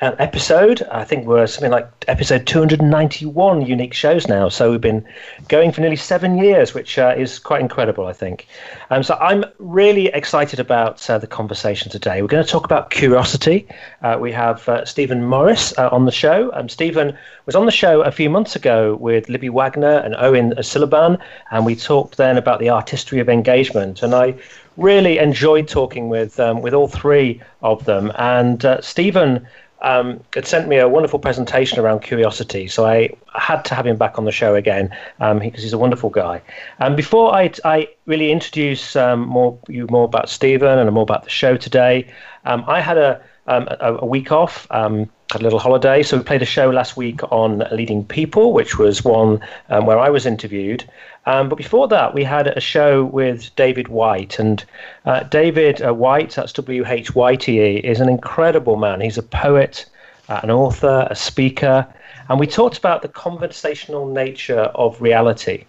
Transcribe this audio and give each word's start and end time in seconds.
uh, 0.00 0.14
episode. 0.18 0.82
I 0.92 1.04
think 1.04 1.26
we're 1.26 1.46
something 1.46 1.72
like 1.72 1.88
episode 2.06 2.46
291 2.46 3.66
unique 3.66 3.92
shows 3.92 4.28
now. 4.28 4.48
So 4.48 4.70
we've 4.70 4.80
been 4.80 5.04
going 5.48 5.72
for 5.72 5.80
nearly 5.80 5.96
seven 5.96 6.38
years, 6.38 6.72
which 6.72 6.98
uh, 6.98 7.14
is 7.16 7.38
quite 7.38 7.60
incredible, 7.60 8.06
I 8.06 8.12
think. 8.12 8.46
Um, 8.90 9.02
so 9.02 9.16
I'm 9.16 9.44
really 9.58 10.06
excited 10.06 10.60
about 10.60 11.08
uh, 11.10 11.18
the 11.18 11.26
conversation 11.26 11.90
today. 11.90 12.22
We're 12.22 12.28
going 12.28 12.44
to 12.44 12.50
talk 12.50 12.64
about 12.64 12.90
curiosity. 12.90 13.66
Uh, 14.02 14.18
we 14.20 14.30
have 14.32 14.68
uh, 14.68 14.84
Steven 14.84 15.24
Morris 15.24 15.76
uh, 15.76 15.88
on 15.90 16.04
the 16.04 16.12
show. 16.12 16.50
Um, 16.54 16.68
Steven 16.68 17.16
was 17.46 17.56
on 17.56 17.66
the 17.66 17.72
show 17.72 18.02
a 18.02 18.12
few 18.12 18.30
months 18.30 18.54
ago 18.54 18.94
with 18.96 19.28
Libby 19.28 19.48
Wagner 19.48 19.98
and 19.98 20.14
Owen 20.16 20.52
Súilleabháin, 20.58 21.20
and 21.50 21.66
we 21.66 21.74
talked 21.74 22.18
then 22.18 22.36
about 22.36 22.60
the 22.60 22.68
artistry 22.68 23.18
of 23.18 23.28
engagement. 23.28 24.02
And 24.02 24.14
I 24.14 24.34
really 24.76 25.18
enjoyed 25.18 25.66
talking 25.66 26.08
with 26.08 26.38
um, 26.38 26.62
with 26.62 26.72
all 26.72 26.86
three 26.86 27.42
of 27.62 27.84
them. 27.84 28.12
And 28.16 28.64
Steven 28.80 29.46
um, 29.82 30.20
had 30.34 30.46
sent 30.46 30.68
me 30.68 30.78
a 30.78 30.88
wonderful 30.88 31.18
presentation 31.18 31.78
around 31.78 32.00
curiosity, 32.00 32.66
so 32.66 32.86
I 32.86 33.10
had 33.34 33.64
to 33.66 33.74
have 33.74 33.86
him 33.86 33.96
back 33.96 34.18
on 34.18 34.24
the 34.24 34.32
show 34.32 34.54
again 34.54 34.88
because 35.18 35.30
um, 35.32 35.40
he's 35.40 35.72
a 35.72 35.78
wonderful 35.78 36.10
guy. 36.10 36.42
And 36.78 36.92
um, 36.92 36.96
before 36.96 37.32
I, 37.34 37.52
I 37.64 37.88
really 38.06 38.32
introduce 38.32 38.96
um, 38.96 39.20
more 39.20 39.58
you 39.68 39.86
more 39.88 40.04
about 40.04 40.28
Steven 40.28 40.78
and 40.78 40.90
more 40.92 41.02
about 41.02 41.24
the 41.24 41.30
show 41.30 41.56
today, 41.56 42.12
um, 42.44 42.64
I 42.66 42.80
had 42.80 42.98
a, 42.98 43.22
um, 43.46 43.68
a, 43.80 43.98
a 43.98 44.06
week 44.06 44.32
off. 44.32 44.66
had 44.70 45.42
a 45.42 45.44
little 45.44 45.58
holiday, 45.58 46.02
so 46.02 46.16
we 46.16 46.22
played 46.22 46.42
a 46.42 46.46
show 46.46 46.70
last 46.70 46.96
week 46.96 47.20
on 47.30 47.62
leading 47.70 48.02
people, 48.02 48.54
which 48.54 48.78
was 48.78 49.04
one 49.04 49.40
where 49.68 49.98
I 49.98 50.08
was 50.08 50.24
interviewed. 50.24 50.84
Um, 51.28 51.50
but 51.50 51.56
before 51.56 51.88
that, 51.88 52.14
we 52.14 52.24
had 52.24 52.46
a 52.46 52.58
show 52.58 53.04
with 53.04 53.54
David 53.54 53.88
Whyte. 53.88 54.38
And 54.38 54.64
uh, 55.04 55.24
David 55.24 55.82
uh, 55.82 55.92
Whyte, 55.92 56.30
that's 56.30 56.54
W 56.54 56.86
H 56.86 57.14
Y 57.14 57.36
T 57.36 57.60
E, 57.60 57.76
is 57.76 58.00
an 58.00 58.08
incredible 58.08 58.76
man. 58.76 59.02
He's 59.02 59.18
a 59.18 59.22
poet, 59.22 59.84
uh, 60.30 60.40
an 60.42 60.50
author, 60.50 61.06
a 61.10 61.14
speaker. 61.14 61.86
And 62.30 62.40
we 62.40 62.46
talked 62.46 62.78
about 62.78 63.02
the 63.02 63.08
conversational 63.08 64.06
nature 64.06 64.70
of 64.74 65.02
reality. 65.02 65.66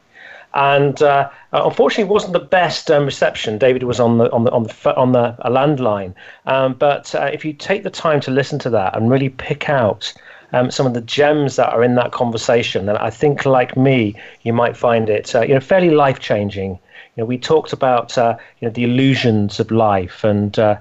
And 0.53 1.01
uh, 1.01 1.29
uh, 1.51 1.63
unfortunately, 1.65 2.05
it 2.05 2.13
wasn't 2.13 2.33
the 2.33 2.39
best 2.39 2.89
um, 2.89 3.03
reception. 3.03 3.57
David 3.57 3.83
was 3.83 3.99
on 3.99 4.17
the 4.17 4.31
on 4.31 4.45
the 4.45 4.51
on 4.51 4.63
the 4.63 4.95
on 4.95 5.11
the 5.11 5.35
a 5.39 5.51
landline. 5.51 6.13
Um, 6.45 6.73
but 6.75 7.13
uh, 7.13 7.29
if 7.33 7.43
you 7.43 7.51
take 7.51 7.83
the 7.83 7.89
time 7.89 8.21
to 8.21 8.31
listen 8.31 8.59
to 8.59 8.69
that 8.69 8.95
and 8.95 9.11
really 9.11 9.29
pick 9.29 9.67
out 9.67 10.13
um, 10.53 10.71
some 10.71 10.87
of 10.87 10.93
the 10.93 11.01
gems 11.01 11.55
that 11.55 11.71
are 11.73 11.83
in 11.83 11.95
that 11.95 12.11
conversation. 12.11 12.89
And 12.89 12.97
I 12.97 13.09
think, 13.09 13.45
like 13.45 13.77
me, 13.77 14.15
you 14.43 14.53
might 14.53 14.75
find 14.75 15.09
it 15.09 15.33
uh, 15.35 15.41
you 15.41 15.53
know 15.53 15.59
fairly 15.59 15.91
life 15.91 16.19
changing. 16.19 16.71
You 17.15 17.23
know, 17.23 17.25
we 17.25 17.37
talked 17.37 17.73
about 17.73 18.17
uh, 18.17 18.37
you 18.59 18.67
know 18.67 18.73
the 18.73 18.83
illusions 18.83 19.59
of 19.59 19.71
life 19.71 20.23
and. 20.23 20.57
Uh, 20.57 20.77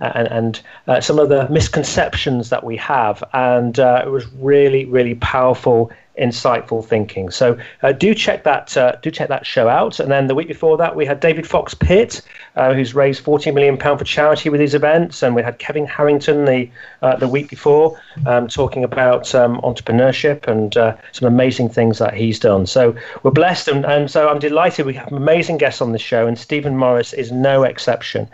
and, 0.00 0.26
and 0.32 0.60
uh, 0.88 1.00
some 1.00 1.20
of 1.20 1.28
the 1.28 1.48
misconceptions 1.48 2.50
that 2.50 2.64
we 2.64 2.76
have, 2.76 3.22
and 3.34 3.78
uh, 3.78 4.02
it 4.04 4.08
was 4.08 4.26
really, 4.32 4.84
really 4.86 5.14
powerful 5.14 5.92
insightful 6.18 6.84
thinking. 6.84 7.30
So 7.30 7.58
uh, 7.82 7.92
do 7.92 8.14
check 8.14 8.44
that 8.44 8.76
uh, 8.76 8.96
do 9.02 9.10
check 9.10 9.28
that 9.28 9.46
show 9.46 9.68
out. 9.68 10.00
And 10.00 10.10
then 10.10 10.26
the 10.26 10.34
week 10.34 10.48
before 10.48 10.76
that, 10.76 10.94
we 10.94 11.06
had 11.06 11.20
David 11.20 11.46
Fox 11.46 11.74
Pitt, 11.74 12.22
uh, 12.56 12.74
who's 12.74 12.94
raised 12.94 13.24
14 13.24 13.54
million 13.54 13.76
pound 13.76 13.98
for 13.98 14.04
charity 14.04 14.50
with 14.50 14.60
his 14.60 14.74
events, 14.74 15.22
and 15.22 15.34
we 15.34 15.42
had 15.42 15.58
Kevin 15.58 15.86
Harrington 15.86 16.44
the 16.44 16.68
uh, 17.00 17.16
the 17.16 17.28
week 17.28 17.48
before 17.48 17.98
um, 18.26 18.48
talking 18.48 18.84
about 18.84 19.34
um, 19.34 19.60
entrepreneurship 19.62 20.46
and 20.46 20.76
uh, 20.76 20.96
some 21.12 21.28
amazing 21.28 21.68
things 21.68 21.98
that 21.98 22.14
he's 22.14 22.38
done. 22.38 22.66
So 22.66 22.94
we're 23.22 23.30
blessed, 23.30 23.68
and, 23.68 23.84
and 23.84 24.10
so 24.10 24.28
I'm 24.28 24.38
delighted 24.38 24.86
we 24.86 24.94
have 24.94 25.12
amazing 25.12 25.58
guests 25.58 25.80
on 25.80 25.92
the 25.92 25.98
show, 25.98 26.26
and 26.26 26.38
Steven 26.38 26.76
Morris 26.76 27.12
is 27.12 27.32
no 27.32 27.62
exception. 27.62 28.28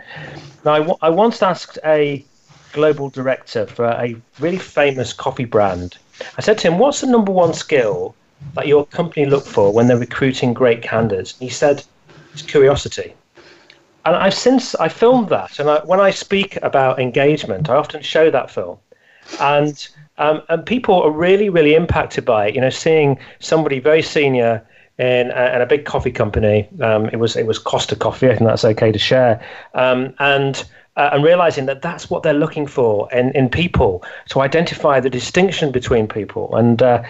Now 0.65 0.73
I, 0.73 0.79
w- 0.79 0.97
I 1.01 1.09
once 1.09 1.41
asked 1.41 1.79
a 1.85 2.25
global 2.73 3.09
director 3.09 3.65
for 3.65 3.85
a 3.85 4.15
really 4.39 4.59
famous 4.59 5.13
coffee 5.13 5.45
brand 5.45 5.97
I 6.37 6.41
said 6.41 6.57
to 6.59 6.67
him, 6.67 6.77
What's 6.77 7.01
the 7.01 7.07
number 7.07 7.31
one 7.31 7.53
skill 7.53 8.15
that 8.55 8.67
your 8.67 8.85
company 8.87 9.25
look 9.25 9.45
for 9.45 9.71
when 9.71 9.87
they're 9.87 9.97
recruiting 9.97 10.53
great 10.53 10.81
candidates? 10.81 11.37
he 11.39 11.49
said, 11.49 11.83
It's 12.33 12.41
curiosity. 12.41 13.13
And 14.05 14.15
I've 14.15 14.33
since 14.33 14.75
I 14.75 14.87
filmed 14.87 15.29
that, 15.29 15.59
and 15.59 15.69
I, 15.69 15.79
when 15.85 15.99
I 15.99 16.09
speak 16.09 16.57
about 16.61 16.99
engagement, 16.99 17.69
I 17.69 17.75
often 17.75 18.01
show 18.01 18.31
that 18.31 18.49
film, 18.49 18.77
and 19.39 19.87
um, 20.17 20.41
and 20.49 20.65
people 20.65 21.01
are 21.01 21.11
really 21.11 21.49
really 21.49 21.75
impacted 21.75 22.23
by 22.25 22.47
it. 22.47 22.55
You 22.55 22.61
know, 22.61 22.69
seeing 22.69 23.19
somebody 23.39 23.79
very 23.79 24.01
senior 24.01 24.65
in 24.99 25.31
a, 25.31 25.55
in 25.55 25.61
a 25.61 25.65
big 25.65 25.85
coffee 25.85 26.11
company. 26.11 26.67
Um, 26.81 27.07
it 27.07 27.17
was 27.17 27.35
it 27.35 27.45
was 27.45 27.57
Costa 27.57 27.95
Coffee, 27.95 28.27
I 28.27 28.35
think 28.35 28.47
that's 28.47 28.65
okay 28.65 28.91
to 28.91 28.99
share, 28.99 29.41
um, 29.73 30.13
and 30.19 30.63
uh, 30.99 31.11
and 31.13 31.23
realizing 31.23 31.65
that 31.65 31.81
that's 31.81 32.09
what 32.09 32.23
they're 32.23 32.33
looking 32.33 32.67
for 32.67 33.11
in, 33.13 33.31
in 33.31 33.47
people 33.47 34.03
to 34.27 34.41
identify 34.41 34.99
the 34.99 35.09
distinction 35.09 35.71
between 35.71 36.07
people 36.07 36.53
and 36.57 36.83
uh, 36.83 37.01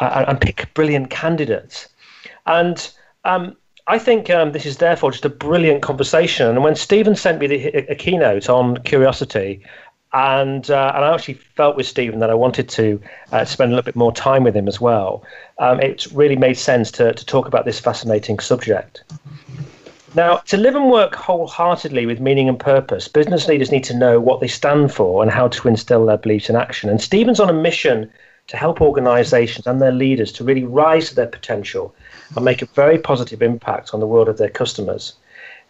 uh, 0.00 0.24
and 0.26 0.40
pick 0.40 0.72
brilliant 0.72 1.10
candidates. 1.10 1.86
And 2.46 2.90
um, 3.24 3.54
I 3.86 3.98
think 3.98 4.30
um, 4.30 4.52
this 4.52 4.64
is 4.64 4.78
therefore 4.78 5.10
just 5.10 5.26
a 5.26 5.28
brilliant 5.28 5.82
conversation. 5.82 6.48
And 6.48 6.64
when 6.64 6.74
Steven 6.74 7.14
sent 7.14 7.38
me 7.38 7.46
the, 7.46 7.66
a, 7.90 7.94
keynote 7.94 8.48
on 8.48 8.78
curiosity, 8.78 9.62
and 10.14 10.70
uh, 10.70 10.92
and 10.94 11.04
I 11.04 11.12
actually 11.12 11.34
felt 11.34 11.76
with 11.76 11.86
Steven 11.86 12.20
that 12.20 12.30
I 12.30 12.34
wanted 12.34 12.70
to 12.70 12.98
uh, 13.32 13.44
spend 13.44 13.72
a 13.72 13.74
little 13.74 13.84
bit 13.84 13.96
more 13.96 14.12
time 14.12 14.42
with 14.44 14.56
him 14.56 14.68
as 14.68 14.80
well. 14.80 15.22
Um, 15.58 15.80
it 15.80 16.06
really 16.14 16.36
made 16.36 16.54
sense 16.54 16.90
to 16.92 17.12
to 17.12 17.26
talk 17.26 17.46
about 17.46 17.66
this 17.66 17.78
fascinating 17.78 18.38
subject. 18.38 19.04
Now, 20.16 20.36
to 20.46 20.56
live 20.56 20.76
and 20.76 20.92
work 20.92 21.16
wholeheartedly 21.16 22.06
with 22.06 22.20
meaning 22.20 22.48
and 22.48 22.58
purpose, 22.58 23.08
business 23.08 23.48
leaders 23.48 23.72
need 23.72 23.82
to 23.84 23.96
know 23.96 24.20
what 24.20 24.40
they 24.40 24.46
stand 24.46 24.94
for 24.94 25.20
and 25.20 25.30
how 25.30 25.48
to 25.48 25.66
instill 25.66 26.06
their 26.06 26.18
beliefs 26.18 26.48
in 26.48 26.54
action. 26.54 26.88
And 26.88 27.00
Steven's 27.00 27.40
on 27.40 27.50
a 27.50 27.52
mission 27.52 28.12
to 28.46 28.56
help 28.56 28.80
organizations 28.80 29.66
and 29.66 29.82
their 29.82 29.90
leaders 29.90 30.30
to 30.32 30.44
really 30.44 30.62
rise 30.62 31.08
to 31.08 31.16
their 31.16 31.26
potential 31.26 31.92
and 32.36 32.44
make 32.44 32.62
a 32.62 32.66
very 32.66 32.96
positive 32.96 33.42
impact 33.42 33.92
on 33.92 33.98
the 33.98 34.06
world 34.06 34.28
of 34.28 34.38
their 34.38 34.48
customers. 34.48 35.14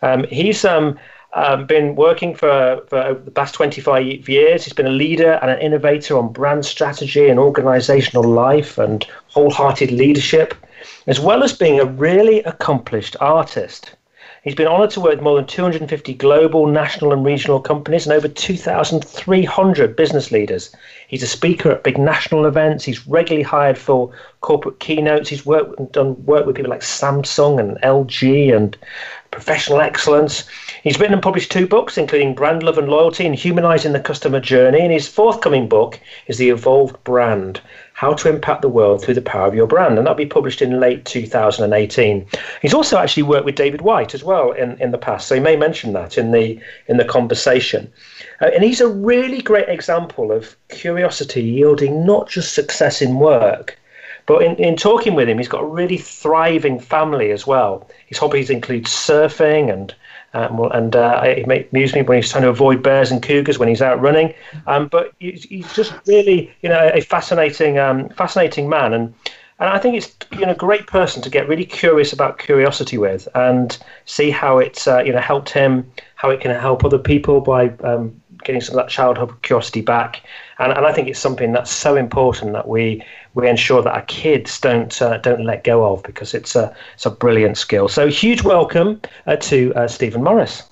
Um, 0.02 0.24
he's 0.24 0.62
um, 0.66 0.98
um, 1.32 1.66
been 1.66 1.94
working 1.94 2.34
for, 2.34 2.84
for 2.88 3.14
the 3.14 3.30
past 3.30 3.54
25 3.54 4.28
years. 4.28 4.64
He's 4.64 4.74
been 4.74 4.86
a 4.86 4.90
leader 4.90 5.38
and 5.40 5.50
an 5.50 5.60
innovator 5.60 6.18
on 6.18 6.32
brand 6.34 6.66
strategy 6.66 7.30
and 7.30 7.38
organizational 7.38 8.24
life 8.24 8.76
and 8.76 9.06
wholehearted 9.28 9.90
leadership, 9.90 10.52
as 11.06 11.18
well 11.18 11.42
as 11.42 11.54
being 11.54 11.80
a 11.80 11.86
really 11.86 12.40
accomplished 12.42 13.16
artist. 13.20 13.94
He's 14.44 14.54
been 14.54 14.66
honored 14.66 14.90
to 14.90 15.00
work 15.00 15.12
with 15.12 15.22
more 15.22 15.36
than 15.36 15.46
250 15.46 16.12
global, 16.12 16.66
national, 16.66 17.14
and 17.14 17.24
regional 17.24 17.60
companies 17.60 18.06
and 18.06 18.12
over 18.12 18.28
2,300 18.28 19.96
business 19.96 20.30
leaders. 20.30 20.76
He's 21.08 21.22
a 21.22 21.26
speaker 21.26 21.70
at 21.70 21.82
big 21.82 21.96
national 21.96 22.44
events. 22.44 22.84
He's 22.84 23.06
regularly 23.06 23.42
hired 23.42 23.78
for 23.78 24.12
corporate 24.42 24.80
keynotes. 24.80 25.30
He's 25.30 25.46
worked 25.46 25.92
done 25.92 26.22
work 26.26 26.44
with 26.44 26.56
people 26.56 26.70
like 26.70 26.82
Samsung 26.82 27.58
and 27.58 27.80
LG 27.80 28.54
and 28.54 28.76
Professional 29.30 29.80
Excellence. 29.80 30.44
He's 30.82 31.00
written 31.00 31.14
and 31.14 31.22
published 31.22 31.50
two 31.50 31.66
books, 31.66 31.96
including 31.96 32.34
Brand 32.34 32.62
Love 32.62 32.76
and 32.76 32.90
Loyalty 32.90 33.24
and 33.24 33.34
Humanizing 33.34 33.94
the 33.94 33.98
Customer 33.98 34.40
Journey. 34.40 34.80
And 34.80 34.92
his 34.92 35.08
forthcoming 35.08 35.70
book 35.70 35.98
is 36.26 36.36
The 36.36 36.50
Evolved 36.50 37.02
Brand 37.02 37.62
how 38.04 38.12
to 38.12 38.28
Impact 38.28 38.60
the 38.60 38.68
World 38.68 39.02
Through 39.02 39.14
the 39.14 39.22
Power 39.22 39.46
of 39.46 39.54
Your 39.54 39.66
Brand. 39.66 39.96
And 39.96 40.06
that'll 40.06 40.14
be 40.14 40.26
published 40.26 40.60
in 40.60 40.78
late 40.78 41.06
2018. 41.06 42.26
He's 42.60 42.74
also 42.74 42.98
actually 42.98 43.22
worked 43.22 43.46
with 43.46 43.54
David 43.54 43.80
Whyte 43.80 44.14
as 44.14 44.22
well 44.22 44.52
in, 44.52 44.78
in 44.78 44.90
the 44.90 44.98
past. 44.98 45.26
So 45.26 45.34
he 45.34 45.40
may 45.40 45.56
mention 45.56 45.94
that 45.94 46.18
in 46.18 46.30
the, 46.30 46.60
in 46.86 46.98
the 46.98 47.06
conversation. 47.06 47.90
Uh, 48.42 48.50
and 48.54 48.62
he's 48.62 48.82
a 48.82 48.88
really 48.88 49.40
great 49.40 49.70
example 49.70 50.32
of 50.32 50.54
curiosity 50.68 51.42
yielding 51.42 52.04
not 52.04 52.28
just 52.28 52.52
success 52.52 53.00
in 53.00 53.18
work, 53.20 53.78
but 54.26 54.42
in, 54.42 54.56
in 54.56 54.76
talking 54.76 55.14
with 55.14 55.26
him, 55.26 55.38
he's 55.38 55.48
got 55.48 55.62
a 55.62 55.66
really 55.66 55.96
thriving 55.96 56.78
family 56.78 57.30
as 57.30 57.46
well. 57.46 57.88
His 58.06 58.18
hobbies 58.18 58.50
include 58.50 58.84
surfing 58.84 59.72
and 59.72 59.94
um, 60.34 60.60
and 60.72 60.96
uh, 60.96 61.20
it 61.24 61.46
may 61.46 61.66
amuse 61.72 61.94
me 61.94 62.02
when 62.02 62.18
he's 62.18 62.30
trying 62.30 62.42
to 62.42 62.48
avoid 62.48 62.82
bears 62.82 63.10
and 63.10 63.22
cougars 63.22 63.58
when 63.58 63.68
he's 63.68 63.80
out 63.80 64.00
running. 64.00 64.34
Um, 64.66 64.88
but 64.88 65.12
he's, 65.20 65.44
he's, 65.44 65.72
just 65.72 65.94
really, 66.06 66.52
you 66.60 66.68
know, 66.68 66.90
a 66.92 67.00
fascinating, 67.00 67.78
um, 67.78 68.08
fascinating 68.10 68.68
man, 68.68 68.92
and 68.92 69.14
and 69.60 69.68
I 69.70 69.78
think 69.78 69.96
it's 69.96 70.14
you 70.32 70.40
know 70.40 70.52
a 70.52 70.56
great 70.56 70.86
person 70.88 71.22
to 71.22 71.30
get 71.30 71.48
really 71.48 71.64
curious 71.64 72.12
about 72.12 72.38
curiosity 72.38 72.98
with, 72.98 73.28
and 73.34 73.78
see 74.04 74.30
how 74.30 74.58
it's 74.58 74.88
uh, 74.88 75.02
you 75.02 75.12
know 75.12 75.20
helped 75.20 75.50
him, 75.50 75.90
how 76.16 76.30
it 76.30 76.40
can 76.40 76.50
help 76.50 76.84
other 76.84 76.98
people 76.98 77.40
by 77.40 77.68
um, 77.84 78.20
getting 78.44 78.60
some 78.60 78.78
of 78.78 78.84
that 78.84 78.90
childhood 78.90 79.30
curiosity 79.42 79.80
back. 79.80 80.22
And, 80.58 80.72
and 80.72 80.86
I 80.86 80.92
think 80.92 81.08
it's 81.08 81.18
something 81.18 81.52
that's 81.52 81.70
so 81.70 81.96
important 81.96 82.52
that 82.52 82.68
we 82.68 83.02
we 83.34 83.48
ensure 83.48 83.82
that 83.82 83.92
our 83.92 84.02
kids 84.02 84.60
don't 84.60 85.02
uh, 85.02 85.18
don't 85.18 85.44
let 85.44 85.64
go 85.64 85.92
of 85.92 86.02
because 86.02 86.34
it's 86.34 86.54
a 86.54 86.74
it's 86.94 87.06
a 87.06 87.10
brilliant 87.10 87.58
skill. 87.58 87.88
So 87.88 88.08
huge 88.08 88.42
welcome 88.42 89.00
uh, 89.26 89.36
to 89.36 89.72
uh, 89.74 89.88
Steven 89.88 90.22
Morris. 90.22 90.62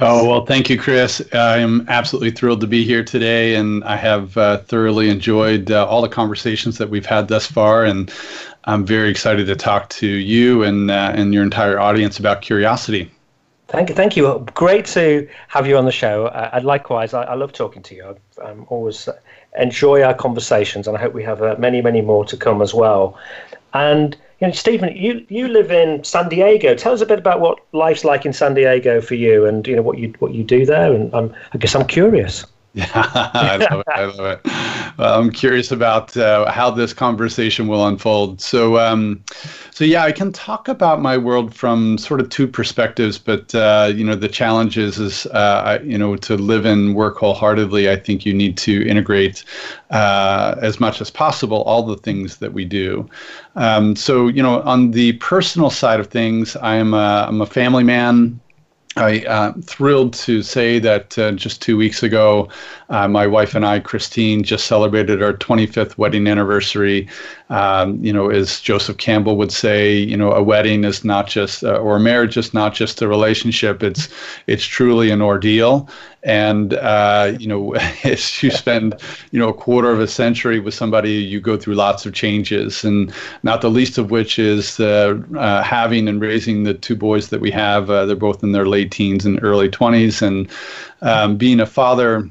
Oh, 0.00 0.26
well, 0.26 0.46
thank 0.46 0.70
you, 0.70 0.78
Chris. 0.78 1.22
I'm 1.32 1.86
absolutely 1.88 2.30
thrilled 2.30 2.62
to 2.62 2.66
be 2.66 2.84
here 2.84 3.04
today, 3.04 3.56
and 3.56 3.84
I 3.84 3.96
have 3.96 4.36
uh, 4.36 4.58
thoroughly 4.58 5.10
enjoyed 5.10 5.70
uh, 5.70 5.86
all 5.86 6.00
the 6.00 6.08
conversations 6.08 6.78
that 6.78 6.88
we've 6.88 7.04
had 7.04 7.28
thus 7.28 7.46
far. 7.46 7.84
And 7.84 8.10
I'm 8.64 8.86
very 8.86 9.10
excited 9.10 9.46
to 9.46 9.56
talk 9.56 9.90
to 9.90 10.06
you 10.06 10.62
and, 10.62 10.90
uh, 10.90 11.12
and 11.14 11.34
your 11.34 11.42
entire 11.42 11.78
audience 11.78 12.18
about 12.18 12.40
curiosity. 12.40 13.10
Thank 13.70 13.88
you. 13.88 13.94
Thank 13.94 14.16
you. 14.16 14.44
Great 14.54 14.84
to 14.86 15.28
have 15.46 15.64
you 15.64 15.76
on 15.76 15.84
the 15.84 15.92
show. 15.92 16.26
Uh, 16.26 16.50
and 16.54 16.64
likewise, 16.64 17.14
I, 17.14 17.22
I, 17.22 17.34
love 17.34 17.52
talking 17.52 17.84
to 17.84 17.94
you. 17.94 18.16
I 18.42 18.50
um, 18.50 18.66
always 18.68 19.08
enjoy 19.56 20.02
our 20.02 20.12
conversations, 20.12 20.88
and 20.88 20.96
I 20.96 21.00
hope 21.00 21.14
we 21.14 21.22
have 21.22 21.40
uh, 21.40 21.54
many, 21.56 21.80
many 21.80 22.00
more 22.00 22.24
to 22.24 22.36
come 22.36 22.62
as 22.62 22.74
well. 22.74 23.16
And 23.72 24.16
you 24.40 24.48
know, 24.48 24.52
Steven, 24.52 24.96
you, 24.96 25.24
you 25.28 25.46
live 25.46 25.70
in 25.70 26.02
San 26.02 26.28
Diego. 26.28 26.74
Tell 26.74 26.92
us 26.92 27.00
a 27.00 27.06
bit 27.06 27.20
about 27.20 27.40
what 27.40 27.60
life's 27.72 28.04
like 28.04 28.26
in 28.26 28.32
San 28.32 28.54
Diego 28.54 29.00
for 29.00 29.14
you, 29.14 29.46
and 29.46 29.64
you 29.64 29.76
know 29.76 29.82
what 29.82 29.98
you 29.98 30.14
what 30.18 30.34
you 30.34 30.42
do 30.42 30.66
there. 30.66 30.92
And 30.92 31.14
I'm, 31.14 31.32
I 31.52 31.58
guess 31.58 31.76
I'm 31.76 31.86
curious. 31.86 32.44
Yeah, 32.74 32.86
I 32.94 33.56
love 33.68 33.80
it. 33.80 33.86
I 33.96 34.04
love 34.04 34.26
it. 34.26 34.40
Well, 34.96 35.18
I'm 35.20 35.30
curious 35.30 35.72
about 35.72 36.16
uh, 36.16 36.50
how 36.52 36.70
this 36.70 36.92
conversation 36.92 37.66
will 37.66 37.86
unfold. 37.86 38.40
So, 38.40 38.78
um, 38.78 39.24
so 39.72 39.84
yeah, 39.84 40.04
I 40.04 40.12
can 40.12 40.32
talk 40.32 40.68
about 40.68 41.00
my 41.00 41.16
world 41.18 41.52
from 41.54 41.98
sort 41.98 42.20
of 42.20 42.28
two 42.28 42.46
perspectives, 42.46 43.18
but 43.18 43.52
uh, 43.54 43.92
you 43.94 44.04
know, 44.04 44.14
the 44.14 44.28
challenge 44.28 44.78
is, 44.78 44.98
is 45.00 45.26
uh, 45.26 45.80
you 45.82 45.98
know, 45.98 46.16
to 46.16 46.36
live 46.36 46.64
and 46.64 46.94
work 46.94 47.16
wholeheartedly. 47.18 47.90
I 47.90 47.96
think 47.96 48.24
you 48.24 48.32
need 48.32 48.56
to 48.58 48.86
integrate 48.86 49.42
uh, 49.90 50.54
as 50.62 50.78
much 50.78 51.00
as 51.00 51.10
possible 51.10 51.62
all 51.62 51.82
the 51.82 51.96
things 51.96 52.36
that 52.38 52.52
we 52.52 52.64
do. 52.64 53.08
Um, 53.56 53.96
so, 53.96 54.28
you 54.28 54.42
know, 54.42 54.62
on 54.62 54.92
the 54.92 55.14
personal 55.14 55.70
side 55.70 55.98
of 55.98 56.06
things, 56.08 56.56
I'm 56.56 56.94
a, 56.94 57.26
I'm 57.28 57.40
a 57.40 57.46
family 57.46 57.82
man. 57.84 58.40
I 58.96 59.20
uh, 59.20 59.52
thrilled 59.62 60.14
to 60.14 60.42
say 60.42 60.80
that 60.80 61.16
uh, 61.16 61.32
just 61.32 61.62
two 61.62 61.76
weeks 61.76 62.02
ago, 62.02 62.48
uh, 62.88 63.06
my 63.06 63.26
wife 63.26 63.54
and 63.54 63.64
I, 63.64 63.78
Christine, 63.78 64.42
just 64.42 64.66
celebrated 64.66 65.22
our 65.22 65.32
25th 65.32 65.96
wedding 65.96 66.26
anniversary. 66.26 67.08
Um, 67.50 68.02
you 68.02 68.12
know, 68.12 68.30
as 68.30 68.60
Joseph 68.60 68.96
Campbell 68.98 69.36
would 69.36 69.50
say, 69.50 69.96
you 69.96 70.16
know, 70.16 70.30
a 70.30 70.42
wedding 70.42 70.84
is 70.84 71.04
not 71.04 71.26
just, 71.26 71.64
uh, 71.64 71.78
or 71.78 71.96
a 71.96 72.00
marriage 72.00 72.36
is 72.36 72.54
not 72.54 72.74
just 72.74 73.02
a 73.02 73.08
relationship. 73.08 73.82
It's 73.82 74.08
it's 74.46 74.64
truly 74.64 75.10
an 75.10 75.20
ordeal. 75.20 75.88
And 76.22 76.74
uh, 76.74 77.32
you 77.40 77.48
know, 77.48 77.74
as 78.04 78.42
you 78.42 78.50
spend, 78.50 78.94
you 79.32 79.38
know, 79.40 79.48
a 79.48 79.54
quarter 79.54 79.90
of 79.90 80.00
a 80.00 80.06
century 80.06 80.60
with 80.60 80.74
somebody, 80.74 81.14
you 81.14 81.40
go 81.40 81.56
through 81.56 81.74
lots 81.74 82.06
of 82.06 82.14
changes, 82.14 82.84
and 82.84 83.12
not 83.42 83.62
the 83.62 83.70
least 83.70 83.98
of 83.98 84.12
which 84.12 84.38
is 84.38 84.78
uh, 84.78 85.62
having 85.64 86.06
and 86.06 86.20
raising 86.20 86.62
the 86.62 86.74
two 86.74 86.94
boys 86.94 87.30
that 87.30 87.40
we 87.40 87.50
have. 87.50 87.88
they're 87.88 88.14
both 88.14 88.44
in 88.44 88.52
their 88.52 88.66
late 88.66 88.92
teens 88.92 89.26
and 89.26 89.42
early 89.42 89.68
20s, 89.68 90.22
and 90.22 90.48
um, 91.02 91.36
being 91.36 91.58
a 91.58 91.66
father 91.66 92.30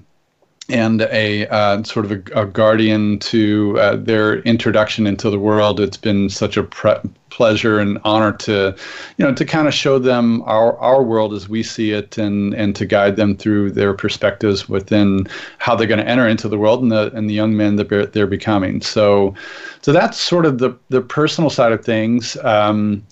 and 0.70 1.02
a 1.02 1.48
uh, 1.48 1.84
sort 1.84 2.06
of 2.06 2.12
a, 2.12 2.42
a 2.42 2.46
guardian 2.46 3.20
to 3.20 3.78
uh, 3.80 3.96
their 3.96 4.40
introduction 4.40 5.08
into 5.08 5.30
the 5.30 5.40
world. 5.40 5.80
It's 5.80 5.98
been 5.98 6.30
such 6.30 6.58
a 6.58 6.64
pre- 6.64 7.00
pleasure 7.30 7.80
and 7.80 8.00
honor 8.04 8.34
to, 8.34 8.76
you 9.18 9.26
know, 9.26 9.34
to 9.34 9.46
kind 9.46 9.68
of 9.68 9.74
show 9.74 10.00
them 10.00 10.42
our 10.44 10.78
our 10.78 11.04
world 11.04 11.34
as 11.34 11.50
we 11.50 11.64
see 11.64 11.92
it, 11.92 12.18
and 12.18 12.54
and 12.54 12.76
to 12.76 12.86
guide 12.86 13.16
them 13.16 13.36
through 13.36 13.72
their 13.72 13.94
perspectives 13.94 14.70
within 14.70 15.28
how 15.58 15.76
they're 15.76 15.88
going 15.88 16.00
to 16.00 16.08
enter 16.08 16.28
into 16.28 16.48
the 16.48 16.58
world 16.58 16.82
and 16.82 16.92
the 16.92 17.12
and 17.14 17.30
the 17.30 17.34
young 17.34 17.56
men 17.56 17.76
that 17.76 17.90
they're, 17.90 18.06
they're 18.06 18.28
becoming. 18.28 18.82
So, 18.82 19.34
so 19.82 19.92
that's 19.92 20.18
sort 20.18 20.46
of 20.46 20.60
the 20.60 20.78
the 20.90 21.02
personal 21.02 21.50
side 21.50 21.72
of 21.72 21.84
things. 21.84 22.38
Um, 22.44 23.06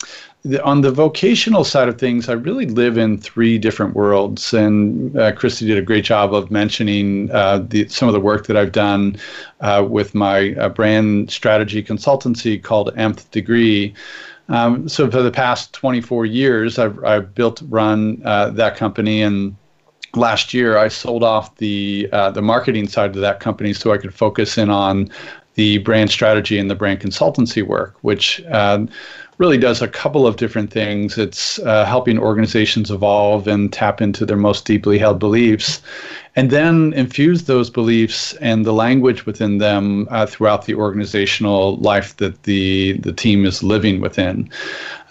on 0.63 0.81
the 0.81 0.91
vocational 0.91 1.63
side 1.63 1.87
of 1.87 1.97
things, 1.97 2.29
I 2.29 2.33
really 2.33 2.65
live 2.65 2.97
in 2.97 3.17
three 3.17 3.57
different 3.57 3.95
worlds. 3.95 4.53
And 4.53 5.17
uh, 5.17 5.31
Christy 5.33 5.65
did 5.65 5.77
a 5.77 5.81
great 5.81 6.05
job 6.05 6.33
of 6.33 6.51
mentioning 6.51 7.31
uh, 7.31 7.59
the, 7.59 7.87
some 7.87 8.07
of 8.07 8.13
the 8.13 8.19
work 8.19 8.47
that 8.47 8.57
I've 8.57 8.71
done 8.71 9.17
uh, 9.61 9.85
with 9.87 10.15
my 10.15 10.53
uh, 10.55 10.69
brand 10.69 11.31
strategy 11.31 11.83
consultancy 11.83 12.61
called 12.61 12.95
Nth 12.97 13.29
Degree. 13.31 13.93
Um, 14.49 14.87
so 14.87 15.09
for 15.11 15.21
the 15.21 15.31
past 15.31 15.73
24 15.73 16.25
years, 16.25 16.79
I've, 16.79 17.03
I've 17.03 17.35
built, 17.35 17.61
run 17.69 18.21
uh, 18.23 18.49
that 18.51 18.77
company, 18.77 19.21
and 19.21 19.55
last 20.15 20.53
year 20.53 20.77
I 20.77 20.87
sold 20.87 21.23
off 21.23 21.55
the 21.57 22.09
uh, 22.13 22.31
the 22.31 22.41
marketing 22.41 22.87
side 22.87 23.15
of 23.15 23.21
that 23.21 23.39
company 23.39 23.73
so 23.73 23.91
I 23.91 23.97
could 23.97 24.13
focus 24.13 24.57
in 24.57 24.69
on 24.69 25.09
the 25.55 25.79
brand 25.79 26.11
strategy 26.11 26.59
and 26.59 26.69
the 26.69 26.75
brand 26.75 27.01
consultancy 27.01 27.65
work, 27.65 27.95
which 28.01 28.41
really 29.37 29.57
does 29.57 29.81
a 29.81 29.87
couple 29.87 30.25
of 30.25 30.37
different 30.37 30.71
things. 30.71 31.17
It's 31.17 31.59
uh, 31.59 31.85
helping 31.85 32.17
organizations 32.17 32.89
evolve 32.89 33.47
and 33.47 33.71
tap 33.71 34.01
into 34.01 34.25
their 34.25 34.37
most 34.37 34.65
deeply 34.65 34.97
held 34.97 35.19
beliefs, 35.19 35.81
and 36.37 36.51
then 36.51 36.93
infuse 36.93 37.45
those 37.45 37.71
beliefs 37.71 38.33
and 38.35 38.63
the 38.63 38.71
language 38.71 39.25
within 39.25 39.57
them 39.57 40.07
uh, 40.11 40.27
throughout 40.27 40.65
the 40.65 40.75
organizational 40.75 41.77
life 41.77 42.15
that 42.17 42.43
the 42.43 42.93
the 42.99 43.11
team 43.11 43.43
is 43.43 43.63
living 43.63 43.99
within. 43.99 44.47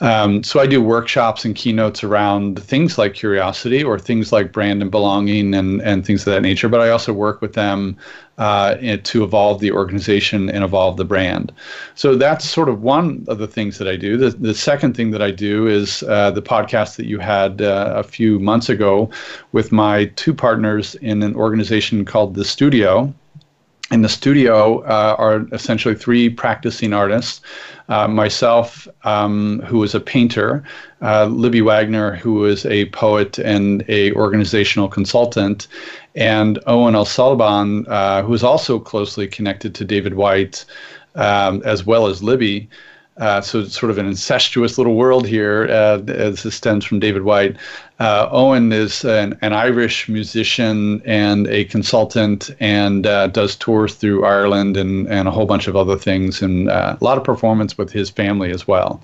Um, 0.00 0.44
so 0.44 0.60
I 0.60 0.66
do 0.66 0.80
workshops 0.80 1.44
and 1.44 1.56
keynotes 1.56 2.04
around 2.04 2.62
things 2.62 2.96
like 2.96 3.14
curiosity 3.14 3.82
or 3.82 3.98
things 3.98 4.30
like 4.30 4.52
brand 4.52 4.82
and 4.82 4.90
belonging 4.90 5.52
and 5.52 5.82
and 5.82 6.06
things 6.06 6.20
of 6.26 6.32
that 6.32 6.42
nature. 6.42 6.68
But 6.68 6.80
I 6.80 6.90
also 6.90 7.12
work 7.12 7.40
with 7.40 7.54
them 7.54 7.96
uh, 8.38 8.74
to 9.02 9.24
evolve 9.24 9.60
the 9.60 9.72
organization 9.72 10.50
and 10.50 10.62
evolve 10.62 10.96
the 10.96 11.04
brand. 11.04 11.52
So 11.94 12.16
that's 12.16 12.48
sort 12.48 12.68
of 12.68 12.82
one 12.82 13.24
of 13.28 13.38
the 13.38 13.46
things 13.46 13.78
that 13.78 13.88
I 13.88 13.96
do. 13.96 14.16
The, 14.16 14.30
the 14.30 14.54
second 14.54 14.94
thing 14.94 15.10
that 15.12 15.22
I 15.22 15.30
do 15.30 15.66
is 15.66 16.02
uh, 16.02 16.30
the 16.30 16.42
podcast 16.42 16.96
that 16.96 17.06
you 17.06 17.18
had 17.18 17.62
uh, 17.62 17.94
a 17.96 18.02
few 18.02 18.38
months 18.38 18.68
ago 18.68 19.10
with 19.52 19.72
my 19.72 20.06
two 20.16 20.34
partners 20.34 20.94
in 20.96 21.15
an 21.22 21.34
organization 21.34 22.04
called 22.04 22.34
The 22.34 22.44
Studio. 22.44 23.12
In 23.92 24.02
the 24.02 24.08
studio 24.08 24.80
uh, 24.80 25.14
are 25.16 25.46
essentially 25.52 25.94
three 25.94 26.28
practicing 26.28 26.92
artists. 26.92 27.40
Uh, 27.88 28.08
myself, 28.08 28.88
um, 29.04 29.60
who 29.60 29.84
is 29.84 29.94
a 29.94 30.00
painter, 30.00 30.64
uh, 31.02 31.26
Libby 31.26 31.60
Wagner, 31.60 32.16
who 32.16 32.44
is 32.44 32.66
a 32.66 32.86
poet 32.86 33.38
and 33.38 33.84
a 33.86 34.12
organizational 34.14 34.88
consultant, 34.88 35.68
and 36.16 36.58
Owen 36.66 36.96
O'Sullivan, 36.96 37.86
uh, 37.86 38.22
who 38.22 38.34
is 38.34 38.42
also 38.42 38.80
closely 38.80 39.28
connected 39.28 39.72
to 39.76 39.84
David 39.84 40.14
Whyte, 40.14 40.64
um, 41.14 41.62
as 41.64 41.86
well 41.86 42.08
as 42.08 42.24
Libby. 42.24 42.68
Uh, 43.18 43.40
so 43.40 43.60
it's 43.60 43.78
sort 43.78 43.90
of 43.90 43.96
an 43.96 44.06
incestuous 44.06 44.76
little 44.76 44.94
world 44.94 45.26
here, 45.26 45.66
uh, 45.70 46.02
as 46.08 46.42
this 46.42 46.54
stems 46.54 46.84
from 46.84 47.00
David 47.00 47.22
Whyte. 47.22 47.56
Uh, 47.98 48.28
Owen 48.30 48.72
is 48.72 49.06
an, 49.06 49.38
an, 49.40 49.54
Irish 49.54 50.06
musician 50.06 51.00
and 51.06 51.46
a 51.46 51.64
consultant 51.64 52.50
and 52.60 53.06
uh, 53.06 53.28
does 53.28 53.56
tours 53.56 53.94
through 53.94 54.26
Ireland 54.26 54.76
and, 54.76 55.06
and 55.08 55.26
a 55.26 55.30
whole 55.30 55.46
bunch 55.46 55.66
of 55.66 55.76
other 55.76 55.96
things 55.96 56.42
and 56.42 56.68
uh, 56.68 56.96
a 57.00 57.02
lot 57.02 57.16
of 57.16 57.24
performance 57.24 57.78
with 57.78 57.90
his 57.90 58.10
family 58.10 58.50
as 58.50 58.68
well. 58.68 59.02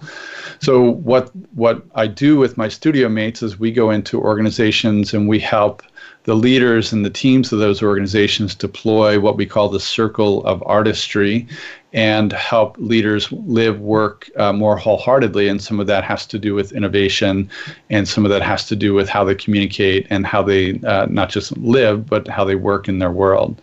So 0.61 0.91
what 0.91 1.35
what 1.55 1.83
I 1.95 2.07
do 2.07 2.37
with 2.37 2.59
my 2.59 2.69
studio 2.69 3.09
mates 3.09 3.43
is 3.43 3.59
we 3.59 3.73
go 3.73 3.91
into 3.91 4.21
organizations 4.21 5.15
and 5.15 5.27
we 5.27 5.39
help 5.39 5.83
the 6.25 6.35
leaders 6.35 6.93
and 6.93 7.05
the 7.05 7.11
teams 7.11 7.53
of 7.53 7.59
those 7.59 7.83
organizations 7.83 8.55
deploy 8.55 9.19
what 9.19 9.37
we 9.37 9.47
call 9.47 9.69
the 9.69 9.81
circle 9.81 10.45
of 10.45 10.63
artistry 10.67 11.47
and 11.93 12.33
help 12.33 12.77
leaders 12.79 13.31
live 13.33 13.81
work 13.81 14.31
uh, 14.37 14.53
more 14.53 14.77
wholeheartedly 14.77 15.49
and 15.49 15.61
some 15.63 15.81
of 15.81 15.87
that 15.87 16.05
has 16.05 16.25
to 16.27 16.39
do 16.39 16.55
with 16.55 16.73
innovation 16.73 17.51
and 17.91 18.09
some 18.09 18.25
of 18.25 18.31
that 18.31 18.43
has 18.43 18.67
to 18.67 18.77
do 18.77 18.95
with 18.95 19.09
how 19.09 19.25
they 19.25 19.35
communicate 19.35 20.07
and 20.11 20.27
how 20.27 20.43
they 20.43 20.79
uh, 20.81 21.07
not 21.11 21.29
just 21.29 21.57
live 21.59 22.07
but 22.07 22.27
how 22.29 22.45
they 22.45 22.55
work 22.55 22.89
in 22.89 22.99
their 22.99 23.11
world 23.11 23.61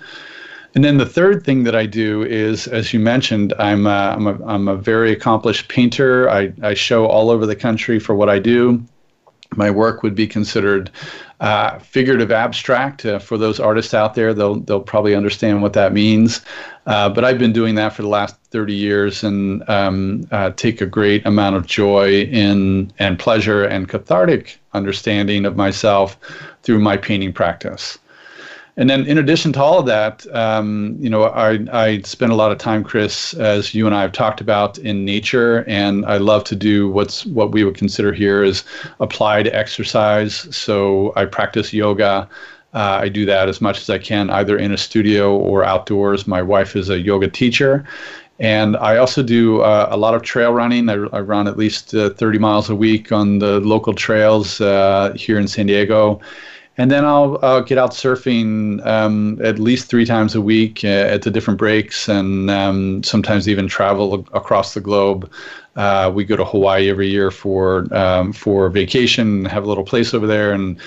and 0.75 0.83
then 0.83 0.97
the 0.97 1.05
third 1.05 1.43
thing 1.43 1.63
that 1.63 1.75
I 1.75 1.87
do 1.87 2.23
is, 2.23 2.67
as 2.67 2.93
you 2.93 2.99
mentioned, 2.99 3.55
I'm 3.57 3.87
a, 3.87 4.15
I'm 4.15 4.27
a, 4.27 4.45
I'm 4.45 4.67
a 4.67 4.75
very 4.75 5.11
accomplished 5.11 5.67
painter. 5.67 6.29
I, 6.29 6.53
I 6.61 6.75
show 6.75 7.07
all 7.07 7.31
over 7.31 7.47
the 7.47 7.55
country 7.55 7.97
for 7.97 8.13
what 8.13 8.29
I 8.29 8.37
do. 8.37 8.83
My 9.59 9.69
work 9.69 10.03
would 10.03 10.15
be 10.15 10.25
considered 10.25 10.89
uh, 11.41 11.79
figurative 11.79 12.31
abstract 12.31 13.05
uh, 13.05 13.19
for 13.19 13.37
those 13.37 13.59
artists 13.59 13.93
out 13.93 14.13
there. 14.13 14.33
They'll 14.33 14.55
they'll 14.55 14.79
probably 14.79 15.15
understand 15.15 15.61
what 15.61 15.73
that 15.73 15.91
means. 15.91 16.41
Uh, 16.85 17.09
but 17.09 17.25
I've 17.25 17.37
been 17.37 17.51
doing 17.51 17.75
that 17.75 17.91
for 17.91 18.01
the 18.01 18.07
last 18.07 18.37
30 18.51 18.73
years 18.73 19.21
and 19.21 19.69
um, 19.69 20.25
uh, 20.31 20.51
take 20.51 20.79
a 20.79 20.85
great 20.85 21.25
amount 21.25 21.57
of 21.57 21.67
joy 21.67 22.21
in 22.21 22.91
and 22.99 23.19
pleasure 23.19 23.65
and 23.65 23.89
cathartic 23.89 24.57
understanding 24.73 25.45
of 25.45 25.57
myself 25.57 26.17
through 26.63 26.79
my 26.79 26.95
painting 26.95 27.33
practice. 27.33 27.99
And 28.79 28.89
then, 28.89 29.05
in 29.07 29.17
addition 29.17 29.51
to 29.53 29.61
all 29.61 29.79
of 29.79 29.85
that, 29.87 30.25
um, 30.33 30.95
you 31.01 31.09
know, 31.09 31.23
I, 31.23 31.59
I 31.73 31.99
spend 32.03 32.31
a 32.31 32.35
lot 32.35 32.53
of 32.53 32.59
time, 32.59 32.81
Chris, 32.81 33.33
as 33.33 33.75
you 33.75 33.85
and 33.85 33.93
I 33.93 34.01
have 34.01 34.13
talked 34.13 34.39
about, 34.39 34.77
in 34.77 35.03
nature, 35.03 35.65
and 35.67 36.05
I 36.05 36.15
love 36.15 36.45
to 36.45 36.55
do 36.55 36.89
what's 36.89 37.25
what 37.25 37.51
we 37.51 37.65
would 37.65 37.75
consider 37.75 38.13
here 38.13 38.41
is 38.41 38.63
applied 39.01 39.47
exercise. 39.47 40.47
So 40.55 41.11
I 41.17 41.25
practice 41.25 41.73
yoga. 41.73 42.29
Uh, 42.73 42.99
I 43.01 43.09
do 43.09 43.25
that 43.25 43.49
as 43.49 43.59
much 43.59 43.81
as 43.81 43.89
I 43.89 43.97
can, 43.97 44.29
either 44.29 44.57
in 44.57 44.71
a 44.71 44.77
studio 44.77 45.35
or 45.37 45.65
outdoors. 45.65 46.25
My 46.25 46.41
wife 46.41 46.77
is 46.77 46.89
a 46.89 47.01
yoga 47.01 47.27
teacher, 47.27 47.83
and 48.39 48.77
I 48.77 48.95
also 48.95 49.21
do 49.23 49.59
uh, 49.59 49.89
a 49.91 49.97
lot 49.97 50.15
of 50.15 50.21
trail 50.21 50.53
running. 50.53 50.87
I, 50.87 50.93
I 51.11 51.19
run 51.19 51.49
at 51.49 51.57
least 51.57 51.93
uh, 51.93 52.11
30 52.11 52.39
miles 52.39 52.69
a 52.69 52.75
week 52.75 53.11
on 53.11 53.39
the 53.39 53.59
local 53.59 53.93
trails 53.93 54.61
uh, 54.61 55.11
here 55.17 55.37
in 55.37 55.49
San 55.49 55.65
Diego. 55.65 56.21
And 56.79 56.89
then 56.89 57.03
I'll, 57.03 57.37
I'll 57.41 57.61
get 57.61 57.77
out 57.77 57.91
surfing 57.91 58.85
um, 58.85 59.37
at 59.43 59.59
least 59.59 59.89
three 59.89 60.05
times 60.05 60.33
a 60.33 60.39
week 60.39 60.85
uh, 60.85 60.87
at 60.87 61.23
the 61.23 61.29
different 61.29 61.57
breaks, 61.57 62.07
and 62.07 62.49
um, 62.49 63.03
sometimes 63.03 63.49
even 63.49 63.67
travel 63.67 64.25
across 64.33 64.73
the 64.75 64.79
globe. 64.79 65.29
Uh, 65.75 66.09
we 66.15 66.23
go 66.23 66.37
to 66.37 66.45
Hawaii 66.45 66.89
every 66.89 67.09
year 67.09 67.31
for 67.31 67.93
um, 67.93 68.31
for 68.31 68.69
vacation, 68.69 69.43
have 69.43 69.65
a 69.65 69.67
little 69.67 69.83
place 69.83 70.13
over 70.13 70.25
there, 70.25 70.53
and 70.53 70.79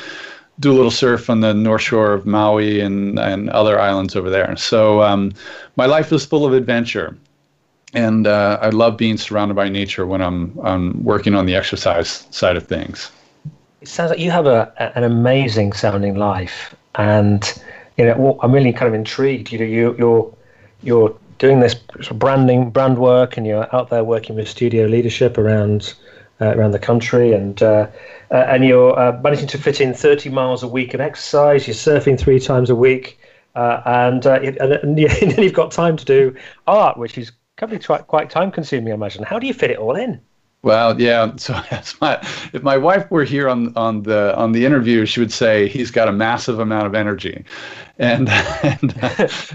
do 0.61 0.72
a 0.72 0.76
little 0.76 0.90
surf 0.90 1.28
on 1.28 1.40
the 1.40 1.52
north 1.52 1.82
shore 1.82 2.14
of 2.14 2.25
Maui 2.25 2.80
and, 2.80 3.18
and 3.18 3.50
other 3.50 3.78
islands 3.78 4.16
over 4.16 4.30
there. 4.30 4.56
So 4.56 5.02
um, 5.02 5.34
my 5.76 5.84
life 5.84 6.11
is 6.11 6.25
full 6.25 6.46
of 6.46 6.54
adventure. 6.54 7.18
And 7.92 8.26
uh, 8.26 8.58
I 8.62 8.70
love 8.70 8.96
being 8.96 9.18
surrounded 9.18 9.54
by 9.54 9.68
nature 9.68 10.06
when 10.06 10.22
I'm, 10.22 10.58
I'm 10.64 11.04
working 11.04 11.34
on 11.34 11.44
the 11.44 11.54
exercise 11.54 12.26
side 12.30 12.56
of 12.56 12.66
things. 12.66 13.12
It 13.82 13.88
sounds 13.88 14.10
like 14.10 14.20
you 14.20 14.30
have 14.30 14.46
a, 14.46 14.72
an 14.96 15.02
amazing 15.02 15.72
sounding 15.72 16.14
life. 16.14 16.72
And 16.94 17.42
you 17.96 18.04
know, 18.04 18.38
I'm 18.40 18.52
really 18.52 18.72
kind 18.72 18.86
of 18.86 18.94
intrigued. 18.94 19.50
You 19.50 19.58
know, 19.58 19.64
you, 19.64 19.96
you're 19.98 20.36
you're 20.84 21.16
doing 21.38 21.58
this 21.58 21.74
branding, 22.12 22.70
brand 22.70 22.98
work, 22.98 23.36
and 23.36 23.44
you're 23.44 23.66
out 23.74 23.90
there 23.90 24.04
working 24.04 24.36
with 24.36 24.48
studio 24.48 24.86
leadership 24.86 25.36
around 25.36 25.94
uh, 26.40 26.54
around 26.56 26.70
the 26.70 26.78
country, 26.78 27.32
and 27.32 27.60
uh, 27.60 27.88
uh, 28.30 28.34
and 28.34 28.64
you're 28.64 28.96
uh, 28.96 29.20
managing 29.20 29.48
to 29.48 29.58
fit 29.58 29.80
in 29.80 29.92
30 29.92 30.30
miles 30.30 30.62
a 30.62 30.68
week 30.68 30.94
of 30.94 31.00
exercise. 31.00 31.66
You're 31.66 31.74
surfing 31.74 32.16
three 32.16 32.38
times 32.38 32.70
a 32.70 32.76
week, 32.76 33.18
uh, 33.56 33.82
and, 33.84 34.24
uh, 34.24 34.34
and, 34.34 34.72
and 34.72 34.98
you've 35.38 35.54
got 35.54 35.72
time 35.72 35.96
to 35.96 36.04
do 36.04 36.36
art, 36.68 36.98
which 36.98 37.18
is 37.18 37.32
quite 37.56 38.06
quite 38.06 38.30
time 38.30 38.52
consuming. 38.52 38.92
I 38.92 38.94
imagine. 38.94 39.24
How 39.24 39.40
do 39.40 39.48
you 39.48 39.54
fit 39.54 39.72
it 39.72 39.78
all 39.78 39.96
in? 39.96 40.20
Well, 40.64 41.00
yeah. 41.00 41.33
So 41.37 41.54
my, 42.00 42.19
if 42.52 42.62
my 42.62 42.76
wife 42.76 43.11
were 43.11 43.25
here 43.25 43.49
on 43.49 43.76
on 43.76 44.02
the 44.02 44.37
on 44.37 44.52
the 44.52 44.64
interview, 44.64 45.04
she 45.07 45.19
would 45.19 45.33
say 45.33 45.69
he's 45.69 45.90
got 45.90 46.09
a 46.09 46.12
massive 46.12 46.61
amount 46.61 46.87
of 46.87 46.95
energy, 46.95 47.45
and 47.99 48.28
and, 48.62 48.95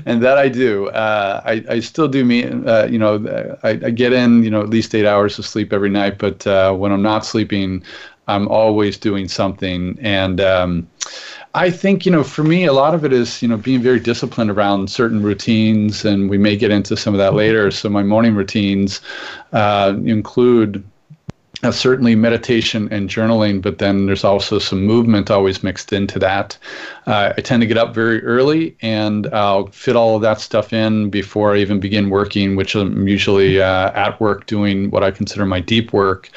and 0.05 0.21
that 0.23 0.37
I 0.37 0.49
do. 0.49 0.89
Uh, 0.89 1.41
I 1.45 1.63
I 1.69 1.79
still 1.79 2.09
do 2.09 2.25
me. 2.25 2.43
Uh, 2.45 2.87
you 2.87 2.99
know, 2.99 3.57
I, 3.63 3.69
I 3.69 3.89
get 3.91 4.11
in 4.11 4.43
you 4.43 4.49
know 4.49 4.61
at 4.61 4.69
least 4.69 4.93
eight 4.95 5.05
hours 5.05 5.39
of 5.39 5.45
sleep 5.45 5.71
every 5.71 5.89
night. 5.89 6.17
But 6.17 6.45
uh, 6.45 6.73
when 6.73 6.91
I'm 6.91 7.03
not 7.03 7.25
sleeping, 7.25 7.83
I'm 8.27 8.49
always 8.49 8.97
doing 8.97 9.29
something, 9.29 9.97
and 10.01 10.41
um, 10.41 10.87
I 11.53 11.69
think 11.71 12.05
you 12.05 12.11
know 12.11 12.23
for 12.23 12.43
me 12.43 12.65
a 12.65 12.73
lot 12.73 12.93
of 12.93 13.05
it 13.05 13.13
is 13.13 13.41
you 13.41 13.47
know 13.47 13.57
being 13.57 13.81
very 13.81 13.99
disciplined 13.99 14.51
around 14.51 14.89
certain 14.89 15.21
routines, 15.21 16.05
and 16.05 16.29
we 16.29 16.37
may 16.37 16.57
get 16.57 16.71
into 16.71 16.97
some 16.97 17.13
of 17.13 17.17
that 17.19 17.33
later. 17.33 17.71
So 17.71 17.89
my 17.89 18.03
morning 18.03 18.35
routines 18.35 19.01
uh, 19.53 19.95
include 20.05 20.83
uh, 21.63 21.71
certainly 21.71 22.15
meditation 22.15 22.87
and 22.91 23.09
journaling, 23.09 23.61
but 23.61 23.79
then 23.79 24.05
there's 24.05 24.23
also 24.23 24.59
some 24.59 24.83
movement 24.85 25.31
always 25.31 25.63
mixed 25.63 25.91
into 25.91 26.19
that. 26.19 26.57
Uh, 27.07 27.33
I 27.35 27.41
tend 27.41 27.61
to 27.61 27.67
get 27.67 27.77
up 27.77 27.95
very 27.95 28.23
early 28.23 28.77
and 28.81 29.25
I'll 29.27 29.67
fit 29.67 29.95
all 29.95 30.15
of 30.15 30.21
that 30.21 30.39
stuff 30.39 30.71
in 30.71 31.09
before 31.09 31.55
I 31.55 31.57
even 31.59 31.79
begin 31.79 32.09
working, 32.11 32.55
which 32.55 32.75
I'm 32.75 33.07
usually 33.07 33.59
uh, 33.59 33.91
at 33.93 34.19
work 34.21 34.45
doing 34.45 34.91
what 34.91 35.03
I 35.03 35.09
consider 35.09 35.45
my 35.45 35.59
deep 35.59 35.93
work 35.93 36.29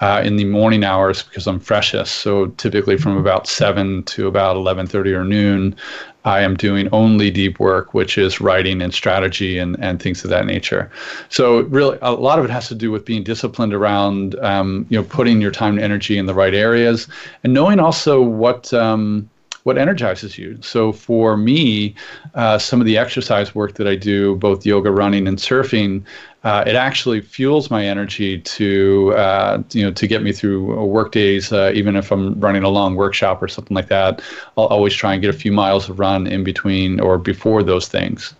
uh, 0.00 0.20
in 0.24 0.36
the 0.36 0.44
morning 0.44 0.84
hours 0.84 1.22
because 1.22 1.46
I'm 1.46 1.60
freshest. 1.60 2.16
So 2.16 2.46
typically 2.46 2.96
from 2.96 3.16
about 3.16 3.46
7 3.46 4.02
to 4.04 4.26
about 4.26 4.56
11:30 4.56 5.14
or 5.14 5.24
noon, 5.24 5.76
I 6.24 6.40
am 6.40 6.54
doing 6.56 6.88
only 6.92 7.30
deep 7.30 7.58
work, 7.58 7.94
which 7.94 8.16
is 8.16 8.40
writing 8.40 8.80
and 8.82 8.94
strategy 8.94 9.58
and, 9.58 9.76
and 9.80 10.00
things 10.00 10.24
of 10.24 10.30
that 10.30 10.46
nature. 10.46 10.90
So 11.28 11.62
really, 11.62 11.98
a 12.02 12.12
lot 12.12 12.38
of 12.38 12.44
it 12.44 12.50
has 12.50 12.68
to 12.68 12.74
do 12.74 12.90
with 12.90 13.04
being 13.04 13.24
disciplined 13.24 13.74
around, 13.74 14.36
um, 14.40 14.86
you 14.88 14.98
know, 14.98 15.04
putting 15.04 15.40
your 15.40 15.50
time 15.50 15.74
and 15.74 15.84
energy 15.84 16.18
in 16.18 16.26
the 16.26 16.34
right 16.34 16.54
areas, 16.54 17.08
and 17.42 17.52
knowing 17.52 17.80
also 17.80 18.22
what 18.22 18.72
um, 18.72 19.28
what 19.64 19.78
energizes 19.78 20.38
you. 20.38 20.58
So 20.60 20.92
for 20.92 21.36
me, 21.36 21.94
uh, 22.34 22.58
some 22.58 22.80
of 22.80 22.86
the 22.86 22.98
exercise 22.98 23.54
work 23.54 23.74
that 23.74 23.86
I 23.86 23.94
do, 23.94 24.34
both 24.36 24.66
yoga, 24.66 24.90
running, 24.90 25.28
and 25.28 25.38
surfing, 25.38 26.04
uh, 26.44 26.64
it 26.66 26.74
actually 26.74 27.20
fuels 27.20 27.70
my 27.70 27.86
energy 27.86 28.40
to 28.40 29.14
uh, 29.16 29.62
you 29.70 29.84
know 29.84 29.92
to 29.92 30.06
get 30.06 30.22
me 30.22 30.32
through 30.32 30.84
work 30.84 31.12
days. 31.12 31.52
Uh, 31.52 31.70
even 31.74 31.94
if 31.96 32.10
I'm 32.10 32.38
running 32.40 32.64
a 32.64 32.68
long 32.68 32.96
workshop 32.96 33.42
or 33.42 33.48
something 33.48 33.74
like 33.74 33.88
that, 33.88 34.22
I'll 34.56 34.66
always 34.66 34.94
try 34.94 35.12
and 35.12 35.22
get 35.22 35.30
a 35.30 35.38
few 35.38 35.52
miles 35.52 35.88
of 35.88 35.98
run 35.98 36.26
in 36.26 36.42
between 36.42 37.00
or 37.00 37.16
before 37.18 37.62
those 37.62 37.86
things. 37.86 38.34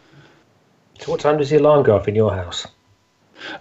So, 0.98 1.12
what 1.12 1.20
time 1.20 1.38
does 1.38 1.50
the 1.50 1.58
alarm 1.58 1.84
go 1.84 1.96
off 1.96 2.08
in 2.08 2.14
your 2.14 2.32
house? 2.32 2.66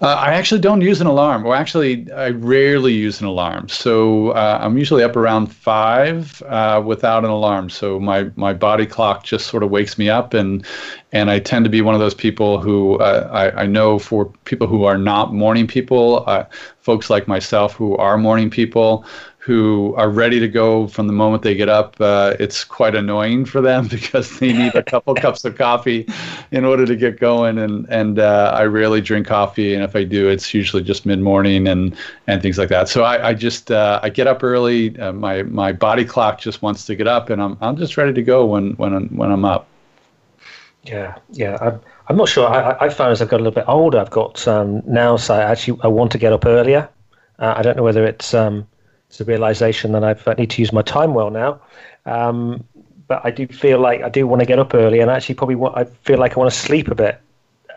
Uh, 0.01 0.07
I 0.07 0.33
actually 0.33 0.61
don't 0.61 0.81
use 0.81 1.01
an 1.01 1.07
alarm. 1.07 1.43
Well, 1.43 1.53
actually, 1.53 2.11
I 2.11 2.29
rarely 2.29 2.93
use 2.93 3.21
an 3.21 3.27
alarm. 3.27 3.69
So 3.69 4.29
uh, 4.29 4.59
I'm 4.61 4.77
usually 4.77 5.03
up 5.03 5.15
around 5.15 5.47
five 5.47 6.41
uh, 6.43 6.81
without 6.85 7.23
an 7.23 7.29
alarm. 7.29 7.69
So 7.69 7.99
my 7.99 8.29
my 8.35 8.53
body 8.53 8.85
clock 8.85 9.23
just 9.23 9.47
sort 9.47 9.63
of 9.63 9.69
wakes 9.69 9.97
me 9.97 10.09
up, 10.09 10.33
and 10.33 10.65
and 11.11 11.29
I 11.29 11.39
tend 11.39 11.65
to 11.65 11.69
be 11.69 11.81
one 11.81 11.93
of 11.95 11.99
those 11.99 12.15
people 12.15 12.59
who 12.59 12.97
uh, 12.99 13.29
I, 13.31 13.63
I 13.63 13.65
know 13.65 13.99
for 13.99 14.25
people 14.45 14.67
who 14.67 14.85
are 14.85 14.97
not 14.97 15.33
morning 15.33 15.67
people, 15.67 16.23
uh, 16.27 16.45
folks 16.81 17.09
like 17.09 17.27
myself 17.27 17.73
who 17.73 17.95
are 17.97 18.17
morning 18.17 18.49
people 18.49 19.05
who 19.41 19.95
are 19.97 20.11
ready 20.11 20.39
to 20.39 20.47
go 20.47 20.85
from 20.87 21.07
the 21.07 21.13
moment 21.13 21.41
they 21.41 21.55
get 21.55 21.67
up. 21.67 21.99
Uh, 21.99 22.35
it's 22.39 22.63
quite 22.63 22.93
annoying 22.93 23.43
for 23.43 23.59
them 23.59 23.87
because 23.89 24.37
they 24.37 24.53
need 24.53 24.75
a 24.75 24.83
couple 24.83 25.15
cups 25.25 25.43
of 25.43 25.57
coffee 25.57 26.07
in 26.51 26.63
order 26.63 26.85
to 26.85 26.95
get 26.95 27.19
going. 27.19 27.57
And 27.57 27.87
and 27.89 28.19
uh, 28.19 28.51
I 28.55 28.65
rarely 28.65 29.01
drink 29.01 29.27
coffee, 29.27 29.73
and 29.73 29.83
if 29.83 29.95
I 29.95 30.03
do, 30.03 30.29
it's 30.29 30.53
usually 30.53 30.83
just 30.83 31.07
mid 31.07 31.19
morning 31.19 31.67
and 31.67 31.97
and 32.27 32.41
things 32.41 32.59
like 32.59 32.69
that. 32.69 32.87
So 32.87 33.03
I, 33.03 33.29
I 33.29 33.33
just 33.33 33.71
uh, 33.71 33.99
I 34.03 34.09
get 34.09 34.27
up 34.27 34.43
early. 34.43 34.97
Uh, 34.99 35.11
my 35.11 35.41
my 35.43 35.71
body 35.71 36.05
clock 36.05 36.39
just 36.39 36.61
wants 36.61 36.85
to 36.85 36.95
get 36.95 37.07
up, 37.07 37.31
and 37.31 37.41
I'm 37.41 37.57
I'm 37.61 37.77
just 37.77 37.97
ready 37.97 38.13
to 38.13 38.21
go 38.21 38.45
when 38.45 38.73
when 38.73 38.93
I'm, 38.93 39.07
when 39.09 39.31
I'm 39.31 39.43
up. 39.43 39.67
Yeah, 40.83 41.17
yeah. 41.31 41.57
I'm, 41.61 41.79
I'm 42.09 42.17
not 42.17 42.29
sure. 42.29 42.47
I, 42.47 42.75
I 42.79 42.89
found 42.89 43.11
as 43.11 43.21
I've 43.21 43.29
got 43.29 43.37
a 43.37 43.43
little 43.43 43.51
bit 43.51 43.65
older, 43.67 43.99
I've 43.99 44.09
got 44.11 44.47
um, 44.47 44.81
now, 44.85 45.15
so 45.15 45.33
I 45.33 45.41
actually 45.41 45.79
I 45.83 45.87
want 45.87 46.11
to 46.11 46.19
get 46.19 46.31
up 46.31 46.45
earlier. 46.45 46.87
Uh, 47.39 47.55
I 47.57 47.63
don't 47.63 47.75
know 47.75 47.83
whether 47.83 48.05
it's 48.05 48.35
um, 48.35 48.67
it's 49.11 49.19
a 49.19 49.25
realization 49.25 49.91
that 49.91 50.05
I've, 50.05 50.25
I 50.25 50.35
need 50.35 50.51
to 50.51 50.61
use 50.61 50.71
my 50.71 50.83
time 50.83 51.13
well 51.13 51.29
now. 51.29 51.59
Um, 52.05 52.63
but 53.09 53.19
I 53.25 53.29
do 53.29 53.45
feel 53.45 53.77
like 53.77 54.01
I 54.01 54.07
do 54.07 54.25
want 54.25 54.39
to 54.39 54.45
get 54.45 54.57
up 54.57 54.73
early, 54.73 55.01
and 55.01 55.11
actually 55.11 55.35
probably 55.35 55.55
want, 55.55 55.77
I 55.77 55.83
feel 55.83 56.17
like 56.17 56.37
I 56.37 56.39
want 56.39 56.49
to 56.49 56.57
sleep 56.57 56.87
a 56.87 56.95
bit 56.95 57.19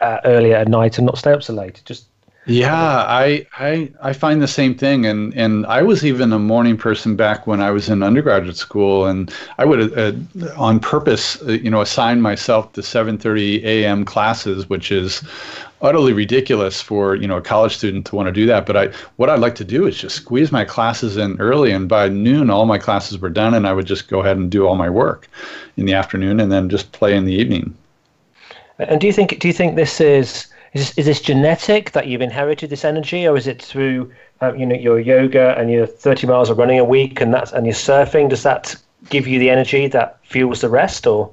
uh, 0.00 0.20
earlier 0.24 0.54
at 0.54 0.68
night 0.68 0.96
and 0.96 1.06
not 1.06 1.18
stay 1.18 1.32
up 1.32 1.42
so 1.42 1.52
late. 1.52 1.82
Just 1.84 2.06
yeah, 2.46 3.04
I, 3.08 3.44
I 3.58 3.90
I 4.00 4.12
find 4.12 4.40
the 4.40 4.46
same 4.46 4.76
thing, 4.76 5.06
and 5.06 5.34
and 5.34 5.66
I 5.66 5.82
was 5.82 6.04
even 6.04 6.32
a 6.32 6.38
morning 6.38 6.76
person 6.76 7.16
back 7.16 7.48
when 7.48 7.60
I 7.60 7.72
was 7.72 7.88
in 7.88 8.04
undergraduate 8.04 8.56
school, 8.56 9.06
and 9.06 9.34
I 9.58 9.64
would 9.64 9.98
uh, 9.98 10.12
on 10.56 10.78
purpose, 10.78 11.42
uh, 11.42 11.52
you 11.52 11.68
know, 11.68 11.80
assign 11.80 12.20
myself 12.20 12.72
the 12.74 12.82
7:30 12.82 13.64
a.m. 13.64 14.04
classes, 14.04 14.68
which 14.68 14.92
is 14.92 15.24
utterly 15.84 16.12
ridiculous 16.12 16.80
for 16.80 17.14
you 17.14 17.28
know 17.28 17.36
a 17.36 17.42
college 17.42 17.76
student 17.76 18.06
to 18.06 18.16
want 18.16 18.26
to 18.26 18.32
do 18.32 18.46
that. 18.46 18.66
But 18.66 18.76
I 18.76 18.86
what 19.16 19.30
I'd 19.30 19.38
like 19.38 19.54
to 19.56 19.64
do 19.64 19.86
is 19.86 19.96
just 19.96 20.16
squeeze 20.16 20.50
my 20.50 20.64
classes 20.64 21.16
in 21.16 21.38
early, 21.38 21.70
and 21.70 21.88
by 21.88 22.08
noon 22.08 22.50
all 22.50 22.66
my 22.66 22.78
classes 22.78 23.18
were 23.18 23.30
done, 23.30 23.54
and 23.54 23.66
I 23.66 23.72
would 23.72 23.86
just 23.86 24.08
go 24.08 24.20
ahead 24.20 24.36
and 24.36 24.50
do 24.50 24.66
all 24.66 24.74
my 24.74 24.90
work 24.90 25.28
in 25.76 25.86
the 25.86 25.94
afternoon, 25.94 26.40
and 26.40 26.50
then 26.50 26.68
just 26.68 26.92
play 26.92 27.14
in 27.14 27.26
the 27.26 27.34
evening. 27.34 27.76
And 28.78 29.00
do 29.00 29.06
you 29.06 29.12
think 29.12 29.38
do 29.38 29.46
you 29.46 29.54
think 29.54 29.76
this 29.76 30.00
is 30.00 30.48
is 30.72 30.88
this, 30.88 30.98
is 30.98 31.06
this 31.06 31.20
genetic 31.20 31.92
that 31.92 32.08
you've 32.08 32.22
inherited 32.22 32.70
this 32.70 32.84
energy, 32.84 33.28
or 33.28 33.36
is 33.36 33.46
it 33.46 33.62
through 33.62 34.10
uh, 34.42 34.52
you 34.54 34.66
know 34.66 34.74
your 34.74 34.98
yoga 34.98 35.54
and 35.58 35.70
your 35.70 35.86
30 35.86 36.26
miles 36.26 36.50
of 36.50 36.58
running 36.58 36.80
a 36.80 36.84
week 36.84 37.20
and 37.20 37.32
that's 37.32 37.52
and 37.52 37.66
your 37.66 37.74
surfing? 37.74 38.28
Does 38.30 38.42
that 38.42 38.74
give 39.10 39.26
you 39.28 39.38
the 39.38 39.50
energy 39.50 39.86
that 39.88 40.18
fuels 40.24 40.62
the 40.62 40.70
rest, 40.70 41.06
or? 41.06 41.30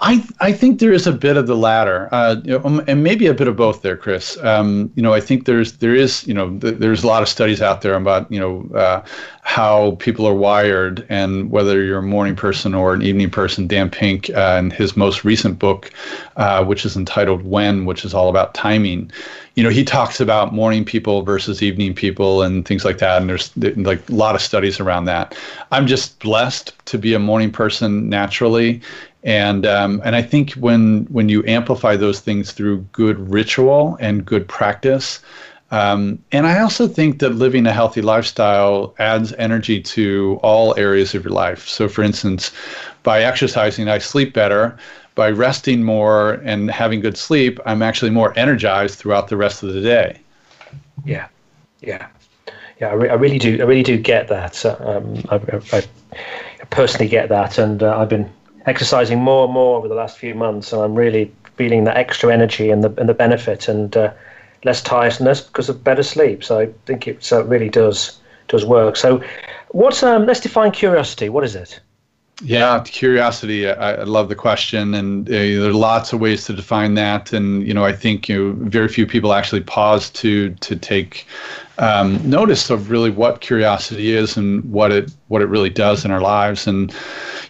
I 0.00 0.24
I 0.40 0.52
think 0.52 0.80
there 0.80 0.92
is 0.92 1.06
a 1.06 1.12
bit 1.12 1.36
of 1.36 1.46
the 1.46 1.56
latter, 1.56 2.08
uh, 2.12 2.36
um, 2.64 2.82
and 2.86 3.02
maybe 3.02 3.26
a 3.26 3.34
bit 3.34 3.48
of 3.48 3.56
both 3.56 3.82
there, 3.82 3.96
Chris. 3.96 4.36
Um, 4.42 4.92
you 4.96 5.02
know, 5.02 5.12
I 5.12 5.20
think 5.20 5.44
there's 5.44 5.72
there 5.74 5.94
is 5.94 6.26
you 6.26 6.34
know 6.34 6.58
th- 6.58 6.78
there's 6.78 7.04
a 7.04 7.06
lot 7.06 7.22
of 7.22 7.28
studies 7.28 7.62
out 7.62 7.82
there 7.82 7.94
about 7.94 8.30
you 8.30 8.40
know 8.40 8.68
uh, 8.76 9.04
how 9.42 9.92
people 9.92 10.26
are 10.26 10.34
wired 10.34 11.06
and 11.08 11.50
whether 11.50 11.82
you're 11.82 11.98
a 11.98 12.02
morning 12.02 12.34
person 12.34 12.74
or 12.74 12.94
an 12.94 13.02
evening 13.02 13.30
person. 13.30 13.66
Dan 13.66 13.90
Pink, 13.90 14.30
uh, 14.30 14.56
in 14.58 14.70
his 14.70 14.96
most 14.96 15.24
recent 15.24 15.58
book, 15.58 15.92
uh, 16.36 16.64
which 16.64 16.84
is 16.84 16.96
entitled 16.96 17.44
"When," 17.44 17.84
which 17.84 18.04
is 18.04 18.14
all 18.14 18.28
about 18.28 18.54
timing. 18.54 19.12
You 19.54 19.62
know, 19.62 19.68
he 19.68 19.84
talks 19.84 20.18
about 20.18 20.54
morning 20.54 20.82
people 20.82 21.22
versus 21.22 21.62
evening 21.62 21.94
people 21.94 22.42
and 22.42 22.66
things 22.66 22.86
like 22.86 22.96
that. 22.98 23.20
And 23.20 23.28
there's 23.28 23.54
like 23.76 24.08
a 24.08 24.14
lot 24.14 24.34
of 24.34 24.40
studies 24.40 24.80
around 24.80 25.04
that. 25.04 25.36
I'm 25.70 25.86
just 25.86 26.18
blessed 26.20 26.72
to 26.86 26.96
be 26.96 27.12
a 27.12 27.18
morning 27.18 27.52
person 27.52 28.08
naturally 28.08 28.80
and 29.24 29.66
um, 29.66 30.00
and 30.04 30.16
I 30.16 30.22
think 30.22 30.52
when 30.52 31.04
when 31.10 31.28
you 31.28 31.44
amplify 31.46 31.96
those 31.96 32.20
things 32.20 32.52
through 32.52 32.78
good 32.92 33.18
ritual 33.30 33.96
and 34.00 34.24
good 34.24 34.46
practice, 34.48 35.20
Um, 35.72 36.18
and 36.32 36.46
I 36.46 36.60
also 36.60 36.86
think 36.86 37.18
that 37.20 37.30
living 37.30 37.66
a 37.66 37.72
healthy 37.72 38.02
lifestyle 38.02 38.94
adds 38.98 39.32
energy 39.38 39.80
to 39.96 40.38
all 40.42 40.74
areas 40.76 41.14
of 41.14 41.24
your 41.24 41.32
life. 41.32 41.66
So, 41.66 41.88
for 41.88 42.04
instance, 42.04 42.52
by 43.02 43.22
exercising, 43.22 43.88
I 43.88 43.98
sleep 43.98 44.34
better. 44.34 44.76
By 45.14 45.30
resting 45.30 45.82
more 45.82 46.34
and 46.44 46.70
having 46.70 47.00
good 47.00 47.16
sleep, 47.16 47.58
I'm 47.64 47.82
actually 47.82 48.10
more 48.10 48.32
energized 48.38 48.98
throughout 48.98 49.28
the 49.28 49.36
rest 49.36 49.62
of 49.62 49.72
the 49.72 49.80
day. 49.80 50.20
Yeah, 51.06 51.28
yeah, 51.80 52.06
yeah. 52.78 52.88
I, 52.88 52.94
re- 52.94 53.08
I 53.08 53.14
really 53.14 53.38
do. 53.38 53.58
I 53.60 53.64
really 53.64 53.82
do 53.82 53.96
get 53.96 54.28
that. 54.28 54.64
Um, 54.64 55.22
I, 55.30 55.36
I, 55.36 55.78
I, 55.78 56.64
personally 56.70 57.08
get 57.08 57.28
that, 57.28 57.58
and 57.58 57.82
uh, 57.82 57.98
I've 57.98 58.08
been 58.08 58.30
exercising 58.66 59.20
more 59.20 59.44
and 59.44 59.52
more 59.52 59.76
over 59.76 59.88
the 59.88 59.94
last 59.94 60.18
few 60.18 60.34
months, 60.34 60.72
and 60.72 60.82
I'm 60.82 60.94
really 60.94 61.32
feeling 61.56 61.84
the 61.84 61.96
extra 61.96 62.32
energy 62.32 62.70
and 62.70 62.82
the 62.82 62.92
and 62.98 63.08
the 63.08 63.14
benefit, 63.14 63.68
and 63.68 63.96
uh, 63.96 64.12
less 64.64 64.82
tiredness 64.82 65.40
because 65.40 65.68
of 65.68 65.82
better 65.82 66.02
sleep. 66.02 66.44
So 66.44 66.60
I 66.60 66.66
think 66.86 67.08
it 67.08 67.30
really 67.30 67.68
does 67.68 68.18
does 68.48 68.64
work. 68.64 68.96
So, 68.96 69.22
what's 69.68 70.02
um, 70.02 70.26
let's 70.26 70.40
define 70.40 70.70
curiosity. 70.70 71.28
What 71.28 71.44
is 71.44 71.56
it? 71.56 71.80
Yeah, 72.44 72.82
curiosity. 72.84 73.68
I, 73.68 73.94
I 73.94 74.02
love 74.02 74.28
the 74.28 74.34
question, 74.34 74.94
and 74.94 75.28
uh, 75.28 75.32
there 75.32 75.70
are 75.70 75.72
lots 75.72 76.12
of 76.12 76.20
ways 76.20 76.44
to 76.46 76.52
define 76.52 76.94
that. 76.94 77.32
And 77.32 77.66
you 77.66 77.74
know, 77.74 77.84
I 77.84 77.92
think 77.92 78.28
you 78.28 78.54
know, 78.54 78.68
very 78.68 78.88
few 78.88 79.06
people 79.06 79.32
actually 79.32 79.62
pause 79.62 80.10
to 80.10 80.50
to 80.50 80.76
take 80.76 81.26
um, 81.82 82.18
notice 82.28 82.70
of 82.70 82.90
really 82.90 83.10
what 83.10 83.40
curiosity 83.40 84.12
is 84.12 84.36
and 84.36 84.64
what 84.72 84.90
it 84.92 85.12
what 85.28 85.42
it 85.42 85.46
really 85.46 85.68
does 85.68 86.04
in 86.04 86.10
our 86.10 86.20
lives. 86.20 86.66
And 86.66 86.94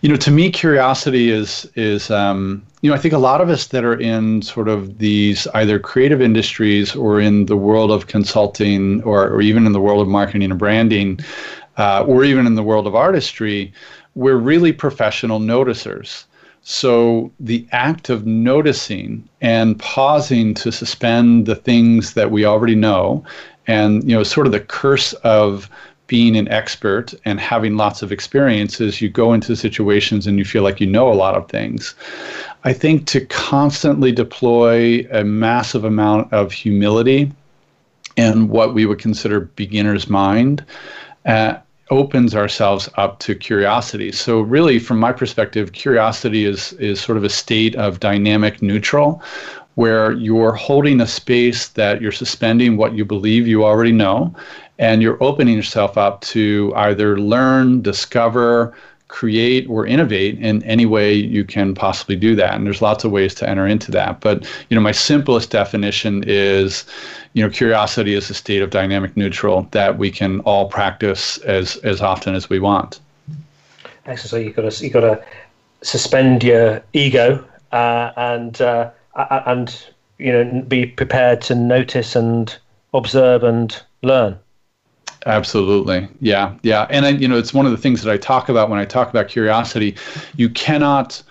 you 0.00 0.08
know, 0.08 0.16
to 0.16 0.30
me, 0.30 0.50
curiosity 0.50 1.30
is 1.30 1.70
is 1.76 2.10
um, 2.10 2.66
you 2.80 2.90
know, 2.90 2.96
I 2.96 2.98
think 2.98 3.14
a 3.14 3.18
lot 3.18 3.40
of 3.40 3.48
us 3.48 3.68
that 3.68 3.84
are 3.84 4.00
in 4.00 4.42
sort 4.42 4.68
of 4.68 4.98
these 4.98 5.46
either 5.54 5.78
creative 5.78 6.20
industries 6.20 6.96
or 6.96 7.20
in 7.20 7.46
the 7.46 7.56
world 7.56 7.92
of 7.92 8.08
consulting 8.08 9.02
or 9.04 9.28
or 9.28 9.40
even 9.40 9.66
in 9.66 9.72
the 9.72 9.80
world 9.80 10.02
of 10.02 10.08
marketing 10.08 10.50
and 10.50 10.58
branding, 10.58 11.20
uh, 11.76 12.04
or 12.04 12.24
even 12.24 12.46
in 12.46 12.56
the 12.56 12.64
world 12.64 12.86
of 12.88 12.94
artistry 12.96 13.72
we're 14.14 14.36
really 14.36 14.72
professional 14.72 15.40
noticers. 15.40 16.24
So 16.64 17.32
the 17.40 17.66
act 17.72 18.08
of 18.08 18.24
noticing 18.24 19.28
and 19.40 19.78
pausing 19.78 20.54
to 20.54 20.70
suspend 20.70 21.46
the 21.46 21.56
things 21.56 22.14
that 22.14 22.30
we 22.30 22.44
already 22.44 22.76
know, 22.76 23.24
and 23.66 24.08
you 24.08 24.16
know, 24.16 24.22
sort 24.22 24.46
of 24.46 24.52
the 24.52 24.60
curse 24.60 25.12
of 25.24 25.68
being 26.06 26.36
an 26.36 26.48
expert 26.48 27.14
and 27.24 27.40
having 27.40 27.76
lots 27.76 28.02
of 28.02 28.12
experiences, 28.12 29.00
you 29.00 29.08
go 29.08 29.32
into 29.32 29.56
situations 29.56 30.26
and 30.26 30.38
you 30.38 30.44
feel 30.44 30.62
like 30.62 30.80
you 30.80 30.86
know 30.86 31.10
a 31.10 31.14
lot 31.14 31.34
of 31.34 31.48
things. 31.48 31.94
I 32.64 32.72
think 32.72 33.06
to 33.06 33.24
constantly 33.26 34.12
deploy 34.12 35.06
a 35.10 35.24
massive 35.24 35.84
amount 35.84 36.32
of 36.32 36.52
humility 36.52 37.32
and 38.16 38.50
what 38.50 38.74
we 38.74 38.84
would 38.84 38.98
consider 38.98 39.40
beginner's 39.40 40.08
mind. 40.08 40.64
Uh, 41.24 41.54
opens 41.90 42.34
ourselves 42.34 42.88
up 42.96 43.18
to 43.18 43.34
curiosity. 43.34 44.10
So 44.10 44.40
really 44.40 44.78
from 44.78 44.98
my 44.98 45.12
perspective, 45.12 45.72
curiosity 45.72 46.46
is 46.46 46.72
is 46.74 47.00
sort 47.00 47.18
of 47.18 47.24
a 47.24 47.28
state 47.28 47.76
of 47.76 48.00
dynamic 48.00 48.62
neutral 48.62 49.22
where 49.74 50.12
you're 50.12 50.52
holding 50.52 51.00
a 51.00 51.06
space 51.06 51.68
that 51.68 52.00
you're 52.00 52.12
suspending 52.12 52.76
what 52.76 52.94
you 52.94 53.04
believe 53.04 53.46
you 53.46 53.64
already 53.64 53.92
know 53.92 54.34
and 54.78 55.02
you're 55.02 55.22
opening 55.22 55.54
yourself 55.54 55.96
up 55.96 56.20
to 56.22 56.72
either 56.76 57.18
learn, 57.18 57.82
discover, 57.82 58.74
create 59.12 59.68
or 59.68 59.86
innovate 59.86 60.38
in 60.38 60.62
any 60.64 60.86
way 60.86 61.12
you 61.12 61.44
can 61.44 61.74
possibly 61.74 62.16
do 62.16 62.34
that. 62.34 62.54
And 62.54 62.66
there's 62.66 62.80
lots 62.80 63.04
of 63.04 63.12
ways 63.12 63.34
to 63.36 63.48
enter 63.48 63.66
into 63.66 63.90
that. 63.90 64.20
But 64.20 64.44
you 64.70 64.74
know 64.74 64.80
my 64.80 64.92
simplest 64.92 65.50
definition 65.50 66.24
is 66.26 66.86
you 67.34 67.44
know 67.44 67.50
curiosity 67.50 68.14
is 68.14 68.30
a 68.30 68.34
state 68.34 68.62
of 68.62 68.70
dynamic 68.70 69.16
neutral 69.16 69.68
that 69.72 69.98
we 69.98 70.10
can 70.10 70.40
all 70.40 70.66
practice 70.68 71.38
as 71.38 71.76
as 71.78 72.00
often 72.00 72.34
as 72.34 72.48
we 72.48 72.58
want. 72.58 73.00
Excellent. 74.06 74.30
So 74.30 74.36
you've 74.38 74.56
got 74.56 74.72
to 74.72 74.84
you 74.84 74.90
got 74.90 75.00
to 75.00 75.24
suspend 75.82 76.42
your 76.42 76.82
ego 76.94 77.44
uh, 77.70 78.12
and 78.16 78.60
uh, 78.62 78.90
and 79.16 79.86
you 80.18 80.32
know 80.32 80.62
be 80.62 80.86
prepared 80.86 81.40
to 81.42 81.54
notice 81.54 82.16
and 82.16 82.56
observe 82.94 83.42
and 83.42 83.82
learn 84.02 84.38
Absolutely. 85.26 86.08
Yeah. 86.20 86.54
Yeah. 86.62 86.86
And 86.90 87.06
I, 87.06 87.10
you 87.10 87.28
know, 87.28 87.38
it's 87.38 87.54
one 87.54 87.66
of 87.66 87.72
the 87.72 87.78
things 87.78 88.02
that 88.02 88.12
I 88.12 88.16
talk 88.16 88.48
about 88.48 88.68
when 88.68 88.78
I 88.78 88.84
talk 88.84 89.08
about 89.08 89.28
curiosity. 89.28 89.94
You 90.36 90.48
cannot 90.48 91.22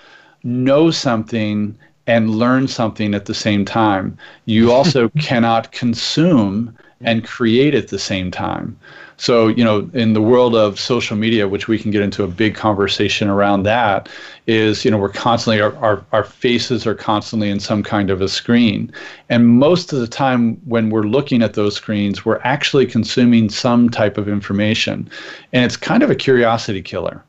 know 0.43 0.91
something 0.91 1.77
and 2.07 2.29
learn 2.29 2.67
something 2.67 3.13
at 3.13 3.25
the 3.25 3.33
same 3.33 3.65
time. 3.65 4.17
You 4.45 4.71
also 4.71 5.09
cannot 5.19 5.71
consume 5.71 6.75
and 7.01 7.25
create 7.25 7.75
at 7.75 7.89
the 7.89 7.99
same 7.99 8.31
time. 8.31 8.77
So, 9.21 9.49
you 9.49 9.63
know, 9.63 9.87
in 9.93 10.13
the 10.13 10.21
world 10.21 10.55
of 10.55 10.79
social 10.79 11.15
media, 11.15 11.47
which 11.47 11.67
we 11.67 11.77
can 11.77 11.91
get 11.91 12.01
into 12.01 12.23
a 12.23 12.27
big 12.27 12.55
conversation 12.55 13.27
around 13.29 13.61
that, 13.63 14.09
is, 14.47 14.83
you 14.83 14.89
know, 14.89 14.97
we're 14.97 15.09
constantly, 15.09 15.61
our, 15.61 15.75
our, 15.75 16.03
our 16.11 16.23
faces 16.23 16.87
are 16.87 16.95
constantly 16.95 17.51
in 17.51 17.59
some 17.59 17.83
kind 17.83 18.09
of 18.09 18.19
a 18.19 18.27
screen. 18.27 18.91
And 19.29 19.47
most 19.47 19.93
of 19.93 19.99
the 19.99 20.07
time 20.07 20.55
when 20.65 20.89
we're 20.89 21.03
looking 21.03 21.43
at 21.43 21.53
those 21.53 21.75
screens, 21.75 22.25
we're 22.25 22.39
actually 22.39 22.87
consuming 22.87 23.51
some 23.51 23.91
type 23.91 24.17
of 24.17 24.27
information. 24.27 25.07
And 25.53 25.65
it's 25.65 25.77
kind 25.77 26.01
of 26.01 26.09
a 26.09 26.15
curiosity 26.15 26.81
killer. 26.81 27.23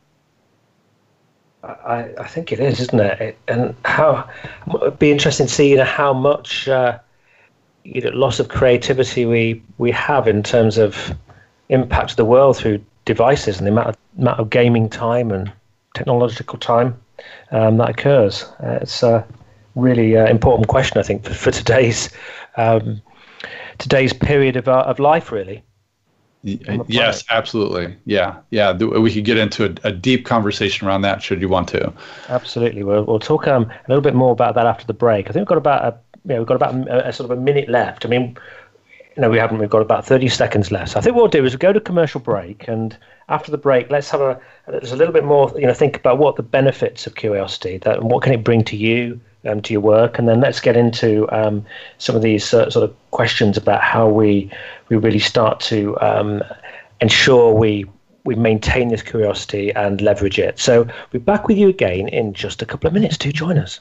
I, 1.63 2.09
I 2.19 2.27
think 2.27 2.53
it 2.53 2.59
is, 2.59 2.81
isn't 2.81 3.01
it? 3.01 3.37
And 3.49 3.77
how 3.85 4.31
it'd 4.77 4.99
be 4.99 5.13
interesting 5.13 5.47
to 5.47 5.53
see 5.53 5.73
you 5.73 5.77
know, 5.77 5.85
how 5.85 6.15
much 6.15 6.69
uh, 6.69 6.99
you 7.85 8.01
know, 8.01 8.09
loss 8.15 8.41
of 8.41 8.49
creativity 8.49 9.27
we 9.27 9.63
we 9.77 9.91
have 9.91 10.27
in 10.27 10.43
terms 10.43 10.79
of 10.79 11.15
impact 11.73 12.17
the 12.17 12.25
world 12.25 12.57
through 12.57 12.85
devices 13.05 13.59
and 13.59 13.67
the 13.67 13.73
amount 13.73 13.89
of, 13.89 13.97
amount 14.19 14.39
of 14.39 14.51
gaming 14.51 14.89
time 14.89 15.31
and 15.31 15.53
technological 15.95 16.59
time 16.59 16.97
um, 17.51 17.79
that 17.79 17.91
occurs. 17.91 18.45
Uh, 18.63 18.79
it's 18.83 19.03
a 19.03 19.27
really 19.75 20.17
uh, 20.17 20.27
important 20.27 20.69
question, 20.69 20.99
I 20.99 21.03
think, 21.03 21.25
for, 21.25 21.35
for 21.35 21.51
today's 21.51 22.11
um, 22.57 23.01
today's 23.79 24.13
period 24.13 24.57
of 24.57 24.69
uh, 24.69 24.85
of 24.87 24.99
life, 24.99 25.33
really. 25.33 25.63
Yes, 26.45 27.25
absolutely. 27.31 27.97
Yeah, 28.05 28.37
yeah. 28.51 28.73
We 28.73 29.15
could 29.15 29.25
get 29.25 29.39
into 29.39 29.65
a, 29.65 29.89
a, 29.89 29.93
deep 29.93 30.27
conversation 30.27 30.89
around 30.89 31.03
that, 31.03 31.23
should 31.23 31.41
you 31.41 31.49
want 31.49 31.69
to. 31.69 31.93
Absolutely. 32.29 32.83
We'll, 32.83 33.05
we'll 33.05 33.21
talk 33.21 33.47
um, 33.47 33.71
a 33.71 33.89
little 33.89 34.03
bit 34.03 34.15
more 34.15 34.33
about 34.33 34.57
that 34.57 34.67
after 34.67 34.85
the 34.85 34.93
break. 34.93 35.27
I 35.27 35.33
think 35.33 35.43
we've 35.43 35.47
got 35.47 35.59
about 35.59 35.85
a, 35.85 35.99
know, 36.25 36.39
we've 36.39 36.47
got 36.47 36.57
about 36.57 36.75
a, 36.89 37.09
a 37.09 37.13
sort 37.13 37.31
of 37.31 37.39
a 37.39 37.41
minute 37.41 37.69
left. 37.69 38.05
I 38.05 38.09
mean, 38.09 38.37
no, 39.17 39.31
we 39.31 39.39
haven't. 39.39 39.59
We've 39.59 39.71
got 39.71 39.83
about 39.83 40.07
30 40.07 40.29
seconds 40.29 40.71
left. 40.71 40.97
I 40.97 41.01
think 41.01 41.15
what 41.15 41.23
we'll 41.23 41.31
do 41.31 41.45
is 41.45 41.53
we'll 41.53 41.59
go 41.59 41.73
to 41.73 41.81
commercial 41.81 42.21
break, 42.21 42.67
and 42.69 42.97
after 43.29 43.51
the 43.51 43.59
break, 43.59 43.91
let's 43.91 44.11
have 44.11 44.21
a 44.21 44.41
there's 44.67 44.93
a 44.93 44.97
little 44.97 45.13
bit 45.13 45.25
more. 45.25 45.53
You 45.57 45.67
know, 45.67 45.75
think 45.75 45.97
about 45.97 46.19
what 46.19 46.37
the 46.37 46.43
benefits 46.43 47.07
of 47.07 47.15
curiosity 47.15 47.79
that 47.79 47.99
and 47.99 48.11
what 48.11 48.23
can 48.23 48.33
it 48.33 48.45
bring 48.45 48.65
to 48.65 48.77
you, 48.77 49.21
um, 49.47 49.61
to 49.63 49.73
your 49.73 49.81
work, 49.81 50.19
and 50.19 50.29
then 50.29 50.41
let's 50.41 50.61
get 50.61 50.77
into 50.77 51.31
um, 51.33 51.65
some 51.99 52.17
of 52.17 52.23
these 52.23 52.55
uh, 52.55 52.71
sort 52.71 52.85
of 52.85 52.95
questions 53.11 53.57
about 53.57 53.83
how 53.83 54.09
we 54.09 54.51
we 54.89 54.97
really 54.97 55.19
start 55.19 55.61
to 55.61 55.99
um, 56.01 56.43
ensure 57.01 57.55
we 57.55 57.85
we 58.25 58.35
maintain 58.35 58.89
this 58.89 59.03
curiosity 59.03 59.73
and 59.75 60.01
leverage 60.01 60.39
it. 60.39 60.59
So 60.59 60.87
we're 61.13 61.21
back 61.21 61.49
with 61.49 61.59
you 61.59 61.69
again 61.69 62.09
in 62.09 62.33
just 62.33 62.63
a 62.63 62.67
couple 62.67 62.87
of 62.87 62.95
minutes. 62.95 63.19
Do 63.19 63.33
join 63.33 63.59
us. 63.59 63.81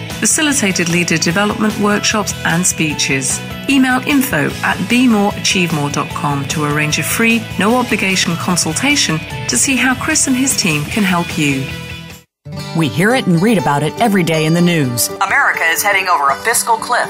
facilitated 0.21 0.87
leader 0.87 1.17
development 1.17 1.77
workshops 1.79 2.33
and 2.45 2.65
speeches. 2.65 3.41
Email 3.67 3.99
info 4.07 4.45
at 4.61 4.77
bemoreachievemore.com 4.87 6.45
to 6.49 6.63
arrange 6.63 6.99
a 6.99 7.03
free, 7.03 7.41
no 7.57 7.75
obligation 7.75 8.35
consultation 8.35 9.17
to 9.49 9.57
see 9.57 9.75
how 9.75 9.95
Chris 9.95 10.27
and 10.27 10.35
his 10.35 10.55
team 10.55 10.83
can 10.85 11.03
help 11.03 11.37
you. 11.39 11.65
We 12.77 12.87
hear 12.87 13.15
it 13.15 13.25
and 13.25 13.41
read 13.41 13.57
about 13.57 13.81
it 13.81 13.99
every 13.99 14.23
day 14.23 14.45
in 14.45 14.53
the 14.53 14.61
news. 14.61 15.07
America 15.07 15.63
is 15.63 15.81
heading 15.81 16.07
over 16.07 16.29
a 16.29 16.35
fiscal 16.35 16.77
cliff 16.77 17.09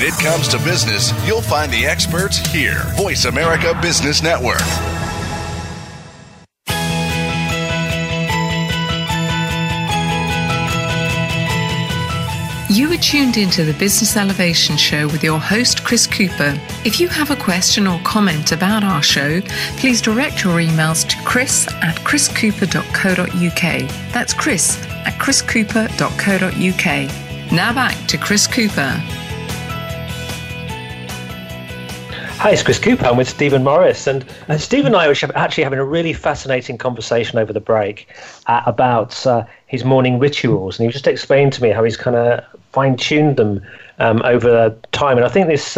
When 0.00 0.08
it 0.08 0.18
comes 0.18 0.48
to 0.48 0.58
business, 0.60 1.12
you'll 1.26 1.42
find 1.42 1.70
the 1.70 1.84
experts 1.84 2.38
here. 2.38 2.84
Voice 2.96 3.26
America 3.26 3.78
Business 3.82 4.22
Network. 4.22 4.62
You 12.70 12.90
are 12.90 12.96
tuned 12.96 13.36
into 13.36 13.62
the 13.62 13.76
Business 13.78 14.16
Elevation 14.16 14.78
Show 14.78 15.06
with 15.08 15.22
your 15.22 15.38
host, 15.38 15.84
Chris 15.84 16.06
Cooper. 16.06 16.58
If 16.86 16.98
you 16.98 17.08
have 17.08 17.30
a 17.30 17.36
question 17.36 17.86
or 17.86 18.00
comment 18.02 18.52
about 18.52 18.82
our 18.82 19.02
show, 19.02 19.42
please 19.76 20.00
direct 20.00 20.42
your 20.42 20.60
emails 20.60 21.06
to 21.10 21.16
chris 21.26 21.68
at 21.82 21.96
chriscooper.co.uk. 21.96 24.12
That's 24.14 24.32
chris 24.32 24.82
at 25.04 25.20
chriscooper.co.uk. 25.20 27.52
Now 27.52 27.74
back 27.74 28.08
to 28.08 28.16
Chris 28.16 28.46
Cooper. 28.46 29.19
Hi, 32.40 32.52
it's 32.52 32.62
Chris 32.62 32.78
Cooper. 32.78 33.04
I'm 33.04 33.18
with 33.18 33.28
Steven 33.28 33.62
Morris. 33.62 34.06
And 34.06 34.24
uh, 34.48 34.56
Steven 34.56 34.86
and 34.86 34.96
I 34.96 35.08
were 35.08 35.14
actually 35.34 35.62
having 35.62 35.78
a 35.78 35.84
really 35.84 36.14
fascinating 36.14 36.78
conversation 36.78 37.38
over 37.38 37.52
the 37.52 37.60
break 37.60 38.08
uh, 38.46 38.62
about 38.64 39.26
uh, 39.26 39.44
his 39.66 39.84
morning 39.84 40.18
rituals. 40.18 40.78
And 40.78 40.86
he 40.86 40.90
just 40.90 41.06
explained 41.06 41.52
to 41.52 41.62
me 41.62 41.68
how 41.68 41.84
he's 41.84 41.98
kind 41.98 42.16
of 42.16 42.42
fine 42.72 42.96
tuned 42.96 43.36
them 43.36 43.60
um, 43.98 44.22
over 44.22 44.74
time. 44.92 45.18
And 45.18 45.26
I 45.26 45.28
think 45.28 45.48
this. 45.48 45.76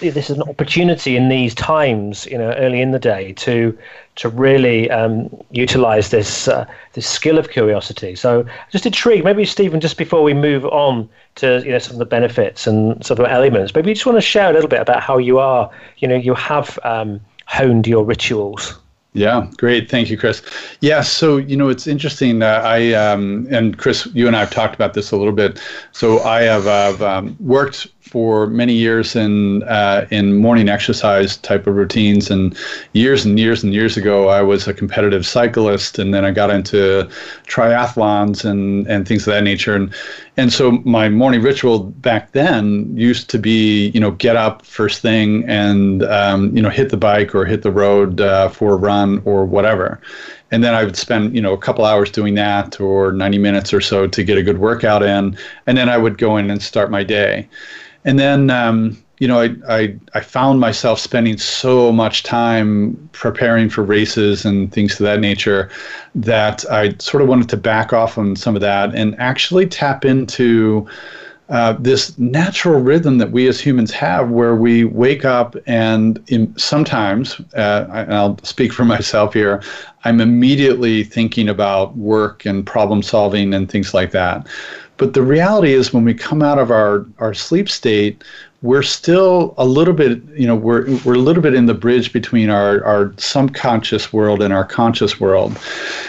This 0.00 0.30
is 0.30 0.36
an 0.36 0.42
opportunity 0.42 1.16
in 1.16 1.28
these 1.28 1.52
times, 1.52 2.26
you 2.26 2.38
know, 2.38 2.52
early 2.52 2.80
in 2.80 2.92
the 2.92 2.98
day, 2.98 3.32
to 3.32 3.76
to 4.16 4.28
really 4.28 4.88
um, 4.88 5.28
utilize 5.50 6.10
this 6.10 6.46
uh, 6.46 6.64
this 6.92 7.08
skill 7.08 7.38
of 7.38 7.50
curiosity. 7.50 8.14
So, 8.14 8.46
just 8.70 8.86
intrigued. 8.86 9.24
Maybe 9.24 9.44
Steven, 9.44 9.80
just 9.80 9.96
before 9.96 10.22
we 10.22 10.32
move 10.32 10.64
on 10.66 11.08
to 11.36 11.60
you 11.64 11.72
know 11.72 11.80
some 11.80 11.94
of 11.94 11.98
the 11.98 12.04
benefits 12.04 12.68
and 12.68 13.04
some 13.04 13.18
of 13.18 13.24
the 13.24 13.32
elements, 13.32 13.74
maybe 13.74 13.88
you 13.90 13.94
just 13.96 14.06
want 14.06 14.16
to 14.16 14.22
share 14.22 14.48
a 14.48 14.52
little 14.52 14.68
bit 14.68 14.80
about 14.80 15.02
how 15.02 15.18
you 15.18 15.40
are, 15.40 15.68
you 15.98 16.06
know, 16.06 16.14
you 16.14 16.34
have 16.34 16.78
um, 16.84 17.20
honed 17.46 17.88
your 17.88 18.04
rituals. 18.04 18.74
Yeah, 19.14 19.48
great. 19.56 19.88
Thank 19.88 20.10
you, 20.10 20.18
Chris. 20.18 20.42
Yeah, 20.80 21.00
so 21.00 21.36
you 21.36 21.56
know 21.56 21.68
it's 21.68 21.86
interesting. 21.86 22.42
Uh, 22.42 22.62
I 22.64 22.92
um, 22.92 23.46
and 23.50 23.78
Chris, 23.78 24.06
you 24.06 24.26
and 24.26 24.36
I 24.36 24.40
have 24.40 24.50
talked 24.50 24.74
about 24.74 24.94
this 24.94 25.12
a 25.12 25.16
little 25.16 25.32
bit. 25.32 25.60
So 25.92 26.20
I 26.20 26.42
have 26.42 27.00
um, 27.00 27.36
worked 27.40 27.86
for 28.04 28.46
many 28.48 28.74
years 28.74 29.16
in 29.16 29.62
uh, 29.62 30.06
in 30.10 30.36
morning 30.36 30.68
exercise 30.68 31.38
type 31.38 31.66
of 31.66 31.74
routines. 31.74 32.30
And 32.30 32.56
years 32.92 33.24
and 33.24 33.40
years 33.40 33.64
and 33.64 33.72
years 33.72 33.96
ago, 33.96 34.28
I 34.28 34.42
was 34.42 34.68
a 34.68 34.74
competitive 34.74 35.26
cyclist, 35.26 35.98
and 35.98 36.12
then 36.12 36.24
I 36.24 36.30
got 36.30 36.50
into 36.50 37.08
triathlons 37.46 38.44
and 38.44 38.86
and 38.86 39.08
things 39.08 39.26
of 39.26 39.32
that 39.32 39.42
nature. 39.42 39.74
And 39.74 39.92
and 40.36 40.52
so 40.52 40.72
my 40.84 41.08
morning 41.08 41.40
ritual 41.40 41.84
back 41.84 42.32
then 42.32 42.94
used 42.96 43.30
to 43.30 43.38
be, 43.38 43.88
you 43.88 44.00
know, 44.00 44.10
get 44.10 44.36
up 44.36 44.66
first 44.66 45.00
thing 45.00 45.44
and 45.48 46.02
um, 46.04 46.54
you 46.54 46.62
know 46.62 46.70
hit 46.70 46.90
the 46.90 46.98
bike 46.98 47.34
or 47.34 47.46
hit 47.46 47.62
the 47.62 47.72
road 47.72 48.20
uh, 48.20 48.50
for 48.50 48.74
a 48.74 48.76
run 48.76 49.22
or 49.24 49.46
whatever 49.46 50.00
and 50.50 50.62
then 50.62 50.74
I 50.74 50.84
would 50.84 50.96
spend 50.96 51.34
you 51.34 51.42
know 51.42 51.52
a 51.52 51.58
couple 51.58 51.84
hours 51.84 52.10
doing 52.10 52.34
that 52.34 52.80
or 52.80 53.12
90 53.12 53.38
minutes 53.38 53.72
or 53.72 53.80
so 53.80 54.06
to 54.06 54.22
get 54.22 54.38
a 54.38 54.42
good 54.42 54.58
workout 54.58 55.02
in, 55.02 55.36
and 55.66 55.76
then 55.76 55.88
I 55.88 55.96
would 55.96 56.16
go 56.16 56.36
in 56.36 56.48
and 56.48 56.62
start 56.62 56.92
my 56.92 57.02
day. 57.02 57.48
And 58.04 58.18
then, 58.18 58.50
um, 58.50 58.96
you 59.18 59.28
know, 59.28 59.40
I, 59.40 59.54
I, 59.68 59.96
I 60.14 60.20
found 60.20 60.60
myself 60.60 60.98
spending 60.98 61.38
so 61.38 61.92
much 61.92 62.22
time 62.22 63.08
preparing 63.12 63.70
for 63.70 63.82
races 63.82 64.44
and 64.44 64.72
things 64.72 65.00
of 65.00 65.04
that 65.04 65.20
nature 65.20 65.70
that 66.14 66.64
I 66.70 66.94
sort 66.98 67.22
of 67.22 67.28
wanted 67.28 67.48
to 67.50 67.56
back 67.56 67.92
off 67.92 68.18
on 68.18 68.36
some 68.36 68.54
of 68.54 68.60
that 68.60 68.94
and 68.94 69.18
actually 69.18 69.66
tap 69.66 70.04
into 70.04 70.86
uh, 71.50 71.74
this 71.78 72.18
natural 72.18 72.80
rhythm 72.80 73.18
that 73.18 73.30
we 73.30 73.46
as 73.48 73.60
humans 73.60 73.92
have 73.92 74.30
where 74.30 74.56
we 74.56 74.84
wake 74.84 75.26
up 75.26 75.54
and 75.66 76.22
in, 76.28 76.56
sometimes, 76.58 77.38
uh, 77.54 77.86
and 77.90 78.14
I'll 78.14 78.38
speak 78.42 78.72
for 78.72 78.84
myself 78.96 79.34
here, 79.34 79.62
I'm 80.04 80.20
immediately 80.20 81.04
thinking 81.04 81.48
about 81.48 81.96
work 81.96 82.46
and 82.46 82.66
problem 82.66 83.02
solving 83.02 83.52
and 83.52 83.70
things 83.70 83.92
like 83.92 84.10
that. 84.12 84.46
But 84.96 85.14
the 85.14 85.22
reality 85.22 85.72
is, 85.72 85.92
when 85.92 86.04
we 86.04 86.14
come 86.14 86.42
out 86.42 86.58
of 86.58 86.70
our, 86.70 87.06
our 87.18 87.34
sleep 87.34 87.68
state, 87.68 88.22
we're 88.62 88.82
still 88.82 89.54
a 89.58 89.64
little 89.64 89.92
bit, 89.92 90.22
you 90.34 90.46
know, 90.46 90.56
we're, 90.56 90.96
we're 91.04 91.16
a 91.16 91.18
little 91.18 91.42
bit 91.42 91.54
in 91.54 91.66
the 91.66 91.74
bridge 91.74 92.12
between 92.12 92.48
our, 92.48 92.82
our 92.84 93.12
subconscious 93.18 94.12
world 94.12 94.40
and 94.40 94.54
our 94.54 94.64
conscious 94.64 95.20
world. 95.20 95.58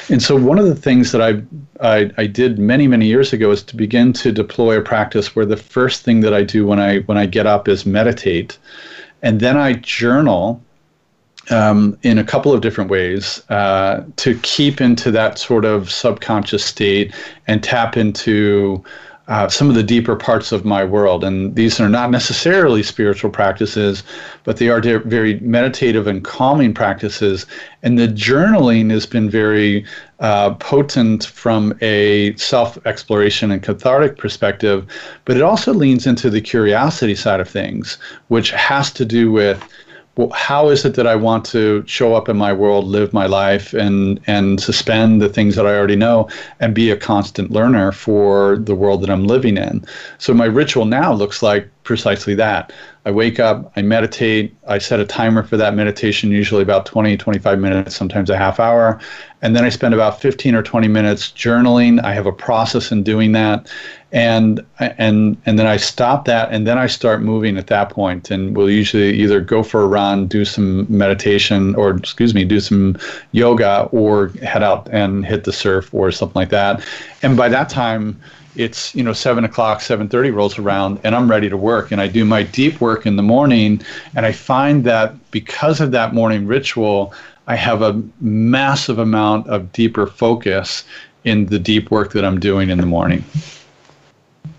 And 0.09 0.21
so, 0.21 0.35
one 0.37 0.59
of 0.59 0.65
the 0.65 0.75
things 0.75 1.11
that 1.11 1.21
I, 1.21 1.41
I, 1.81 2.11
I 2.17 2.27
did 2.27 2.59
many, 2.59 2.87
many 2.87 3.07
years 3.07 3.33
ago 3.33 3.51
is 3.51 3.63
to 3.63 3.75
begin 3.75 4.13
to 4.13 4.31
deploy 4.31 4.77
a 4.77 4.81
practice 4.81 5.35
where 5.35 5.45
the 5.45 5.57
first 5.57 6.03
thing 6.03 6.21
that 6.21 6.33
I 6.33 6.43
do 6.43 6.65
when 6.65 6.79
I, 6.79 6.99
when 6.99 7.17
I 7.17 7.25
get 7.25 7.47
up 7.47 7.67
is 7.67 7.85
meditate. 7.85 8.57
And 9.21 9.39
then 9.39 9.57
I 9.57 9.73
journal 9.73 10.63
um, 11.51 11.97
in 12.03 12.17
a 12.17 12.23
couple 12.23 12.53
of 12.53 12.61
different 12.61 12.89
ways 12.89 13.41
uh, 13.49 14.03
to 14.17 14.37
keep 14.39 14.81
into 14.81 15.11
that 15.11 15.37
sort 15.37 15.65
of 15.65 15.91
subconscious 15.91 16.63
state 16.63 17.13
and 17.47 17.63
tap 17.63 17.97
into 17.97 18.83
uh, 19.27 19.47
some 19.47 19.69
of 19.69 19.75
the 19.75 19.83
deeper 19.83 20.15
parts 20.15 20.51
of 20.51 20.65
my 20.65 20.83
world. 20.83 21.23
And 21.23 21.55
these 21.55 21.79
are 21.79 21.89
not 21.89 22.11
necessarily 22.11 22.83
spiritual 22.83 23.31
practices, 23.31 24.03
but 24.43 24.57
they 24.57 24.69
are 24.69 24.79
de- 24.79 24.99
very 24.99 25.39
meditative 25.39 26.05
and 26.05 26.23
calming 26.23 26.75
practices. 26.75 27.47
And 27.81 27.97
the 27.97 28.07
journaling 28.07 28.91
has 28.91 29.07
been 29.07 29.29
very 29.29 29.83
uh, 30.19 30.53
potent 30.55 31.25
from 31.25 31.75
a 31.81 32.35
self 32.35 32.77
exploration 32.85 33.49
and 33.49 33.63
cathartic 33.63 34.17
perspective, 34.17 34.85
but 35.25 35.37
it 35.37 35.41
also 35.41 35.73
leans 35.73 36.05
into 36.05 36.29
the 36.29 36.41
curiosity 36.41 37.15
side 37.15 37.39
of 37.39 37.49
things, 37.49 37.97
which 38.27 38.51
has 38.51 38.91
to 38.91 39.05
do 39.05 39.31
with 39.31 39.67
well, 40.17 40.29
how 40.29 40.69
is 40.69 40.85
it 40.85 40.95
that 40.95 41.07
I 41.07 41.15
want 41.15 41.43
to 41.47 41.83
show 41.87 42.15
up 42.15 42.29
in 42.29 42.37
my 42.37 42.53
world, 42.53 42.85
live 42.85 43.11
my 43.11 43.25
life, 43.25 43.73
and 43.73 44.19
and 44.27 44.61
suspend 44.61 45.21
the 45.21 45.27
things 45.27 45.55
that 45.55 45.67
I 45.67 45.75
already 45.75 45.97
know, 45.97 46.29
and 46.59 46.73
be 46.73 46.89
a 46.89 46.97
constant 46.97 47.51
learner 47.51 47.91
for 47.91 48.57
the 48.57 48.75
world 48.75 49.01
that 49.01 49.09
I'm 49.09 49.25
living 49.25 49.57
in. 49.57 49.83
So 50.17 50.33
my 50.33 50.45
ritual 50.45 50.85
now 50.85 51.13
looks 51.13 51.43
like 51.43 51.69
precisely 51.83 52.33
that. 52.35 52.71
I 53.05 53.11
wake 53.11 53.39
up, 53.39 53.71
I 53.75 53.83
meditate, 53.83 54.55
I 54.67 54.79
set 54.79 54.99
a 54.99 55.05
timer 55.05 55.43
for 55.43 55.57
that 55.57 55.75
meditation, 55.75 56.31
usually 56.31 56.63
about 56.63 56.87
20, 56.87 57.15
25 57.17 57.59
minutes, 57.59 57.95
sometimes 57.95 58.31
a 58.31 58.37
half 58.37 58.59
hour. 58.59 58.99
And 59.43 59.55
then 59.55 59.63
I 59.63 59.69
spend 59.69 59.93
about 59.93 60.19
15 60.19 60.55
or 60.55 60.63
20 60.63 60.87
minutes 60.87 61.31
journaling. 61.31 62.03
I 62.03 62.13
have 62.13 62.25
a 62.25 62.31
process 62.31 62.91
in 62.91 63.03
doing 63.03 63.33
that 63.33 63.69
and 64.15 64.65
and 64.79 65.35
and 65.45 65.59
then 65.59 65.67
I 65.67 65.75
stop 65.75 66.23
that, 66.23 66.49
and 66.49 66.65
then 66.65 66.77
I 66.77 66.87
start 66.87 67.21
moving 67.21 67.57
at 67.57 67.67
that 67.67 67.89
point, 67.89 68.31
and 68.31 68.55
we'll 68.55 68.69
usually 68.69 69.13
either 69.13 69.41
go 69.41 69.61
for 69.61 69.81
a 69.81 69.87
run, 69.87 70.27
do 70.27 70.45
some 70.45 70.85
meditation, 70.89 71.75
or 71.75 71.97
excuse 71.97 72.33
me, 72.33 72.45
do 72.45 72.61
some 72.61 72.97
yoga, 73.33 73.89
or 73.91 74.29
head 74.41 74.63
out 74.63 74.87
and 74.89 75.25
hit 75.25 75.43
the 75.43 75.51
surf 75.51 75.93
or 75.93 76.11
something 76.11 76.39
like 76.39 76.49
that. 76.49 76.81
And 77.23 77.35
by 77.35 77.49
that 77.49 77.67
time, 77.67 78.17
it's 78.55 78.95
you 78.95 79.03
know 79.03 79.11
seven 79.11 79.43
o'clock, 79.43 79.81
seven 79.81 80.07
thirty 80.07 80.31
rolls 80.31 80.57
around, 80.57 81.01
and 81.03 81.13
I'm 81.13 81.29
ready 81.29 81.49
to 81.49 81.57
work. 81.57 81.91
And 81.91 81.99
I 81.99 82.07
do 82.07 82.23
my 82.23 82.43
deep 82.43 82.79
work 82.79 83.05
in 83.05 83.17
the 83.17 83.23
morning, 83.23 83.81
and 84.15 84.25
I 84.25 84.31
find 84.31 84.85
that 84.85 85.13
because 85.31 85.81
of 85.81 85.91
that 85.91 86.13
morning 86.13 86.47
ritual, 86.47 87.13
I 87.47 87.57
have 87.57 87.81
a 87.81 88.01
massive 88.21 88.97
amount 88.97 89.47
of 89.47 89.73
deeper 89.73 90.07
focus 90.07 90.85
in 91.25 91.47
the 91.47 91.59
deep 91.59 91.91
work 91.91 92.13
that 92.13 92.23
I'm 92.23 92.39
doing 92.39 92.69
in 92.69 92.77
the 92.77 92.85
morning. 92.85 93.25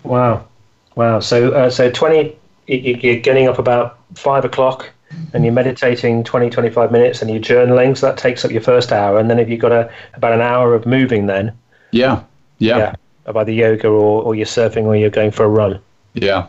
Wow, 0.07 0.47
wow. 0.95 1.19
So, 1.19 1.51
uh, 1.51 1.69
so 1.69 1.91
twenty. 1.91 2.35
You're 2.67 3.21
getting 3.21 3.47
up 3.47 3.59
about 3.59 3.97
five 4.15 4.43
o'clock, 4.43 4.89
and 5.33 5.45
you're 5.45 5.53
meditating 5.53 6.25
20, 6.25 6.49
25 6.49 6.91
minutes, 6.91 7.21
and 7.21 7.31
you're 7.31 7.39
journaling. 7.39 7.95
So 7.95 8.07
that 8.07 8.17
takes 8.17 8.43
up 8.43 8.51
your 8.51 8.61
first 8.61 8.91
hour, 8.91 9.19
and 9.19 9.29
then 9.29 9.39
if 9.39 9.47
you've 9.47 9.61
got 9.61 9.71
a 9.71 9.89
about 10.15 10.33
an 10.33 10.41
hour 10.41 10.73
of 10.73 10.85
moving, 10.85 11.27
then 11.27 11.53
yeah, 11.91 12.23
yeah, 12.59 12.77
yeah 12.77 12.95
about 13.25 13.45
the 13.45 13.53
yoga 13.53 13.87
or, 13.87 14.23
or 14.23 14.35
you're 14.35 14.45
surfing 14.45 14.85
or 14.85 14.95
you're 14.95 15.09
going 15.09 15.31
for 15.31 15.43
a 15.43 15.49
run. 15.49 15.79
Yeah, 16.13 16.47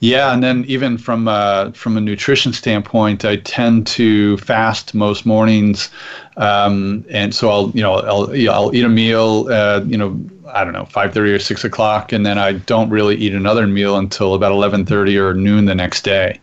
yeah, 0.00 0.32
and 0.32 0.42
then 0.42 0.64
even 0.66 0.98
from 0.98 1.28
uh, 1.28 1.70
from 1.72 1.96
a 1.96 2.00
nutrition 2.00 2.52
standpoint, 2.52 3.24
I 3.24 3.36
tend 3.36 3.86
to 3.88 4.36
fast 4.38 4.94
most 4.94 5.24
mornings, 5.24 5.90
um, 6.36 7.04
and 7.10 7.34
so 7.34 7.50
I'll 7.50 7.70
you 7.70 7.82
know 7.82 7.94
I'll 7.94 8.50
I'll 8.50 8.74
eat 8.74 8.84
a 8.84 8.88
meal 8.88 9.48
uh, 9.50 9.82
you 9.86 9.96
know 9.96 10.18
I 10.52 10.64
don't 10.64 10.72
know, 10.72 10.84
5:30 10.84 11.34
or 11.34 11.38
6 11.38 11.64
o'clock, 11.64 12.12
and 12.12 12.24
then 12.24 12.38
I 12.38 12.52
don't 12.52 12.90
really 12.90 13.16
eat 13.16 13.34
another 13.34 13.66
meal 13.66 13.96
until 13.96 14.34
about 14.34 14.52
11:30 14.52 15.16
or 15.16 15.34
noon 15.34 15.64
the 15.64 15.74
next 15.74 16.02
day. 16.02 16.38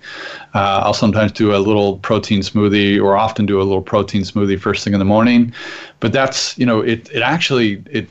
Uh, 0.53 0.81
I'll 0.83 0.93
sometimes 0.93 1.31
do 1.31 1.55
a 1.55 1.57
little 1.57 1.97
protein 1.99 2.41
smoothie, 2.41 3.01
or 3.01 3.15
often 3.15 3.45
do 3.45 3.59
a 3.59 3.63
little 3.63 3.81
protein 3.81 4.23
smoothie 4.23 4.59
first 4.59 4.83
thing 4.83 4.93
in 4.93 4.99
the 4.99 5.05
morning. 5.05 5.53
But 5.99 6.13
that's 6.13 6.57
you 6.57 6.65
know, 6.65 6.81
it 6.81 7.09
it 7.11 7.21
actually 7.21 7.83
it 7.89 8.09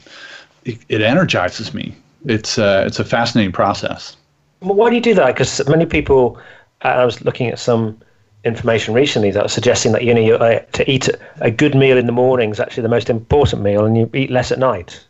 it, 0.64 0.78
it 0.88 1.00
energizes 1.02 1.74
me. 1.74 1.94
It's 2.26 2.58
uh, 2.58 2.84
it's 2.86 2.98
a 2.98 3.04
fascinating 3.04 3.52
process. 3.52 4.16
Well, 4.60 4.74
why 4.74 4.90
do 4.90 4.96
you 4.96 5.02
do 5.02 5.14
that? 5.14 5.34
Because 5.34 5.66
many 5.68 5.86
people, 5.86 6.38
uh, 6.84 6.88
I 6.88 7.04
was 7.04 7.24
looking 7.24 7.48
at 7.48 7.58
some 7.58 7.98
information 8.44 8.94
recently 8.94 9.30
that 9.30 9.42
was 9.42 9.52
suggesting 9.52 9.92
that 9.92 10.04
you 10.04 10.14
know 10.14 10.20
you, 10.20 10.34
uh, 10.36 10.60
to 10.72 10.90
eat 10.90 11.08
a 11.40 11.50
good 11.50 11.74
meal 11.74 11.98
in 11.98 12.06
the 12.06 12.12
morning 12.12 12.50
is 12.50 12.60
actually 12.60 12.82
the 12.82 12.88
most 12.88 13.10
important 13.10 13.62
meal, 13.62 13.84
and 13.84 13.96
you 13.96 14.10
eat 14.14 14.30
less 14.30 14.52
at 14.52 14.58
night. 14.58 15.04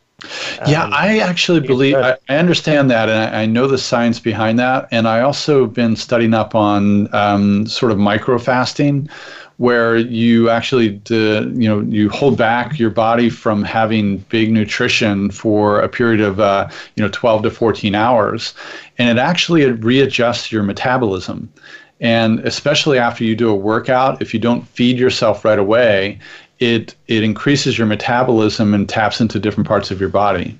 Yeah, 0.66 0.84
um, 0.84 0.92
I 0.92 1.18
actually 1.18 1.60
believe 1.60 1.96
I, 1.96 2.16
I, 2.28 2.36
understand 2.36 2.90
that, 2.90 3.08
and 3.08 3.34
I, 3.34 3.42
I, 3.42 3.46
know 3.46 3.66
the 3.66 3.78
science 3.78 4.20
behind 4.20 4.58
that. 4.58 4.88
And 4.90 5.08
I 5.08 5.20
also 5.20 5.66
been 5.66 5.96
studying 5.96 6.34
up 6.34 6.54
on 6.54 7.12
um, 7.14 7.66
sort 7.66 7.90
of 7.90 7.98
micro 7.98 8.38
fasting, 8.38 9.08
where 9.56 9.96
you 9.96 10.48
actually 10.50 10.90
do, 10.90 11.52
you 11.56 11.68
know 11.68 11.80
you 11.80 12.08
hold 12.08 12.36
back 12.36 12.78
your 12.78 12.90
body 12.90 13.30
from 13.30 13.62
having 13.62 14.18
big 14.28 14.50
nutrition 14.50 15.30
for 15.30 15.80
a 15.80 15.88
period 15.88 16.20
of 16.20 16.40
uh, 16.40 16.68
you 16.96 17.02
know 17.02 17.10
12 17.12 17.44
to 17.44 17.50
14 17.50 17.94
hours, 17.94 18.54
and 18.98 19.18
it 19.18 19.20
actually 19.20 19.64
readjusts 19.70 20.52
your 20.52 20.62
metabolism. 20.62 21.52
And 22.00 22.40
especially 22.40 22.98
after 22.98 23.22
you 23.22 23.36
do 23.36 23.48
a 23.48 23.54
workout, 23.54 24.20
if 24.20 24.34
you 24.34 24.40
don't 24.40 24.66
feed 24.66 24.98
yourself 24.98 25.44
right 25.44 25.58
away, 25.58 26.18
it 26.62 26.94
it 27.08 27.24
increases 27.24 27.76
your 27.76 27.86
metabolism 27.86 28.72
and 28.72 28.88
taps 28.88 29.20
into 29.20 29.38
different 29.40 29.66
parts 29.66 29.90
of 29.90 30.00
your 30.00 30.08
body. 30.08 30.56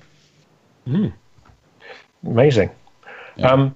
Mm. 0.87 1.13
Amazing. 2.25 2.69
Yeah. 3.37 3.51
Um, 3.51 3.75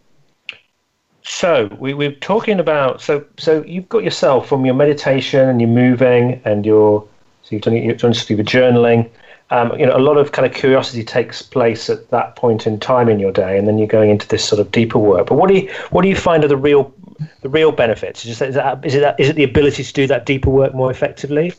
so 1.24 1.70
we, 1.80 1.94
we're 1.94 2.12
talking 2.12 2.60
about 2.60 3.02
so 3.02 3.26
so 3.38 3.64
you've 3.64 3.88
got 3.90 4.04
yourself 4.04 4.48
from 4.48 4.66
your 4.66 4.76
meditation 4.76 5.48
and 5.48 5.62
you're 5.62 5.70
moving 5.70 6.42
and 6.44 6.66
you're 6.66 7.08
so 7.44 7.50
you've 7.56 7.62
done 7.62 7.76
you've 7.76 7.98
done 7.98 8.14
your 8.14 8.40
journaling. 8.40 9.10
Um, 9.50 9.80
you 9.80 9.86
know, 9.86 9.96
a 9.96 10.00
lot 10.00 10.18
of 10.18 10.34
kind 10.34 10.46
of 10.46 10.54
curiosity 10.54 11.06
takes 11.06 11.42
place 11.42 11.90
at 11.90 12.10
that 12.10 12.36
point 12.36 12.68
in 12.68 12.82
time 12.82 13.08
in 13.08 13.18
your 13.18 13.32
day, 13.32 13.58
and 13.58 13.66
then 13.66 13.78
you're 13.78 13.88
going 13.88 14.10
into 14.10 14.28
this 14.28 14.44
sort 14.44 14.60
of 14.60 14.72
deeper 14.72 15.00
work. 15.00 15.28
But 15.28 15.36
what 15.36 15.48
do 15.48 15.56
you 15.56 15.72
what 15.92 16.02
do 16.02 16.10
you 16.10 16.18
find 16.18 16.44
are 16.44 16.50
the 16.50 16.58
real 16.58 16.94
the 17.42 17.50
real 17.50 17.72
benefits? 17.72 18.26
Is, 18.26 18.40
that, 18.40 18.50
is, 18.50 18.56
that, 18.56 18.86
is, 18.86 18.96
it 18.96 19.00
that, 19.02 19.20
is 19.20 19.30
it 19.30 19.36
the 19.36 19.44
ability 19.44 19.84
to 19.84 19.94
do 19.94 20.08
that 20.08 20.26
deeper 20.26 20.50
work 20.50 20.74
more 20.74 20.92
effectively? 20.92 21.54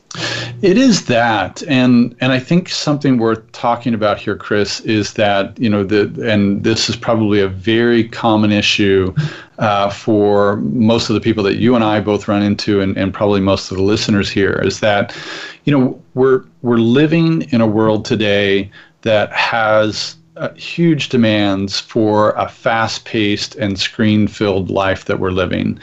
It 0.60 0.76
is 0.76 1.06
that, 1.06 1.62
and 1.68 2.16
and 2.20 2.32
I 2.32 2.40
think 2.40 2.68
something 2.68 3.18
worth 3.18 3.52
talking 3.52 3.94
about 3.94 4.18
here, 4.18 4.34
Chris, 4.34 4.80
is 4.80 5.12
that 5.12 5.56
you 5.58 5.70
know 5.70 5.84
the 5.84 6.10
and 6.28 6.64
this 6.64 6.88
is 6.88 6.96
probably 6.96 7.40
a 7.40 7.48
very 7.48 8.08
common 8.08 8.50
issue 8.50 9.14
uh, 9.58 9.88
for 9.90 10.56
most 10.56 11.10
of 11.10 11.14
the 11.14 11.20
people 11.20 11.44
that 11.44 11.56
you 11.56 11.76
and 11.76 11.84
I 11.84 12.00
both 12.00 12.26
run 12.26 12.42
into, 12.42 12.80
and, 12.80 12.96
and 12.96 13.14
probably 13.14 13.40
most 13.40 13.70
of 13.70 13.76
the 13.76 13.84
listeners 13.84 14.28
here, 14.30 14.60
is 14.64 14.80
that 14.80 15.16
you 15.64 15.72
know 15.72 16.02
we're 16.14 16.44
we're 16.62 16.78
living 16.78 17.42
in 17.52 17.60
a 17.60 17.66
world 17.66 18.04
today 18.04 18.68
that 19.02 19.32
has 19.32 20.16
uh, 20.38 20.54
huge 20.54 21.08
demands 21.08 21.80
for 21.80 22.30
a 22.32 22.48
fast 22.48 23.04
paced 23.04 23.54
and 23.56 23.78
screen 23.78 24.28
filled 24.28 24.70
life 24.70 25.04
that 25.06 25.18
we're 25.18 25.30
living. 25.30 25.78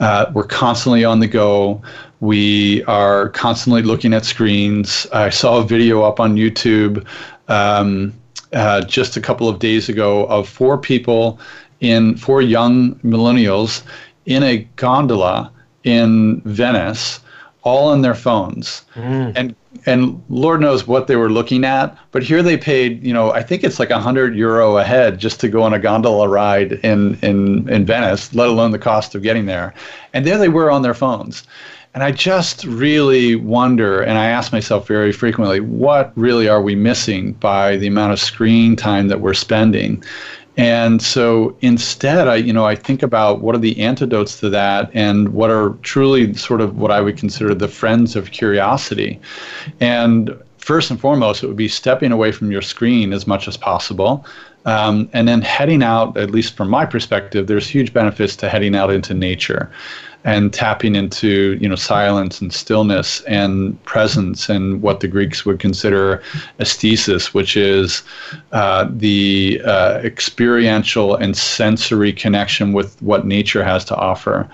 Uh, 0.00 0.26
we're 0.34 0.44
constantly 0.44 1.04
on 1.04 1.20
the 1.20 1.26
go. 1.26 1.80
We 2.20 2.82
are 2.84 3.28
constantly 3.30 3.82
looking 3.82 4.12
at 4.12 4.24
screens. 4.24 5.06
I 5.12 5.30
saw 5.30 5.58
a 5.58 5.64
video 5.64 6.02
up 6.02 6.20
on 6.20 6.36
YouTube 6.36 7.06
um, 7.48 8.12
uh, 8.52 8.82
just 8.82 9.16
a 9.16 9.20
couple 9.20 9.48
of 9.48 9.58
days 9.58 9.88
ago 9.88 10.26
of 10.26 10.48
four 10.48 10.76
people 10.76 11.38
in 11.80 12.16
four 12.16 12.42
young 12.42 12.94
millennials 12.96 13.82
in 14.26 14.42
a 14.42 14.58
gondola 14.76 15.50
in 15.84 16.40
Venice 16.42 17.20
all 17.62 17.88
on 17.88 18.02
their 18.02 18.14
phones 18.14 18.84
mm. 18.94 19.32
and 19.36 19.54
and 19.86 20.22
Lord 20.28 20.60
knows 20.60 20.86
what 20.86 21.06
they 21.06 21.16
were 21.16 21.30
looking 21.30 21.64
at, 21.64 21.96
but 22.10 22.22
here 22.22 22.42
they 22.42 22.56
paid, 22.56 23.04
you 23.04 23.14
know, 23.14 23.30
I 23.30 23.42
think 23.42 23.62
it's 23.62 23.78
like 23.78 23.90
a 23.90 24.00
hundred 24.00 24.34
euro 24.34 24.76
a 24.76 24.84
head 24.84 25.18
just 25.18 25.40
to 25.40 25.48
go 25.48 25.62
on 25.62 25.72
a 25.72 25.78
gondola 25.78 26.28
ride 26.28 26.72
in, 26.84 27.14
in, 27.22 27.68
in 27.68 27.86
Venice, 27.86 28.34
let 28.34 28.48
alone 28.48 28.72
the 28.72 28.78
cost 28.78 29.14
of 29.14 29.22
getting 29.22 29.46
there. 29.46 29.72
And 30.12 30.26
there 30.26 30.38
they 30.38 30.48
were 30.48 30.70
on 30.70 30.82
their 30.82 30.94
phones. 30.94 31.44
And 31.92 32.04
I 32.04 32.12
just 32.12 32.64
really 32.64 33.34
wonder, 33.34 34.00
and 34.00 34.16
I 34.16 34.26
ask 34.26 34.52
myself 34.52 34.86
very 34.86 35.12
frequently, 35.12 35.58
what 35.58 36.12
really 36.14 36.48
are 36.48 36.62
we 36.62 36.76
missing 36.76 37.32
by 37.32 37.76
the 37.76 37.88
amount 37.88 38.12
of 38.12 38.20
screen 38.20 38.76
time 38.76 39.08
that 39.08 39.20
we're 39.20 39.34
spending? 39.34 40.02
And 40.56 41.00
so 41.00 41.56
instead, 41.60 42.28
I 42.28 42.36
you 42.36 42.52
know 42.52 42.66
I 42.66 42.74
think 42.74 43.02
about 43.02 43.40
what 43.40 43.54
are 43.54 43.58
the 43.58 43.80
antidotes 43.80 44.40
to 44.40 44.50
that, 44.50 44.90
and 44.94 45.30
what 45.30 45.50
are 45.50 45.70
truly 45.82 46.34
sort 46.34 46.60
of 46.60 46.76
what 46.76 46.90
I 46.90 47.00
would 47.00 47.16
consider 47.16 47.54
the 47.54 47.68
friends 47.68 48.16
of 48.16 48.30
curiosity. 48.32 49.20
And 49.80 50.36
first 50.58 50.90
and 50.90 51.00
foremost, 51.00 51.42
it 51.42 51.46
would 51.46 51.56
be 51.56 51.68
stepping 51.68 52.12
away 52.12 52.32
from 52.32 52.50
your 52.50 52.62
screen 52.62 53.12
as 53.12 53.26
much 53.26 53.48
as 53.48 53.56
possible. 53.56 54.24
Um, 54.66 55.08
and 55.14 55.26
then 55.26 55.40
heading 55.40 55.82
out, 55.82 56.18
at 56.18 56.30
least 56.30 56.54
from 56.54 56.68
my 56.68 56.84
perspective, 56.84 57.46
there's 57.46 57.66
huge 57.66 57.94
benefits 57.94 58.36
to 58.36 58.48
heading 58.48 58.76
out 58.76 58.90
into 58.90 59.14
nature 59.14 59.70
and 60.24 60.52
tapping 60.52 60.94
into 60.94 61.56
you 61.60 61.68
know 61.68 61.76
silence 61.76 62.40
and 62.40 62.52
stillness 62.52 63.22
and 63.22 63.82
presence 63.84 64.48
and 64.48 64.82
what 64.82 65.00
the 65.00 65.08
Greeks 65.08 65.46
would 65.46 65.58
consider 65.58 66.22
aesthesis, 66.58 67.32
which 67.32 67.56
is 67.56 68.02
uh, 68.52 68.86
the 68.90 69.60
uh, 69.64 70.00
experiential 70.04 71.16
and 71.16 71.36
sensory 71.36 72.12
connection 72.12 72.72
with 72.72 73.00
what 73.02 73.26
nature 73.26 73.64
has 73.64 73.84
to 73.86 73.96
offer. 73.96 74.48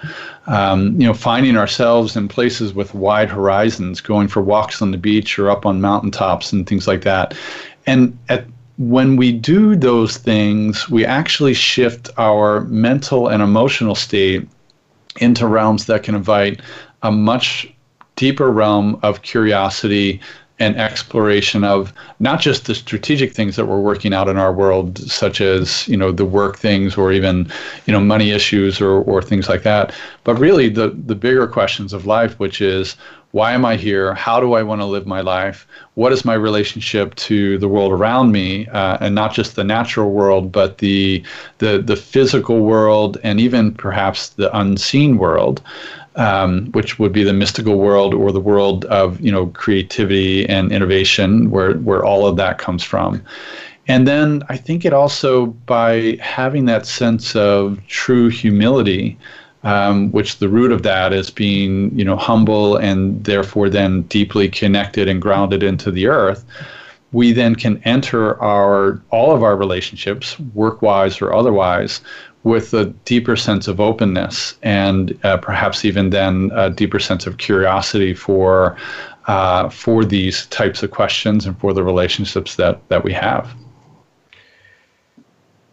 Um, 0.47 1.01
you 1.01 1.07
know, 1.07 1.15
finding 1.15 1.57
ourselves 1.57 2.17
in 2.17 2.29
places 2.29 2.73
with 2.73 2.95
wide 2.95 3.29
horizons, 3.29 4.01
going 4.01 4.29
for 4.29 4.41
walks 4.43 4.81
on 4.81 4.93
the 4.93 4.99
beach 4.99 5.39
or 5.39 5.51
up 5.51 5.67
on 5.67 5.81
mountaintops 5.81 6.53
and 6.53 6.69
things 6.69 6.87
like 6.87 7.03
that. 7.03 7.35
And 7.87 8.17
at 8.29 8.47
when 8.79 9.17
we 9.17 9.33
do 9.33 9.75
those 9.75 10.19
things, 10.19 10.89
we 10.91 11.05
actually 11.05 11.55
shift 11.55 12.11
our 12.19 12.61
mental 12.63 13.29
and 13.29 13.43
emotional 13.43 13.95
state 13.95 14.47
into 15.19 15.47
realms 15.47 15.87
that 15.87 16.03
can 16.03 16.15
invite 16.15 16.61
a 17.03 17.11
much 17.11 17.73
deeper 18.17 18.51
realm 18.51 18.99
of 19.03 19.23
curiosity 19.23 20.21
and 20.59 20.77
exploration 20.77 21.65
of 21.65 21.93
not 22.19 22.41
just 22.41 22.65
the 22.65 22.75
strategic 22.75 23.35
things 23.35 23.57
that 23.57 23.67
we're 23.67 23.81
working 23.81 24.15
out 24.15 24.29
in 24.29 24.39
our 24.39 24.53
world, 24.53 24.99
such 24.99 25.41
as 25.41 25.87
you 25.87 25.97
know 25.97 26.11
the 26.11 26.25
work 26.25 26.59
things 26.59 26.97
or 26.97 27.13
even 27.13 27.51
you 27.87 27.93
know 27.93 28.01
money 28.01 28.31
issues 28.31 28.81
or, 28.81 29.03
or 29.03 29.21
things 29.21 29.49
like 29.49 29.63
that, 29.65 29.95
but 30.25 30.37
really 30.37 30.69
the 30.69 30.91
the 31.07 31.15
bigger 31.15 31.47
questions 31.47 31.93
of 31.93 32.07
life, 32.07 32.39
which 32.39 32.61
is 32.61 32.97
why 33.37 33.53
am 33.53 33.67
I 33.67 33.77
here? 33.77 34.15
How 34.15 34.41
do 34.41 34.55
I 34.55 34.63
want 34.63 34.81
to 34.81 34.87
live 34.87 35.07
my 35.07 35.21
life? 35.21 35.67
What 35.93 36.11
is 36.11 36.25
my 36.25 36.33
relationship 36.33 37.15
to 37.17 37.59
the 37.59 37.69
world 37.69 37.93
around 37.93 38.33
me, 38.33 38.67
uh, 38.69 38.97
and 38.99 39.15
not 39.15 39.35
just 39.35 39.57
the 39.57 39.63
natural 39.63 40.11
world, 40.11 40.51
but 40.51 40.79
the 40.79 41.23
the 41.59 41.83
the 41.91 41.97
physical 41.97 42.61
world, 42.61 43.19
and 43.23 43.39
even 43.39 43.75
perhaps 43.75 44.31
the 44.31 44.49
unseen 44.57 45.19
world, 45.19 45.61
um, 46.15 46.73
which 46.73 46.99
would 46.99 47.13
be 47.13 47.25
the 47.25 47.35
mystical 47.35 47.77
world 47.79 48.15
or 48.15 48.33
the 48.33 48.41
world 48.41 48.87
of 48.87 49.21
you 49.21 49.31
know 49.31 49.49
creativity 49.49 50.49
and 50.49 50.73
innovation, 50.73 51.51
where 51.51 51.75
where 51.89 52.03
all 52.03 52.27
of 52.27 52.37
that 52.37 52.57
comes 52.57 52.83
from. 52.83 53.23
And 53.87 54.09
then 54.09 54.45
I 54.49 54.57
think 54.57 54.87
it 54.87 54.95
also 54.95 55.47
by 55.67 56.17
having 56.23 56.65
that 56.65 56.87
sense 56.87 57.37
of 57.37 57.87
true 57.87 58.31
humility 58.31 59.19
um, 59.63 60.13
which 60.13 60.39
the 60.39 60.49
root 60.49 60.73
of 60.73 60.83
that 60.83 61.13
is 61.13 61.31
being 61.31 61.97
you 61.99 62.05
know 62.05 62.17
humble 62.17 62.77
and 62.77 63.25
therefore 63.25 63.69
then 63.69 64.03
deeply 64.03 64.49
connected 64.49 65.09
and 65.09 65.21
grounded 65.21 65.63
into 65.63 65.91
the 65.91 66.07
earth. 66.07 66.45
We 67.13 67.33
then 67.33 67.55
can 67.55 67.83
enter 67.85 68.41
our 68.43 69.03
all 69.11 69.35
of 69.35 69.43
our 69.43 69.57
relationships 69.57 70.39
work 70.55 70.83
wise 70.83 71.21
or 71.21 71.33
otherwise 71.33 72.01
with 72.47 72.73
a 72.75 72.85
deeper 73.05 73.35
sense 73.35 73.67
of 73.67 73.81
openness 73.81 74.57
and 74.63 75.19
uh, 75.25 75.37
perhaps 75.37 75.85
even 75.85 76.11
then 76.11 76.51
a 76.55 76.71
deeper 76.71 77.01
sense 77.01 77.27
of 77.27 77.39
curiosity 77.39 78.15
for 78.15 78.77
uh, 79.27 79.69
for 79.69 80.05
these 80.05 80.47
types 80.47 80.85
of 80.85 80.93
questions 80.93 81.45
and 81.47 81.59
for 81.59 81.73
the 81.73 81.83
relationships 81.83 82.55
that 82.55 82.89
that 82.89 83.03
we 83.03 83.13
have. 83.13 83.53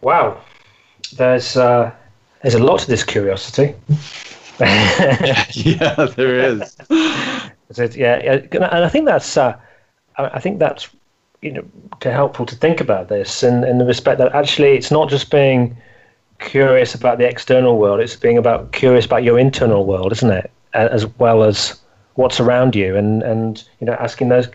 Wow. 0.00 0.42
There's 1.16 1.56
uh 1.56 1.92
there's 2.44 2.54
a 2.54 2.62
lot 2.62 2.78
to 2.80 2.86
this 2.86 3.02
curiosity. 3.02 3.74
yeah, 4.60 5.94
there 6.14 6.38
is. 6.40 6.76
yeah, 6.90 8.22
yeah, 8.22 8.40
and 8.52 8.84
I 8.84 8.88
think 8.90 9.06
that's 9.06 9.38
uh, 9.38 9.58
I 10.18 10.38
think 10.40 10.58
that's 10.58 10.90
you 11.40 11.52
know 11.52 11.64
to 12.00 12.12
helpful 12.12 12.44
to 12.44 12.54
think 12.54 12.82
about 12.82 13.08
this 13.08 13.42
and 13.42 13.64
in 13.64 13.78
the 13.78 13.86
respect 13.86 14.18
that 14.18 14.34
actually 14.34 14.72
it's 14.76 14.90
not 14.90 15.08
just 15.08 15.30
being 15.30 15.74
curious 16.38 16.94
about 16.94 17.16
the 17.16 17.26
external 17.26 17.78
world; 17.78 17.98
it's 18.00 18.14
being 18.14 18.36
about 18.36 18.72
curious 18.72 19.06
about 19.06 19.24
your 19.24 19.38
internal 19.38 19.86
world, 19.86 20.12
isn't 20.12 20.30
it? 20.30 20.50
As 20.74 21.06
well 21.18 21.44
as 21.44 21.80
what's 22.16 22.40
around 22.40 22.76
you, 22.76 22.94
and 22.94 23.22
and 23.22 23.64
you 23.80 23.86
know 23.86 23.94
asking 23.94 24.28
those 24.28 24.48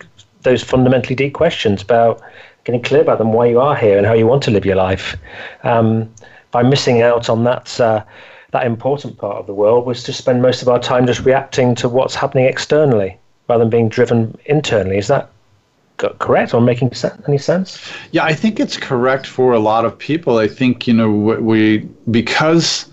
those 0.44 0.62
fundamentally 0.62 1.16
deep 1.16 1.34
questions 1.34 1.82
about 1.82 2.22
getting 2.66 2.84
clear 2.84 3.02
about 3.02 3.18
them 3.18 3.34
why 3.34 3.48
you 3.48 3.60
are 3.60 3.76
here 3.76 3.98
and 3.98 4.06
how 4.06 4.14
you 4.14 4.28
want 4.28 4.44
to 4.44 4.52
live 4.52 4.64
your 4.64 4.76
life. 4.76 5.18
Um, 5.64 6.14
by 6.52 6.64
missing 6.64 7.02
out 7.02 7.30
on 7.30 7.44
that 7.44 7.80
uh, 7.80 8.04
that 8.52 8.66
important 8.66 9.18
part 9.18 9.38
of 9.38 9.46
the 9.46 9.54
world 9.54 9.86
was 9.86 10.04
to 10.04 10.14
spend 10.14 10.42
most 10.42 10.62
of 10.62 10.68
our 10.68 10.80
time 10.80 11.06
just 11.06 11.22
reacting 11.22 11.76
to 11.76 11.88
what's 11.88 12.16
happening 12.16 12.46
externally 12.46 13.18
rather 13.48 13.64
than 13.64 13.70
being 13.70 13.90
driven 13.90 14.36
internally. 14.46 14.98
Is 14.98 15.08
that 15.08 15.30
correct 15.98 16.54
or 16.54 16.62
making 16.62 16.92
any 17.28 17.38
sense? 17.38 17.92
Yeah, 18.12 18.24
I 18.24 18.34
think 18.34 18.60
it's 18.60 18.78
correct 18.78 19.28
for 19.28 19.54
a 19.54 19.60
lot 19.60 19.86
of 19.86 19.98
people. 19.98 20.38
I 20.38 20.48
think 20.48 20.88
you 20.88 20.94
know 20.94 21.12
we 21.12 21.80
because 22.10 22.90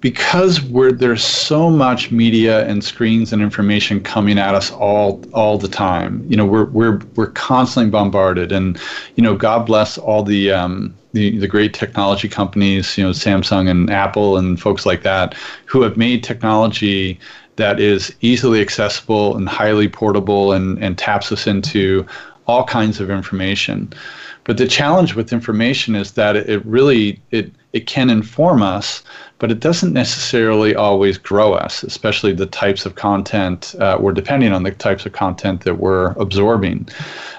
because 0.00 0.60
we're 0.60 0.92
there's 0.92 1.24
so 1.24 1.70
much 1.70 2.10
media 2.10 2.66
and 2.68 2.84
screens 2.84 3.32
and 3.32 3.40
information 3.40 4.02
coming 4.02 4.38
at 4.38 4.54
us 4.54 4.70
all 4.70 5.24
all 5.32 5.56
the 5.56 5.68
time. 5.68 6.24
You 6.28 6.36
know, 6.36 6.44
we're 6.44 6.66
we're 6.66 6.98
we're 7.16 7.30
constantly 7.30 7.90
bombarded, 7.90 8.52
and 8.52 8.78
you 9.16 9.22
know, 9.22 9.34
God 9.34 9.64
bless 9.64 9.96
all 9.96 10.22
the 10.22 10.52
um, 10.52 10.94
the, 11.14 11.38
the 11.38 11.48
great 11.48 11.72
technology 11.72 12.28
companies, 12.28 12.98
you 12.98 13.04
know, 13.04 13.10
Samsung 13.10 13.70
and 13.70 13.88
Apple 13.88 14.36
and 14.36 14.60
folks 14.60 14.84
like 14.84 15.02
that, 15.04 15.34
who 15.64 15.80
have 15.82 15.96
made 15.96 16.22
technology 16.22 17.18
that 17.56 17.78
is 17.80 18.14
easily 18.20 18.60
accessible 18.60 19.36
and 19.36 19.48
highly 19.48 19.88
portable 19.88 20.52
and, 20.52 20.82
and 20.82 20.98
taps 20.98 21.30
us 21.30 21.46
into 21.46 22.04
all 22.46 22.64
kinds 22.64 23.00
of 23.00 23.10
information. 23.10 23.92
But 24.44 24.58
the 24.58 24.68
challenge 24.68 25.14
with 25.14 25.32
information 25.32 25.96
is 25.96 26.12
that 26.12 26.36
it 26.36 26.64
really 26.66 27.20
it 27.30 27.50
it 27.72 27.88
can 27.88 28.08
inform 28.08 28.62
us, 28.62 29.02
but 29.38 29.50
it 29.50 29.58
doesn't 29.58 29.92
necessarily 29.92 30.76
always 30.76 31.18
grow 31.18 31.54
us, 31.54 31.82
especially 31.82 32.32
the 32.32 32.46
types 32.46 32.86
of 32.86 32.94
content 32.94 33.74
uh, 33.80 33.96
or 33.96 34.12
depending 34.12 34.52
on 34.52 34.62
the 34.62 34.70
types 34.70 35.06
of 35.06 35.12
content 35.12 35.62
that 35.62 35.78
we're 35.78 36.12
absorbing. 36.12 36.88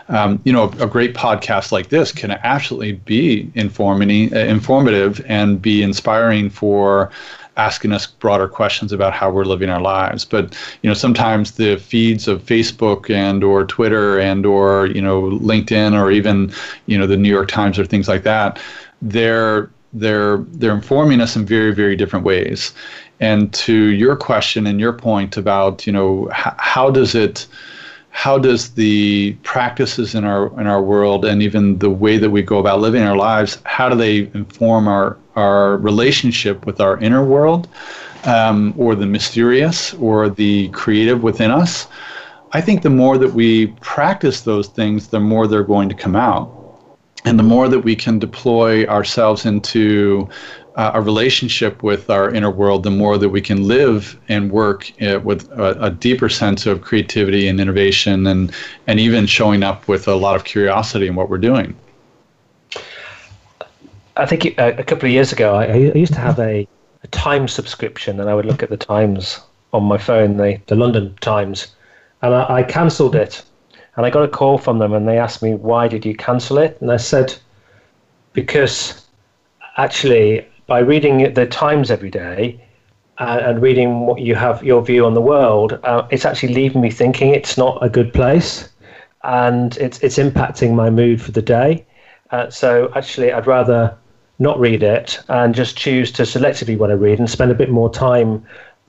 Um, 0.10 0.42
you 0.44 0.52
know, 0.52 0.64
a, 0.80 0.84
a, 0.84 0.88
great 0.88 1.16
podcast 1.16 1.72
like 1.72 1.90
this 1.90 2.12
can 2.12 2.32
absolutely 2.32 2.92
be 2.92 3.50
informing, 3.56 4.36
uh, 4.36 4.40
informative 4.40 5.24
and 5.26 5.60
be 5.60 5.82
inspiring 5.82 6.50
for 6.50 7.12
asking 7.58 7.92
us 7.92 8.06
broader 8.06 8.48
questions 8.48 8.92
about 8.92 9.14
how 9.14 9.32
we're 9.32 9.46
living 9.46 9.70
our 9.70 9.82
lives. 9.82 10.26
But 10.26 10.58
you 10.82 10.90
know 10.90 10.94
sometimes 10.94 11.52
the 11.52 11.78
feeds 11.78 12.28
of 12.28 12.44
facebook 12.44 13.10
and 13.10 13.44
or 13.44 13.66
twitter 13.66 14.20
and 14.20 14.46
or 14.46 14.88
you 14.88 15.02
know 15.02 15.24
linkedin 15.24 15.94
or 15.94 16.12
even 16.12 16.52
you 16.86 16.98
know 16.98 17.08
the 17.08 17.18
new 17.18 17.30
york 17.30 17.48
times 17.48 17.80
or 17.80 17.86
things 17.86 18.08
like 18.08 18.24
that 18.24 18.60
they're 19.02 19.70
they're 19.94 20.38
they're 20.52 20.74
informing 20.74 21.22
us 21.22 21.36
in 21.36 21.46
very 21.46 21.74
very 21.74 21.96
different 21.96 22.26
ways. 22.26 22.74
And 23.20 23.54
to 23.54 23.74
your 23.74 24.16
question 24.16 24.68
and 24.68 24.80
your 24.80 24.94
point 24.94 25.38
about 25.38 25.88
you 25.88 25.94
know 25.94 26.30
h- 26.32 26.54
how 26.58 26.90
does 26.90 27.16
it 27.16 27.48
how 28.10 28.38
does 28.38 28.72
the 28.72 29.34
practices 29.44 30.16
in 30.16 30.26
our 30.26 30.48
in 30.60 30.68
our 30.68 30.82
world 30.82 31.26
and 31.26 31.42
even 31.42 31.80
the 31.80 31.90
way 31.90 32.18
that 32.18 32.30
we 32.30 32.42
go 32.42 32.60
about 32.60 32.80
living 32.80 33.04
our 33.04 33.16
lives 33.16 33.58
how 33.66 33.90
do 33.90 33.96
they 33.96 34.30
inform 34.34 34.88
our 34.88 35.18
our 35.36 35.78
relationship 35.78 36.66
with 36.66 36.80
our 36.80 36.98
inner 37.00 37.24
world 37.24 37.68
um, 38.26 38.74
or 38.78 38.96
the 38.96 39.06
mysterious 39.06 39.94
or 39.96 40.30
the 40.30 40.70
creative 40.70 41.24
within 41.24 41.52
us 41.52 41.88
i 42.54 42.62
think 42.62 42.82
the 42.82 42.90
more 42.90 43.18
that 43.18 43.34
we 43.34 43.68
practice 43.82 44.42
those 44.42 44.68
things 44.68 45.08
the 45.08 45.20
more 45.20 45.48
they're 45.48 45.64
going 45.64 45.90
to 45.90 45.96
come 45.96 46.16
out 46.16 46.52
and 47.26 47.40
the 47.40 47.44
more 47.44 47.68
that 47.68 47.80
we 47.80 47.96
can 47.96 48.20
deploy 48.20 48.86
ourselves 48.86 49.46
into 49.46 50.30
uh, 50.76 50.92
a 50.94 51.02
relationship 51.02 51.82
with 51.84 52.10
our 52.10 52.34
inner 52.34 52.52
world, 52.52 52.84
the 52.84 52.92
more 52.92 53.18
that 53.18 53.30
we 53.30 53.42
can 53.42 53.68
live 53.68 54.20
and 54.28 54.52
work 54.52 54.92
uh, 55.02 55.20
with 55.24 55.50
a, 55.52 55.86
a, 55.86 55.90
deeper 55.90 56.28
sense 56.30 56.66
of 56.66 56.82
creativity 56.82 57.48
and 57.48 57.60
innovation, 57.62 58.28
and 58.28 58.54
and 58.88 59.00
even 59.00 59.26
showing 59.26 59.64
up 59.64 59.88
with 59.88 60.08
a 60.08 60.16
lot 60.16 60.36
of 60.36 60.44
curiosity 60.44 61.08
in 61.08 61.16
what 61.16 61.30
we're 61.30 61.38
doing. 61.38 61.76
I 64.18 64.26
think 64.26 64.46
a, 64.46 64.62
uh, 64.62 64.80
a 64.80 64.84
couple 64.84 65.08
of 65.08 65.12
years 65.12 65.34
ago, 65.34 65.56
I, 65.56 65.66
I 65.66 65.76
used 65.76 66.14
to 66.14 66.20
have 66.20 66.40
a, 66.40 66.68
a 67.04 67.08
time 67.08 67.48
subscription, 67.48 68.20
and 68.20 68.30
I 68.30 68.34
would 68.34 68.46
look 68.46 68.64
at 68.64 68.70
the 68.70 68.78
times 68.78 69.42
on 69.74 69.84
my 69.84 69.98
phone, 69.98 70.38
the 70.38 70.60
the 70.68 70.76
London 70.76 71.16
Times, 71.20 71.76
and 72.22 72.34
I, 72.34 72.56
I 72.60 72.64
cancelled 72.64 73.16
it. 73.16 73.44
And 73.98 74.06
I 74.06 74.10
got 74.10 74.24
a 74.24 74.28
call 74.28 74.58
from 74.58 74.80
them, 74.80 74.94
and 74.94 75.08
they 75.08 75.18
asked 75.18 75.42
me, 75.44 75.54
"Why 75.54 75.88
did 75.88 76.06
you 76.06 76.16
cancel 76.16 76.58
it?" 76.58 76.78
And 76.82 76.92
I 76.92 76.98
said, 76.98 77.36
"Because 78.34 79.06
actually 79.78 80.48
by 80.68 80.80
reading 80.80 81.34
the 81.34 81.46
Times 81.46 81.92
every 81.92 82.10
day 82.10 82.62
uh, 83.20 83.40
and 83.44 83.62
reading 83.62 84.06
what 84.06 84.22
you 84.22 84.36
have 84.36 84.64
your 84.64 84.82
view 84.82 85.06
on 85.06 85.14
the 85.14 85.22
world, 85.22 85.80
uh, 85.84 86.08
it's 86.10 86.26
actually 86.26 86.54
leaving 86.54 86.82
me 86.82 86.90
thinking 86.90 87.30
it's 87.36 87.58
not 87.58 87.78
a 87.82 87.90
good 87.90 88.14
place, 88.14 88.70
and 89.24 89.76
it's 89.78 90.00
it's 90.00 90.18
impacting 90.18 90.74
my 90.74 90.90
mood 90.90 91.22
for 91.22 91.32
the 91.32 91.42
day. 91.42 91.86
Uh, 92.32 92.50
so 92.50 92.92
actually, 92.96 93.32
I'd 93.32 93.48
rather 93.48 93.98
not 94.40 94.60
read 94.60 94.84
it 94.84 95.20
and 95.30 95.56
just 95.56 95.78
choose 95.78 96.12
to 96.12 96.24
selectively 96.24 96.78
want 96.78 96.92
to 96.92 96.98
read 96.98 97.20
and 97.20 97.30
spend 97.30 97.52
a 97.52 97.56
bit 97.56 97.70
more 97.70 97.92
time 97.92 98.46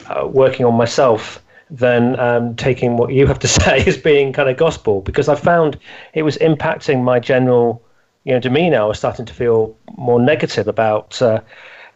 uh, 0.08 0.26
working 0.26 0.66
on 0.66 0.74
myself 0.74 1.42
than 1.70 2.18
um, 2.18 2.54
taking 2.56 2.96
what 2.96 3.12
you 3.12 3.26
have 3.26 3.38
to 3.38 3.48
say 3.60 3.84
as 3.84 3.96
being 3.96 4.32
kind 4.32 4.48
of 4.48 4.56
gospel 4.56 5.00
because 5.02 5.28
I 5.28 5.34
found 5.34 5.78
it 6.14 6.22
was 6.22 6.36
impacting 6.38 7.02
my 7.02 7.20
general 7.20 7.82
you 8.26 8.32
know 8.32 8.40
demeanor, 8.40 8.80
I 8.82 8.84
was 8.84 8.98
starting 8.98 9.24
to 9.24 9.32
feel 9.32 9.76
more 9.96 10.20
negative 10.20 10.66
about 10.66 11.22
uh, 11.22 11.40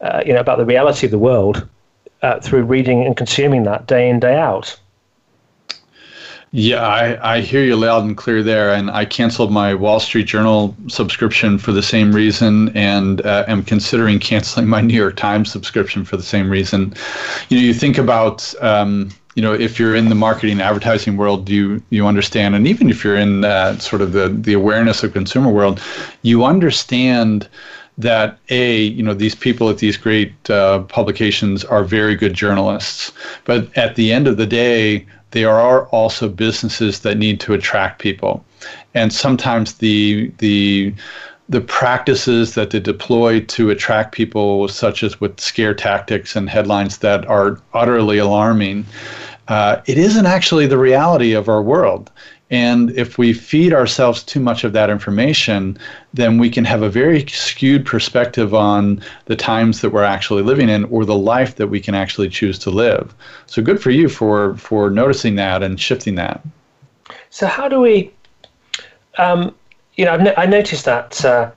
uh, 0.01 0.23
you 0.25 0.33
know 0.33 0.39
about 0.41 0.59
the 0.59 0.65
reality 0.65 1.07
of 1.07 1.11
the 1.11 1.19
world 1.19 1.69
uh, 2.23 2.39
through 2.39 2.63
reading 2.63 3.05
and 3.05 3.17
consuming 3.17 3.65
that 3.65 3.89
day 3.89 4.09
in 4.09 4.21
day 4.21 4.37
out. 4.37 4.79
Yeah, 6.53 6.85
I, 6.85 7.37
I 7.37 7.41
hear 7.43 7.63
you 7.63 7.77
loud 7.77 8.03
and 8.03 8.17
clear 8.17 8.43
there. 8.43 8.75
And 8.75 8.91
I 8.91 9.05
canceled 9.05 9.53
my 9.53 9.73
Wall 9.73 10.01
Street 10.01 10.27
Journal 10.27 10.75
subscription 10.89 11.59
for 11.59 11.71
the 11.71 11.83
same 11.83 12.13
reason, 12.13 12.77
and 12.77 13.25
uh, 13.25 13.45
am 13.47 13.63
considering 13.63 14.19
canceling 14.19 14.67
my 14.67 14.81
New 14.81 14.95
York 14.95 15.15
Times 15.17 15.53
subscription 15.53 16.05
for 16.05 16.17
the 16.17 16.25
same 16.25 16.51
reason. 16.51 16.93
You 17.51 17.59
know, 17.59 17.63
you 17.63 17.73
think 17.73 17.99
about 17.99 18.53
um, 18.61 19.11
you 19.37 19.43
know, 19.43 19.53
if 19.53 19.79
you're 19.79 19.95
in 19.95 20.09
the 20.09 20.17
marketing 20.17 20.61
advertising 20.61 21.17
world, 21.17 21.49
you 21.49 21.81
you 21.91 22.07
understand, 22.07 22.57
and 22.57 22.67
even 22.67 22.91
if 22.91 23.05
you're 23.05 23.17
in 23.17 23.45
uh, 23.45 23.79
sort 23.79 24.03
of 24.03 24.13
the 24.13 24.29
the 24.29 24.53
awareness 24.53 25.05
of 25.05 25.13
consumer 25.13 25.51
world, 25.51 25.81
you 26.23 26.45
understand 26.45 27.49
that 27.97 28.39
a 28.49 28.83
you 28.83 29.05
know 29.05 29.15
these 29.15 29.37
people 29.37 29.69
at 29.69 29.79
these 29.79 29.97
great 29.97 30.33
uh, 30.51 30.81
publications 30.85 31.65
are 31.65 31.85
very 31.85 32.17
good 32.17 32.35
journalists, 32.35 33.13
but 33.45 33.77
at 33.79 33.95
the 33.95 34.13
end 34.13 34.27
of 34.27 34.37
the 34.37 34.47
day, 34.47 35.07
they 35.31 35.45
are 35.45 35.87
also 35.87 36.29
businesses 36.29 37.01
that 37.01 37.17
need 37.17 37.41
to 37.41 37.55
attract 37.55 38.01
people, 38.01 38.45
and 38.95 39.13
sometimes 39.13 39.75
the 39.75 40.33
the 40.39 40.93
the 41.49 41.61
practices 41.61 42.55
that 42.55 42.71
they 42.71 42.79
deploy 42.79 43.41
to 43.41 43.71
attract 43.71 44.13
people, 44.13 44.69
such 44.69 45.03
as 45.03 45.21
with 45.21 45.41
scare 45.41 45.75
tactics 45.75 46.37
and 46.37 46.49
headlines 46.49 46.99
that 46.99 47.27
are 47.27 47.61
utterly 47.75 48.19
alarming, 48.19 48.87
uh, 49.49 49.81
it 49.87 49.99
isn't 49.99 50.27
actually 50.27 50.69
the 50.69 50.79
reality 50.79 51.33
of 51.33 51.49
our 51.49 51.61
world. 51.61 52.11
And 52.51 52.91
if 52.91 53.17
we 53.17 53.33
feed 53.33 53.73
ourselves 53.73 54.23
too 54.23 54.41
much 54.41 54.65
of 54.65 54.73
that 54.73 54.91
information, 54.91 55.79
then 56.13 56.39
we 56.39 56.51
can 56.51 56.65
have 56.65 56.83
a 56.83 56.91
very 56.91 57.25
skewed 57.27 57.87
perspective 57.87 58.55
on 58.55 59.03
the 59.27 59.37
times 59.37 59.81
that 59.81 59.91
we're 59.91 60.03
actually 60.03 60.43
living 60.43 60.69
in 60.69 60.85
or 60.87 61.05
the 61.05 61.17
life 61.17 61.57
that 61.57 61.69
we 61.69 61.81
can 61.81 61.95
actually 61.95 62.29
choose 62.29 62.59
to 62.61 62.71
live. 62.71 63.15
So 63.47 63.63
good 63.63 63.81
for 63.81 63.91
you 63.91 64.09
for, 64.09 64.57
for 64.57 64.91
noticing 64.91 65.37
that 65.37 65.63
and 65.63 65.81
shifting 65.81 66.17
that. 66.17 66.45
So, 67.31 67.47
how 67.47 67.69
do 67.69 67.81
we 67.81 68.13
um, 69.19 69.55
you 69.97 70.05
know, 70.05 70.13
I've 70.13 70.23
no, 70.23 70.35
I 70.37 70.47
noticed 70.47 70.85
that. 70.85 71.25
Uh, 71.25 71.51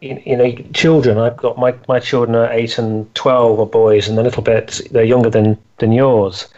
you, 0.00 0.20
you, 0.26 0.36
know, 0.36 0.52
children. 0.72 1.18
I've 1.18 1.36
got 1.36 1.58
my 1.58 1.74
my 1.88 2.00
children 2.00 2.34
are 2.34 2.50
eight 2.52 2.78
and 2.78 3.12
twelve 3.14 3.60
are 3.60 3.66
boys, 3.66 4.08
and 4.08 4.18
a 4.18 4.22
little 4.22 4.42
bit 4.42 4.80
they're 4.90 5.04
younger 5.04 5.30
than 5.30 5.58
than 5.78 5.92
yours. 5.92 6.48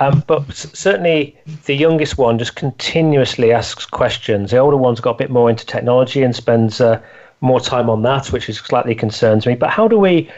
Um, 0.00 0.24
but 0.26 0.52
certainly, 0.54 1.36
the 1.66 1.74
youngest 1.74 2.16
one 2.16 2.38
just 2.38 2.56
continuously 2.56 3.52
asks 3.52 3.84
questions. 3.84 4.50
The 4.50 4.58
older 4.58 4.76
one's 4.76 5.00
got 5.00 5.10
a 5.12 5.18
bit 5.18 5.30
more 5.30 5.50
into 5.50 5.66
technology 5.66 6.22
and 6.22 6.34
spends 6.34 6.80
uh, 6.80 7.00
more 7.42 7.60
time 7.60 7.90
on 7.90 8.02
that, 8.02 8.32
which 8.32 8.48
is 8.48 8.58
slightly 8.58 8.94
concerns 8.94 9.46
me. 9.46 9.54
But 9.54 9.70
how 9.70 9.86
do 9.86 9.98
we 9.98 10.30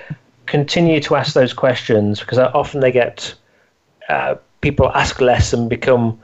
continue 0.46 1.00
to 1.02 1.14
ask 1.14 1.34
those 1.34 1.52
questions? 1.52 2.20
Because 2.20 2.38
often 2.38 2.80
they 2.80 2.90
get 2.90 3.34
uh, 4.08 4.34
people 4.62 4.90
ask 4.94 5.20
less 5.20 5.52
and 5.52 5.70
become 5.70 6.20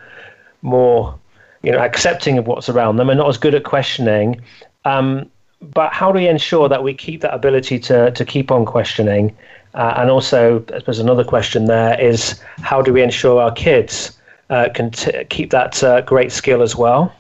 more 0.63 1.19
you 1.63 1.73
know, 1.73 1.79
accepting 1.79 2.39
of 2.39 2.47
what's 2.47 2.69
around 2.69 2.97
them 2.97 3.11
and 3.11 3.19
not 3.19 3.29
as 3.29 3.37
good 3.39 3.55
at 3.55 3.65
questioning. 3.65 4.41
Um, 4.85 5.31
but 5.61 5.93
how 5.93 6.13
do 6.13 6.19
we 6.19 6.29
ensure 6.29 6.69
that 6.69 6.83
we 6.83 6.95
keep 6.95 7.21
that 7.23 7.35
ability 7.35 7.79
to, 7.81 8.11
to 8.13 8.25
keep 8.25 8.51
on 8.51 8.65
questioning? 8.65 9.37
Uh, 9.75 9.95
and 9.97 10.11
also, 10.11 10.61
there's 10.85 10.99
another 10.99 11.25
question 11.25 11.67
there 11.67 12.01
is 12.01 12.41
how 12.61 12.83
do 12.83 12.93
we 12.93 13.03
ensure 13.03 13.41
our 13.41 13.53
kids 13.53 14.19
uh, 14.51 14.69
can 14.75 14.91
t- 14.91 15.25
keep 15.25 15.51
that 15.51 15.83
uh, 15.83 16.01
great 16.03 16.33
skill 16.33 16.63
as 16.63 16.75
well? 16.75 17.15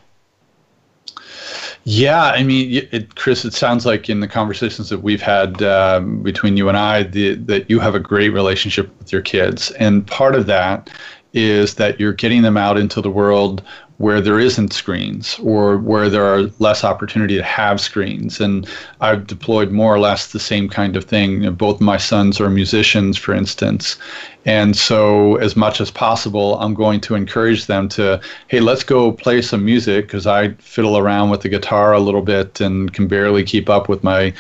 Yeah, 1.85 2.25
I 2.25 2.43
mean, 2.43 2.87
it, 2.91 3.15
Chris, 3.15 3.45
it 3.45 3.55
sounds 3.55 3.87
like 3.87 4.11
in 4.11 4.21
the 4.21 4.29
conversations 4.29 4.91
that 4.91 5.03
we've 5.03 5.23
had 5.23 5.63
um, 5.63 6.23
between 6.23 6.57
you 6.57 6.69
and 6.69 6.77
I, 6.77 7.05
the, 7.05 7.35
that 7.35 7.71
you 7.71 7.81
have 7.81 7.95
a 7.95 8.01
great 8.01 8.31
relationship 8.31 8.95
with 8.99 9.11
your 9.11 9.23
kids. 9.23 9.71
And 9.73 10.07
part 10.07 10.35
of 10.35 10.47
that 10.47 10.91
is 11.33 11.77
that 11.77 11.99
you're 11.99 12.13
getting 12.13 12.43
them 12.43 12.57
out 12.57 12.77
into 12.77 13.01
the 13.01 13.11
world 13.11 13.63
where 13.99 14.21
there 14.21 14.39
isn't 14.39 14.73
screens 14.73 15.39
or 15.43 15.77
where 15.77 16.09
there 16.09 16.25
are 16.25 16.43
less 16.61 16.85
opportunity 16.85 17.37
to 17.37 17.43
have 17.43 17.81
screens. 17.81 18.41
And 18.41 18.69
I've 19.01 19.27
deployed 19.27 19.73
more 19.73 19.93
or 19.93 19.99
less 19.99 20.29
the 20.29 20.39
same 20.39 20.69
kind 20.69 20.97
of 20.97 21.05
thing. 21.05 21.53
Both 21.55 21.81
my 21.81 21.97
sons 21.97 22.41
are 22.41 22.49
musicians, 22.49 23.19
for 23.19 23.35
instance. 23.35 23.99
And 24.45 24.77
so, 24.77 25.37
as 25.37 25.57
much 25.57 25.81
as 25.81 25.91
possible, 25.91 26.59
I'm 26.59 26.73
going 26.73 27.01
to 27.03 27.17
encourage 27.17 27.67
them 27.67 27.89
to, 27.91 28.21
hey, 28.47 28.61
let's 28.61 28.85
go 28.85 29.13
play 29.13 29.43
some 29.43 29.65
music 29.65 30.07
because 30.07 30.27
I 30.27 30.53
fiddle 30.55 30.97
around 30.97 31.31
with 31.31 31.43
the 31.43 31.49
guitar 31.49 31.93
a 31.93 31.99
little 31.99 32.23
bit 32.23 32.61
and 32.61 32.91
can 32.95 33.09
barely 33.09 33.43
keep 33.43 33.69
up 33.69 33.89
with 33.89 34.03
my, 34.05 34.33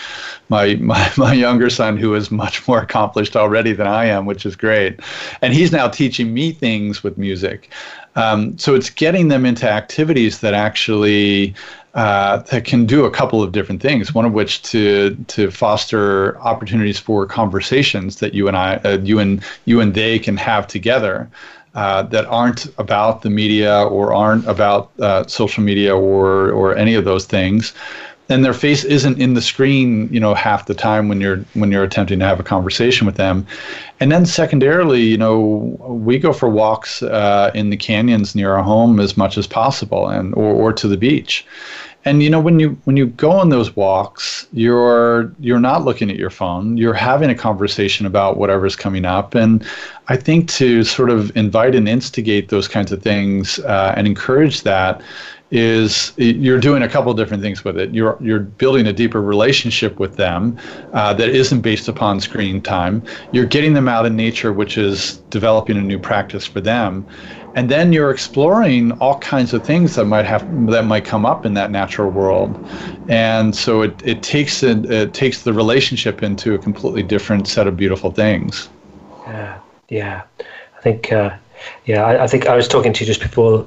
my, 0.48 0.76
my, 0.76 1.12
my 1.18 1.32
younger 1.34 1.68
son, 1.68 1.96
who 1.96 2.14
is 2.14 2.30
much 2.30 2.66
more 2.68 2.80
accomplished 2.80 3.36
already 3.36 3.72
than 3.72 3.88
I 3.88 4.06
am, 4.06 4.24
which 4.24 4.46
is 4.46 4.54
great. 4.54 5.00
And 5.42 5.52
he's 5.52 5.72
now 5.72 5.88
teaching 5.88 6.32
me 6.32 6.52
things 6.52 7.02
with 7.02 7.18
music. 7.18 7.70
Um, 8.18 8.58
so 8.58 8.74
it's 8.74 8.90
getting 8.90 9.28
them 9.28 9.46
into 9.46 9.70
activities 9.70 10.40
that 10.40 10.52
actually 10.52 11.54
uh, 11.94 12.38
that 12.50 12.64
can 12.64 12.84
do 12.84 13.04
a 13.04 13.10
couple 13.10 13.42
of 13.44 13.52
different 13.52 13.80
things. 13.80 14.12
One 14.12 14.24
of 14.24 14.32
which 14.32 14.62
to 14.72 15.16
to 15.28 15.50
foster 15.52 16.38
opportunities 16.40 16.98
for 16.98 17.26
conversations 17.26 18.18
that 18.18 18.34
you 18.34 18.48
and 18.48 18.56
I, 18.56 18.76
uh, 18.84 18.98
you 19.02 19.20
and 19.20 19.42
you 19.66 19.80
and 19.80 19.94
they 19.94 20.18
can 20.18 20.36
have 20.36 20.66
together. 20.66 21.30
Uh, 21.74 22.02
that 22.02 22.24
aren't 22.26 22.66
about 22.78 23.22
the 23.22 23.30
media 23.30 23.84
or 23.84 24.12
aren't 24.12 24.44
about 24.48 24.90
uh, 25.00 25.24
social 25.26 25.62
media 25.62 25.94
or 25.94 26.50
or 26.50 26.74
any 26.74 26.94
of 26.94 27.04
those 27.04 27.24
things, 27.24 27.72
and 28.28 28.44
their 28.44 28.54
face 28.54 28.84
isn't 28.84 29.20
in 29.20 29.34
the 29.34 29.40
screen 29.40 30.08
you 30.12 30.20
know 30.20 30.34
half 30.34 30.66
the 30.66 30.74
time 30.74 31.08
when 31.08 31.20
you're 31.20 31.38
when 31.54 31.72
you're 31.72 31.84
attempting 31.84 32.18
to 32.18 32.24
have 32.24 32.40
a 32.40 32.44
conversation 32.44 33.06
with 33.06 33.16
them. 33.16 33.46
And 34.00 34.12
then 34.12 34.26
secondarily 34.26 35.02
you 35.02 35.18
know 35.18 35.38
we 35.88 36.18
go 36.18 36.32
for 36.32 36.48
walks 36.48 37.02
uh, 37.02 37.50
in 37.54 37.70
the 37.70 37.76
canyons 37.76 38.34
near 38.34 38.54
our 38.54 38.62
home 38.62 39.00
as 39.00 39.16
much 39.16 39.38
as 39.38 39.46
possible 39.46 40.08
and 40.08 40.34
or, 40.34 40.52
or 40.52 40.72
to 40.74 40.88
the 40.88 40.96
beach. 40.96 41.46
And 42.04 42.22
you 42.22 42.30
know 42.30 42.40
when 42.40 42.58
you 42.58 42.78
when 42.84 42.96
you 42.96 43.06
go 43.06 43.30
on 43.30 43.48
those 43.48 43.74
walks 43.74 44.46
you're 44.52 45.32
you're 45.40 45.60
not 45.60 45.84
looking 45.84 46.10
at 46.10 46.16
your 46.16 46.30
phone. 46.30 46.76
You're 46.76 46.94
having 46.94 47.30
a 47.30 47.34
conversation 47.34 48.06
about 48.06 48.36
whatever's 48.36 48.76
coming 48.76 49.04
up. 49.04 49.34
And 49.34 49.64
i 50.10 50.16
think 50.16 50.48
to 50.48 50.84
sort 50.84 51.10
of 51.10 51.36
invite 51.36 51.74
and 51.74 51.88
instigate 51.88 52.48
those 52.48 52.68
kinds 52.68 52.92
of 52.92 53.02
things 53.02 53.58
uh, 53.60 53.94
and 53.96 54.06
encourage 54.06 54.62
that 54.62 55.02
is 55.50 56.12
you're 56.16 56.60
doing 56.60 56.82
a 56.82 56.88
couple 56.88 57.12
different 57.14 57.42
things 57.42 57.64
with 57.64 57.78
it. 57.78 57.90
You're 57.94 58.18
you're 58.20 58.40
building 58.40 58.86
a 58.86 58.92
deeper 58.92 59.22
relationship 59.22 59.98
with 59.98 60.16
them 60.16 60.58
uh, 60.92 61.14
that 61.14 61.30
isn't 61.30 61.62
based 61.62 61.88
upon 61.88 62.20
screen 62.20 62.60
time. 62.60 63.02
You're 63.30 63.46
getting 63.46 63.72
them 63.72 63.88
out 63.88 64.04
in 64.04 64.14
nature, 64.14 64.52
which 64.52 64.76
is 64.76 65.18
developing 65.30 65.78
a 65.78 65.80
new 65.80 65.98
practice 65.98 66.46
for 66.46 66.60
them, 66.60 67.06
and 67.54 67.70
then 67.70 67.92
you're 67.94 68.10
exploring 68.10 68.92
all 69.00 69.18
kinds 69.20 69.54
of 69.54 69.64
things 69.64 69.94
that 69.94 70.04
might 70.04 70.26
have 70.26 70.44
that 70.70 70.84
might 70.84 71.06
come 71.06 71.24
up 71.24 71.46
in 71.46 71.54
that 71.54 71.70
natural 71.70 72.10
world. 72.10 72.58
And 73.08 73.56
so 73.56 73.80
it 73.80 74.02
it 74.04 74.22
takes 74.22 74.62
it, 74.62 74.84
it 74.90 75.14
takes 75.14 75.44
the 75.44 75.54
relationship 75.54 76.22
into 76.22 76.54
a 76.54 76.58
completely 76.58 77.02
different 77.02 77.48
set 77.48 77.66
of 77.66 77.76
beautiful 77.76 78.10
things. 78.10 78.68
Yeah, 79.26 79.58
yeah, 79.88 80.22
I 80.76 80.80
think. 80.82 81.10
Uh, 81.10 81.30
yeah, 81.86 82.04
I, 82.04 82.24
I 82.24 82.26
think 82.28 82.46
I 82.46 82.54
was 82.54 82.68
talking 82.68 82.92
to 82.92 83.00
you 83.00 83.06
just 83.06 83.20
before 83.20 83.66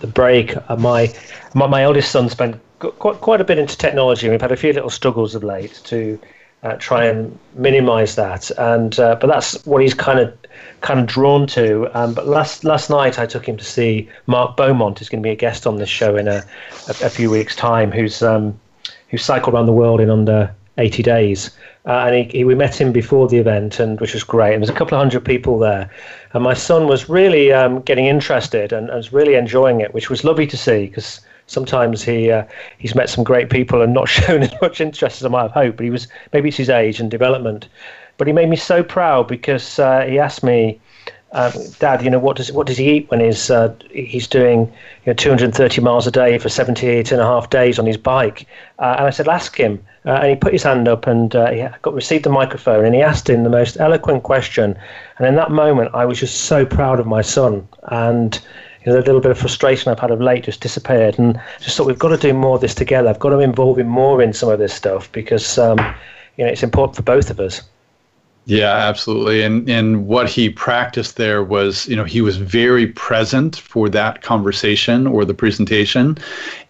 the 0.00 0.06
break, 0.06 0.56
uh, 0.70 0.76
my, 0.76 1.12
my 1.54 1.66
my 1.66 1.82
eldest 1.82 2.10
son 2.10 2.28
spent 2.28 2.60
quite 2.78 3.20
quite 3.20 3.40
a 3.40 3.44
bit 3.44 3.58
into 3.58 3.76
technology, 3.76 4.28
we've 4.28 4.40
had 4.40 4.52
a 4.52 4.56
few 4.56 4.72
little 4.72 4.90
struggles 4.90 5.34
of 5.34 5.42
late 5.42 5.80
to 5.84 6.18
uh, 6.62 6.74
try 6.76 7.04
and 7.04 7.38
minimise 7.54 8.14
that. 8.16 8.50
And 8.58 8.98
uh, 8.98 9.16
but 9.20 9.26
that's 9.28 9.64
what 9.66 9.82
he's 9.82 9.94
kind 9.94 10.18
of 10.18 10.36
kind 10.80 11.00
of 11.00 11.06
drawn 11.06 11.46
to. 11.48 11.88
Um, 11.98 12.14
but 12.14 12.26
last 12.26 12.64
last 12.64 12.90
night 12.90 13.18
I 13.18 13.26
took 13.26 13.46
him 13.46 13.56
to 13.56 13.64
see 13.64 14.08
Mark 14.26 14.56
Beaumont, 14.56 14.98
who's 14.98 15.08
going 15.08 15.22
to 15.22 15.26
be 15.26 15.32
a 15.32 15.36
guest 15.36 15.66
on 15.66 15.76
this 15.76 15.88
show 15.88 16.16
in 16.16 16.28
a 16.28 16.44
a, 16.88 17.06
a 17.06 17.10
few 17.10 17.30
weeks' 17.30 17.56
time, 17.56 17.90
who's 17.90 18.22
um, 18.22 18.58
who 19.08 19.18
cycled 19.18 19.54
around 19.54 19.66
the 19.66 19.72
world 19.72 20.00
in 20.00 20.10
under 20.10 20.54
80 20.78 21.02
days. 21.02 21.50
Uh, 21.86 22.04
and 22.06 22.14
he, 22.14 22.38
he, 22.38 22.44
we 22.44 22.54
met 22.54 22.80
him 22.80 22.92
before 22.92 23.28
the 23.28 23.38
event, 23.38 23.80
and 23.80 24.00
which 24.00 24.14
was 24.14 24.24
great. 24.24 24.54
And 24.54 24.62
there's 24.62 24.70
a 24.70 24.78
couple 24.78 24.96
of 24.96 25.00
hundred 25.00 25.24
people 25.24 25.58
there, 25.58 25.90
and 26.32 26.42
my 26.42 26.54
son 26.54 26.86
was 26.86 27.08
really 27.08 27.52
um, 27.52 27.80
getting 27.82 28.06
interested 28.06 28.72
and, 28.72 28.88
and, 28.88 28.96
was 28.96 29.12
really 29.12 29.34
enjoying 29.34 29.80
it, 29.80 29.94
which 29.94 30.10
was 30.10 30.24
lovely 30.24 30.46
to 30.46 30.56
see 30.56 30.86
because 30.86 31.20
sometimes 31.46 32.02
he 32.02 32.30
uh, 32.30 32.44
he's 32.78 32.94
met 32.94 33.08
some 33.08 33.24
great 33.24 33.48
people 33.50 33.80
and 33.82 33.94
not 33.94 34.08
shown 34.08 34.42
as 34.42 34.52
much 34.60 34.80
interest 34.80 35.20
as 35.20 35.24
I 35.24 35.28
might 35.28 35.42
have 35.42 35.52
hoped. 35.52 35.78
But 35.78 35.84
he 35.84 35.90
was 35.90 36.08
maybe 36.32 36.48
it's 36.48 36.58
his 36.58 36.70
age 36.70 37.00
and 37.00 37.10
development, 37.10 37.68
but 38.18 38.26
he 38.26 38.32
made 38.32 38.48
me 38.48 38.56
so 38.56 38.82
proud 38.82 39.28
because 39.28 39.78
uh, 39.78 40.02
he 40.02 40.18
asked 40.18 40.42
me 40.42 40.80
um, 41.32 41.52
Dad, 41.78 42.02
you 42.02 42.10
know, 42.10 42.18
what 42.18 42.36
does 42.36 42.50
what 42.52 42.66
does 42.66 42.78
he 42.78 42.90
eat 42.90 43.10
when 43.10 43.20
he's 43.20 43.50
uh, 43.50 43.74
he's 43.90 44.26
doing 44.26 44.60
you 44.60 45.08
know 45.08 45.12
230 45.12 45.80
miles 45.82 46.06
a 46.06 46.10
day 46.10 46.38
for 46.38 46.48
78 46.48 47.12
and 47.12 47.20
a 47.20 47.24
half 47.24 47.50
days 47.50 47.78
on 47.78 47.84
his 47.84 47.98
bike? 47.98 48.46
Uh, 48.78 48.94
and 48.98 49.06
I 49.06 49.10
said, 49.10 49.28
ask 49.28 49.54
him. 49.56 49.84
Uh, 50.06 50.20
and 50.22 50.30
he 50.30 50.36
put 50.36 50.54
his 50.54 50.62
hand 50.62 50.88
up 50.88 51.06
and 51.06 51.36
uh, 51.36 51.50
he 51.50 51.66
got 51.82 51.92
received 51.92 52.24
the 52.24 52.30
microphone 52.30 52.84
and 52.84 52.94
he 52.94 53.02
asked 53.02 53.28
him 53.28 53.42
the 53.42 53.50
most 53.50 53.76
eloquent 53.78 54.22
question. 54.22 54.78
And 55.18 55.26
in 55.26 55.34
that 55.34 55.50
moment, 55.50 55.90
I 55.94 56.06
was 56.06 56.18
just 56.18 56.42
so 56.42 56.64
proud 56.64 56.98
of 56.98 57.06
my 57.06 57.20
son. 57.20 57.68
And 57.88 58.40
you 58.86 58.92
know, 58.92 58.98
a 58.98 59.00
little 59.00 59.20
bit 59.20 59.30
of 59.30 59.38
frustration 59.38 59.92
I've 59.92 59.98
had 59.98 60.10
of 60.10 60.22
late 60.22 60.44
just 60.44 60.62
disappeared. 60.62 61.18
And 61.18 61.38
just 61.60 61.76
thought 61.76 61.86
we've 61.86 61.98
got 61.98 62.08
to 62.08 62.16
do 62.16 62.32
more 62.32 62.54
of 62.54 62.62
this 62.62 62.74
together. 62.74 63.10
I've 63.10 63.18
got 63.18 63.30
to 63.30 63.40
involve 63.40 63.78
him 63.78 63.88
more 63.88 64.22
in 64.22 64.32
some 64.32 64.48
of 64.48 64.58
this 64.58 64.72
stuff 64.72 65.12
because 65.12 65.58
um, 65.58 65.78
you 66.38 66.44
know 66.44 66.50
it's 66.50 66.62
important 66.62 66.96
for 66.96 67.02
both 67.02 67.28
of 67.28 67.38
us. 67.38 67.60
Yeah, 68.48 68.72
absolutely. 68.72 69.42
And 69.42 69.68
and 69.68 70.06
what 70.06 70.30
he 70.30 70.48
practiced 70.48 71.16
there 71.18 71.44
was, 71.44 71.86
you 71.86 71.94
know, 71.94 72.04
he 72.04 72.22
was 72.22 72.38
very 72.38 72.86
present 72.86 73.56
for 73.56 73.90
that 73.90 74.22
conversation 74.22 75.06
or 75.06 75.26
the 75.26 75.34
presentation. 75.34 76.16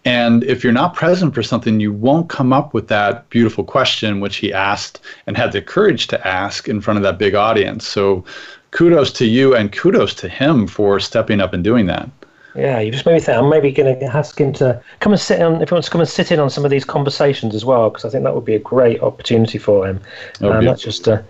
And 0.03 0.43
if 0.43 0.61
you're 0.61 0.73
not 0.73 0.93
present 0.93 1.33
for 1.33 1.41
something, 1.41 1.79
you 1.79 1.93
won't 1.93 2.27
come 2.27 2.51
up 2.51 2.73
with 2.73 2.89
that 2.89 3.29
beautiful 3.29 3.63
question 3.63 4.19
which 4.19 4.35
he 4.35 4.51
asked 4.51 4.99
and 5.25 5.37
had 5.37 5.53
the 5.53 5.61
courage 5.61 6.07
to 6.07 6.27
ask 6.27 6.67
in 6.67 6.81
front 6.81 6.97
of 6.97 7.03
that 7.03 7.17
big 7.17 7.33
audience. 7.33 7.87
So 7.87 8.25
kudos 8.71 9.13
to 9.13 9.25
you 9.25 9.55
and 9.55 9.71
kudos 9.71 10.13
to 10.15 10.27
him 10.27 10.67
for 10.67 10.99
stepping 10.99 11.39
up 11.39 11.53
and 11.53 11.63
doing 11.63 11.85
that. 11.85 12.09
Yeah, 12.55 12.79
you 12.79 12.91
just 12.91 13.05
made 13.05 13.13
me 13.13 13.19
think. 13.19 13.37
I'm 13.37 13.49
maybe 13.49 13.71
going 13.71 13.99
to 13.99 14.05
ask 14.05 14.39
him 14.39 14.53
to 14.53 14.81
come 14.99 15.13
and 15.13 15.21
sit 15.21 15.41
on. 15.41 15.61
If 15.61 15.69
he 15.69 15.73
wants 15.73 15.87
to 15.87 15.91
come 15.91 16.01
and 16.01 16.09
sit 16.09 16.31
in 16.31 16.39
on 16.39 16.49
some 16.49 16.65
of 16.65 16.71
these 16.71 16.83
conversations 16.83 17.53
as 17.53 17.63
well, 17.63 17.89
because 17.89 18.05
I 18.05 18.09
think 18.09 18.23
that 18.23 18.33
would 18.33 18.45
be 18.45 18.55
a 18.55 18.59
great 18.59 19.01
opportunity 19.01 19.57
for 19.57 19.87
him. 19.87 20.01
Oh, 20.41 20.51
um, 20.51 20.65
that's 20.65 20.81
just 20.81 21.03
to, 21.05 21.23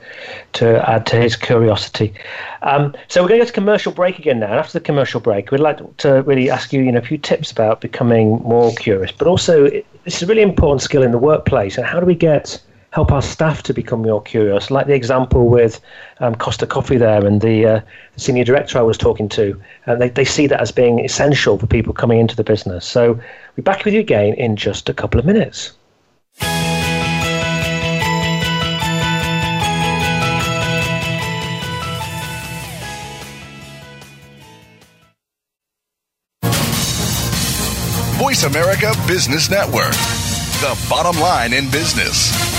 to 0.54 0.90
add 0.90 1.06
to 1.08 1.18
his 1.18 1.36
curiosity. 1.36 2.14
Um, 2.62 2.96
so 3.10 3.22
we're 3.22 3.30
going 3.30 3.42
to 3.42 3.46
go 3.46 3.50
to 3.50 3.54
commercial 3.54 3.92
break 3.92 4.18
again 4.18 4.40
now. 4.40 4.52
And 4.52 4.60
after 4.60 4.80
the 4.80 4.86
commercial 4.86 5.20
break, 5.20 5.52
we'd 5.52 5.60
like 5.60 5.98
to 5.98 6.22
really 6.24 6.50
ask 6.50 6.72
you, 6.72 6.82
you 6.82 6.92
know, 6.92 7.00
a 7.00 7.04
few 7.04 7.18
tips 7.18 7.52
about 7.52 7.82
becoming 7.82 8.42
more 8.44 8.74
curious, 8.76 9.12
but 9.12 9.28
also 9.28 9.70
this 10.06 10.16
is 10.16 10.24
a 10.24 10.28
really 10.28 10.42
important 10.42 10.82
skill 10.82 11.04
in 11.04 11.12
the 11.12 11.18
workplace. 11.18 11.78
And 11.78 11.86
how 11.86 12.00
do 12.00 12.06
we 12.06 12.16
get 12.16 12.62
help 12.92 13.12
our 13.12 13.22
staff 13.22 13.62
to 13.64 13.74
become 13.74 14.02
more 14.02 14.22
curious, 14.22 14.72
like 14.72 14.88
the 14.88 14.94
example 14.94 15.48
with 15.48 15.80
um, 16.20 16.36
Costa 16.36 16.66
Coffee 16.66 16.98
there 16.98 17.26
and 17.26 17.42
the, 17.42 17.66
uh, 17.66 17.82
the, 18.16 18.20
senior 18.20 18.44
director 18.44 18.80
I 18.80 18.82
was 18.82 18.98
talking 18.98 19.30
to. 19.30 19.60
And 19.86 20.02
they, 20.02 20.10
they 20.10 20.26
see 20.26 20.48
that 20.48 20.60
as 20.60 20.72
being 20.72 21.00
essential 21.00 21.58
for 21.58 21.68
people 21.68 21.94
coming 21.94 22.20
into 22.20 22.36
the 22.36 22.44
business. 22.44 22.86
So 22.86 23.20
we're 23.56 23.64
back 23.64 23.86
with 23.86 23.94
you 23.94 24.00
again 24.00 24.34
in 24.34 24.56
just 24.56 24.90
a 24.90 24.94
couple 24.94 25.20
of 25.20 25.26
minutes. 25.26 25.74
Voice 38.18 38.44
America 38.44 38.94
Business 39.08 39.50
Network, 39.50 39.94
the 40.62 40.78
bottom 40.90 41.20
line 41.22 41.54
in 41.54 41.70
business. 41.72 42.59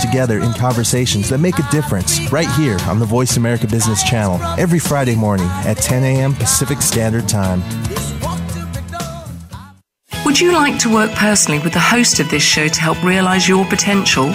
together 0.01 0.39
in 0.39 0.51
conversations 0.53 1.29
that 1.29 1.37
make 1.39 1.59
a 1.59 1.71
difference 1.71 2.31
right 2.31 2.49
here 2.51 2.77
on 2.87 2.99
the 2.99 3.05
Voice 3.05 3.37
America 3.37 3.67
Business 3.67 4.03
Channel 4.03 4.41
every 4.59 4.79
Friday 4.79 5.15
morning 5.15 5.47
at 5.65 5.77
10 5.77 6.03
a.m. 6.03 6.33
Pacific 6.33 6.81
Standard 6.81 7.29
Time. 7.29 7.61
Would 10.25 10.39
you 10.39 10.53
like 10.53 10.79
to 10.79 10.93
work 10.93 11.11
personally 11.11 11.59
with 11.59 11.73
the 11.73 11.79
host 11.79 12.19
of 12.19 12.29
this 12.29 12.43
show 12.43 12.67
to 12.67 12.81
help 12.81 13.03
realize 13.03 13.47
your 13.47 13.65
potential? 13.65 14.33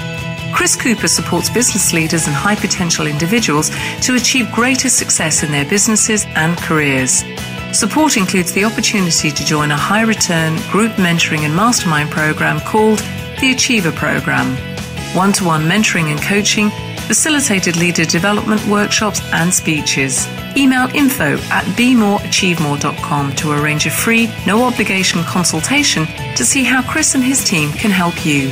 Chris 0.54 0.76
Cooper 0.76 1.08
supports 1.08 1.50
business 1.50 1.92
leaders 1.92 2.26
and 2.26 2.34
high 2.34 2.54
potential 2.54 3.06
individuals 3.06 3.70
to 4.02 4.14
achieve 4.14 4.50
greater 4.52 4.88
success 4.88 5.42
in 5.42 5.52
their 5.52 5.64
businesses 5.64 6.24
and 6.34 6.56
careers. 6.58 7.24
Support 7.72 8.16
includes 8.16 8.52
the 8.52 8.64
opportunity 8.64 9.30
to 9.30 9.44
join 9.44 9.70
a 9.70 9.76
high 9.76 10.02
return 10.02 10.56
group 10.70 10.92
mentoring 10.92 11.40
and 11.40 11.54
mastermind 11.54 12.10
program 12.10 12.60
called 12.60 12.98
the 13.40 13.52
Achiever 13.52 13.92
Program, 13.92 14.56
one 15.14 15.32
to 15.34 15.44
one 15.44 15.62
mentoring 15.62 16.10
and 16.10 16.20
coaching, 16.22 16.70
facilitated 17.06 17.76
leader 17.76 18.04
development 18.04 18.66
workshops 18.66 19.20
and 19.32 19.52
speeches. 19.52 20.26
Email 20.56 20.88
info 20.94 21.36
at 21.50 21.64
bemoreachievemore.com 21.76 23.32
to 23.36 23.52
arrange 23.52 23.86
a 23.86 23.90
free, 23.90 24.30
no 24.46 24.64
obligation 24.64 25.22
consultation 25.24 26.06
to 26.34 26.44
see 26.44 26.64
how 26.64 26.82
Chris 26.82 27.14
and 27.14 27.22
his 27.22 27.44
team 27.44 27.70
can 27.72 27.90
help 27.90 28.24
you. 28.24 28.50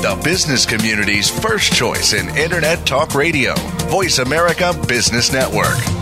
The 0.00 0.20
business 0.22 0.64
community's 0.64 1.28
first 1.28 1.72
choice 1.72 2.12
in 2.12 2.28
Internet 2.36 2.86
Talk 2.86 3.14
Radio, 3.14 3.54
Voice 3.88 4.18
America 4.18 4.72
Business 4.86 5.32
Network. 5.32 5.97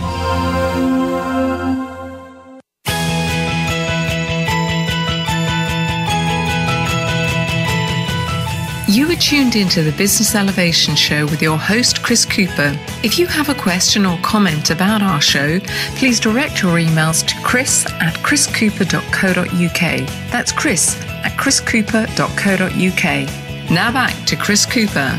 You 8.97 9.05
are 9.11 9.15
tuned 9.15 9.55
into 9.55 9.83
the 9.83 9.91
Business 9.91 10.33
Elevation 10.33 10.95
Show 10.95 11.25
with 11.25 11.39
your 11.39 11.55
host, 11.55 12.01
Chris 12.01 12.25
Cooper. 12.25 12.75
If 13.03 13.19
you 13.19 13.27
have 13.27 13.47
a 13.47 13.53
question 13.53 14.07
or 14.07 14.17
comment 14.23 14.71
about 14.71 15.03
our 15.03 15.21
show, 15.21 15.59
please 15.97 16.19
direct 16.19 16.63
your 16.63 16.79
emails 16.79 17.23
to 17.27 17.35
chris 17.43 17.85
at 18.01 18.15
chriscooper.co.uk. 18.23 20.07
That's 20.31 20.51
chris 20.51 20.99
at 21.23 21.37
chriscooper.co.uk. 21.37 23.69
Now 23.69 23.91
back 23.91 24.25
to 24.25 24.35
Chris 24.35 24.65
Cooper. 24.65 25.11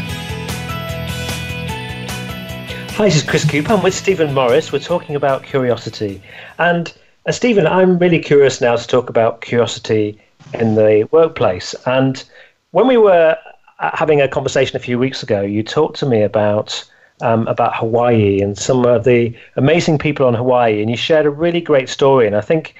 Hi, 2.97 3.05
this 3.05 3.15
is 3.15 3.23
Chris 3.23 3.49
Cooper. 3.49 3.75
I'm 3.75 3.85
with 3.85 3.95
Steven 3.95 4.35
Morris. 4.35 4.73
We're 4.73 4.81
talking 4.81 5.15
about 5.15 5.45
curiosity. 5.45 6.21
And 6.59 6.93
uh, 7.27 7.31
Steven, 7.31 7.65
I'm 7.65 7.97
really 8.01 8.19
curious 8.19 8.61
now 8.61 8.75
to 8.75 8.89
talk 8.89 9.09
about 9.09 9.41
curiosity 9.41 10.21
in 10.53 10.75
the 10.75 11.09
workplace. 11.13 11.77
And 11.87 12.25
when 12.73 12.89
we 12.89 12.97
were 12.97 13.39
having 13.79 14.21
a 14.21 14.29
conversation 14.29 14.77
a 14.77 14.81
few 14.81 14.99
weeks 14.99 15.23
ago, 15.23 15.41
you 15.41 15.63
talked 15.63 15.99
to 16.01 16.07
me 16.07 16.23
about 16.23 16.85
um, 17.21 17.47
about 17.49 17.75
Hawaii 17.75 18.41
and 18.41 18.57
some 18.57 18.85
of 18.85 19.05
the 19.05 19.35
amazing 19.57 19.99
people 19.99 20.27
on 20.27 20.35
Hawaii, 20.35 20.81
and 20.81 20.91
you 20.91 20.97
shared 20.97 21.27
a 21.27 21.31
really 21.31 21.61
great 21.61 21.89
story. 21.89 22.27
And 22.27 22.37
I 22.37 22.41
think 22.41 22.75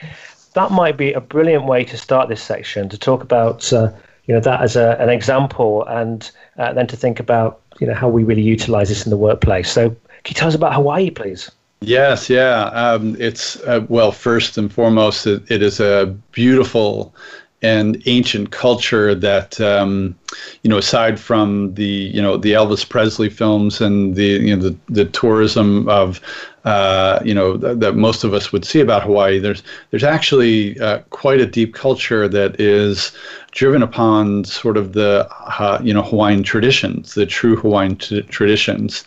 that 0.55 0.71
might 0.71 0.97
be 0.97 1.13
a 1.13 1.21
brilliant 1.21 1.65
way 1.65 1.85
to 1.85 1.97
start 1.97 2.29
this 2.29 2.43
section 2.43 2.89
to 2.89 2.99
talk 2.99 3.23
about 3.23 3.73
uh, 3.73 3.91
you 4.27 4.35
know 4.35 4.41
that 4.41 4.61
as 4.61 4.77
a, 4.77 4.97
an 5.01 5.09
example, 5.09 5.85
and 5.87 6.31
uh, 6.59 6.73
then 6.73 6.87
to 6.87 6.97
think 6.97 7.21
about 7.21 7.61
you 7.81 7.87
know 7.87 7.95
how 7.95 8.09
we 8.09 8.25
really 8.25 8.43
utilize 8.43 8.89
this 8.89 9.07
in 9.07 9.11
the 9.11 9.17
workplace. 9.17 9.71
So, 9.71 9.91
can 9.91 9.97
you 10.29 10.35
tell 10.35 10.49
us 10.49 10.55
about 10.55 10.75
Hawaii, 10.75 11.11
please? 11.11 11.51
Yes, 11.81 12.29
yeah. 12.29 12.65
Um, 12.67 13.17
it's 13.21 13.57
uh, 13.63 13.87
well, 13.89 14.11
first 14.11 14.59
and 14.59 14.73
foremost, 14.73 15.27
it, 15.27 15.49
it 15.51 15.63
is 15.63 15.81
a 15.81 16.15
beautiful 16.33 17.15
and 17.63 18.01
ancient 18.07 18.51
culture 18.53 19.15
that 19.15 19.61
um, 19.61 20.17
you 20.63 20.71
know 20.71 20.79
aside 20.79 21.19
from 21.19 21.75
the 21.75 21.85
you 21.85 22.23
know 22.23 22.37
the 22.37 22.53
Elvis 22.53 22.89
Presley 22.89 23.29
films 23.29 23.81
and 23.81 24.15
the 24.15 24.25
you 24.25 24.57
know 24.57 24.63
the, 24.63 24.77
the 24.89 25.05
tourism 25.07 25.89
of 25.89 26.21
uh, 26.65 27.21
you 27.25 27.35
know 27.35 27.57
th- 27.57 27.79
that 27.79 27.95
most 27.95 28.25
of 28.25 28.35
us 28.35 28.53
would 28.53 28.65
see 28.65 28.81
about 28.81 29.03
Hawaii 29.03 29.39
there's 29.39 29.63
there's 29.91 30.05
actually 30.05 30.79
uh, 30.81 30.99
quite 31.11 31.41
a 31.41 31.47
deep 31.47 31.75
culture 31.75 32.29
that 32.29 32.61
is 32.61 33.13
driven 33.53 33.83
upon 33.83 34.45
sort 34.45 34.77
of 34.77 34.93
the 34.93 35.27
uh, 35.31 35.81
you 35.83 35.95
know 35.95 36.03
Hawaiian 36.03 36.43
traditions 36.43 37.15
the 37.15 37.27
true 37.27 37.57
Hawaiian 37.57 37.97
t- 37.97 38.23
traditions 38.23 39.05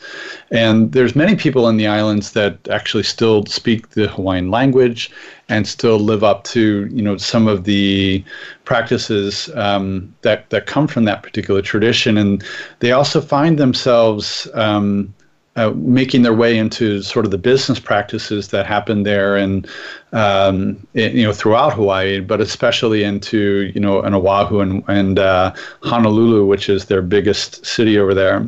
and 0.52 0.92
there's 0.92 1.16
many 1.16 1.36
people 1.36 1.68
in 1.68 1.78
the 1.78 1.88
islands 1.88 2.32
that 2.32 2.68
actually 2.70 3.04
still 3.04 3.46
speak 3.46 3.90
the 3.90 4.08
Hawaiian 4.08 4.50
language 4.50 5.12
and 5.52 5.68
still 5.68 6.00
live 6.00 6.24
up 6.24 6.46
to 6.46 6.88
you 6.92 7.02
know 7.02 7.18
some 7.18 7.48
of 7.48 7.66
the 7.66 8.24
practices 8.64 9.50
um, 9.56 10.14
that 10.22 10.50
that 10.50 10.66
come 10.66 10.88
from 10.88 11.04
that 11.04 11.24
particular 11.24 11.62
tradition, 11.62 12.18
and 12.18 12.44
they 12.80 12.94
also 12.94 13.22
find 13.22 13.60
themselves. 13.60 14.48
Um, 14.54 15.14
uh, 15.58 15.72
making 15.72 16.22
their 16.22 16.34
way 16.34 16.58
into 16.58 17.02
sort 17.02 17.26
of 17.26 17.32
the 17.32 17.38
business 17.38 17.80
practices 17.80 18.50
that 18.50 18.66
happen 18.66 19.04
there 19.04 19.36
and 19.36 19.68
um, 20.14 20.88
it, 20.94 21.14
you 21.14 21.24
know 21.24 21.34
throughout 21.34 21.74
Hawaii, 21.74 22.22
but 22.22 22.40
especially 22.40 23.04
into 23.04 23.72
you 23.74 23.82
know 23.82 24.02
in 24.04 24.14
Oahu 24.14 24.62
and, 24.62 24.84
and 24.88 25.20
uh, 25.20 25.54
Honolulu, 25.84 26.46
which 26.46 26.70
is 26.70 26.86
their 26.86 27.02
biggest 27.02 27.66
city 27.66 27.98
over 27.98 28.14
there. 28.14 28.48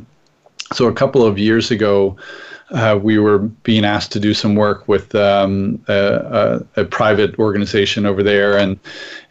So 0.72 0.88
a 0.88 0.94
couple 0.94 1.26
of 1.26 1.38
years 1.38 1.72
ago, 1.72 2.16
uh, 2.72 2.98
we 3.02 3.20
were 3.20 3.40
being 3.40 3.86
asked 3.86 4.12
to 4.14 4.20
do 4.20 4.34
some 4.34 4.56
work 4.56 4.88
with 4.88 5.14
um, 5.14 5.84
a, 5.88 6.64
a, 6.76 6.82
a, 6.82 6.86
private 6.86 7.38
organization 7.38 8.06
over 8.06 8.24
there, 8.24 8.58
and 8.58 8.80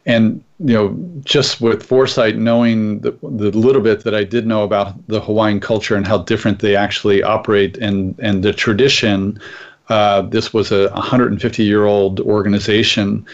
and 0.07 0.42
you 0.59 0.74
know 0.74 0.96
just 1.24 1.61
with 1.61 1.82
foresight, 1.82 2.36
knowing 2.36 3.00
the, 3.00 3.12
the 3.22 3.50
little 3.50 3.82
bit 3.82 4.05
that 4.05 4.14
I 4.14 4.24
did 4.24 4.46
know 4.46 4.62
about 4.62 4.94
the 5.09 5.20
Hawaiian 5.20 5.61
culture 5.61 5.96
and 5.96 6.07
how 6.07 6.18
different 6.18 6.61
they 6.61 6.76
actually 6.76 7.22
operate, 7.22 7.76
and 7.78 8.18
and 8.18 8.42
the 8.42 8.53
tradition. 8.53 9.40
Uh, 9.88 10.22
this 10.22 10.55
was 10.55 10.70
a 10.72 10.88
150 10.90 11.64
year 11.64 11.84
old 11.84 12.20
organization, 12.20 13.26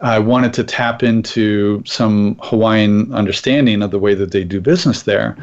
I 0.00 0.18
wanted 0.18 0.52
to 0.54 0.64
tap 0.64 1.02
into 1.02 1.82
some 1.86 2.38
Hawaiian 2.42 3.12
understanding 3.14 3.82
of 3.82 3.90
the 3.90 3.98
way 3.98 4.14
that 4.14 4.30
they 4.30 4.44
do 4.44 4.60
business 4.60 5.02
there. 5.02 5.36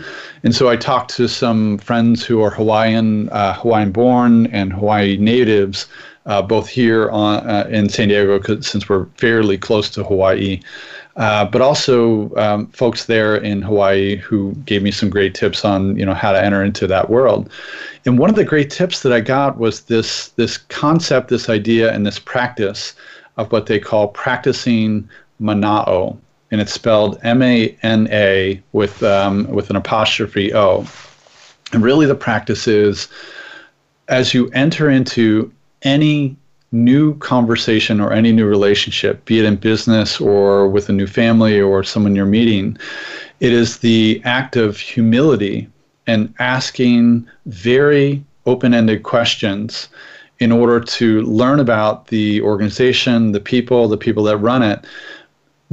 And 0.44 0.54
so 0.54 0.70
I 0.70 0.76
talked 0.76 1.16
to 1.16 1.28
some 1.28 1.80
friends 1.80 2.24
who 2.24 2.42
are 2.42 2.52
Hawaiian, 2.52 3.30
uh, 3.30 3.54
Hawaiian 3.54 3.92
born, 3.92 4.46
and 4.48 4.72
Hawaii 4.72 5.18
natives, 5.18 5.88
uh, 6.26 6.42
both 6.42 6.68
here 6.68 7.10
on, 7.10 7.48
uh, 7.50 7.68
in 7.70 7.90
San 7.90 8.08
Diego, 8.08 8.40
since 8.62 8.88
we're 8.88 9.06
fairly 9.18 9.58
close 9.58 9.90
to 9.92 10.04
Hawaii. 10.04 10.60
Uh, 11.16 11.46
but 11.46 11.62
also 11.62 12.34
um, 12.38 12.66
folks 12.68 13.06
there 13.06 13.36
in 13.36 13.62
Hawaii 13.62 14.16
who 14.16 14.54
gave 14.66 14.82
me 14.82 14.90
some 14.90 15.12
great 15.12 15.36
tips 15.36 15.64
on 15.64 15.96
you 15.96 16.04
know 16.04 16.16
how 16.16 16.32
to 16.32 16.44
enter 16.44 16.64
into 16.64 16.88
that 16.88 17.08
world. 17.10 17.52
And 18.06 18.18
one 18.18 18.32
of 18.32 18.36
the 18.36 18.44
great 18.44 18.72
tips 18.72 19.04
that 19.04 19.14
I 19.14 19.20
got 19.20 19.60
was 19.60 19.82
this 19.82 20.30
this 20.30 20.58
concept, 20.58 21.30
this 21.30 21.50
idea, 21.50 21.94
and 21.94 22.04
this 22.04 22.18
practice 22.18 22.96
of 23.38 23.52
what 23.52 23.68
they 23.68 23.80
call 23.80 24.08
practicing 24.08 25.08
mana'o, 25.40 26.18
and 26.50 26.60
it's 26.60 26.74
spelled 26.74 27.20
M-A-N-A 27.22 28.62
with 28.72 29.04
um, 29.04 29.48
with 29.50 29.70
an 29.70 29.76
apostrophe 29.76 30.52
O. 30.56 30.88
And 31.74 31.84
really, 31.84 32.08
the 32.08 32.16
practice 32.16 32.68
is 32.68 33.08
as 34.08 34.34
you 34.34 34.50
enter 34.50 34.90
into 34.90 35.52
any 35.84 36.36
new 36.72 37.16
conversation 37.20 38.00
or 38.02 38.12
any 38.12 38.32
new 38.32 38.48
relationship, 38.48 39.24
be 39.26 39.40
it 39.40 39.46
in 39.46 39.56
business 39.56 40.20
or 40.20 40.68
with 40.68 40.90
a 40.90 40.94
new 40.94 41.08
family 41.08 41.62
or 41.62 41.84
someone 41.84 42.16
you're 42.16 42.26
meeting, 42.26 42.78
it 43.40 43.54
is 43.54 43.78
the 43.78 44.22
act 44.26 44.56
of 44.56 44.78
humility 44.78 45.70
and 46.08 46.34
asking 46.40 47.28
very 47.46 48.24
open 48.46 48.74
ended 48.74 49.04
questions 49.04 49.88
in 50.40 50.52
order 50.52 50.80
to 50.80 51.22
learn 51.22 51.60
about 51.60 52.08
the 52.08 52.42
organization, 52.42 53.32
the 53.32 53.40
people, 53.40 53.88
the 53.88 53.98
people 53.98 54.24
that 54.24 54.38
run 54.38 54.64
it, 54.64 54.86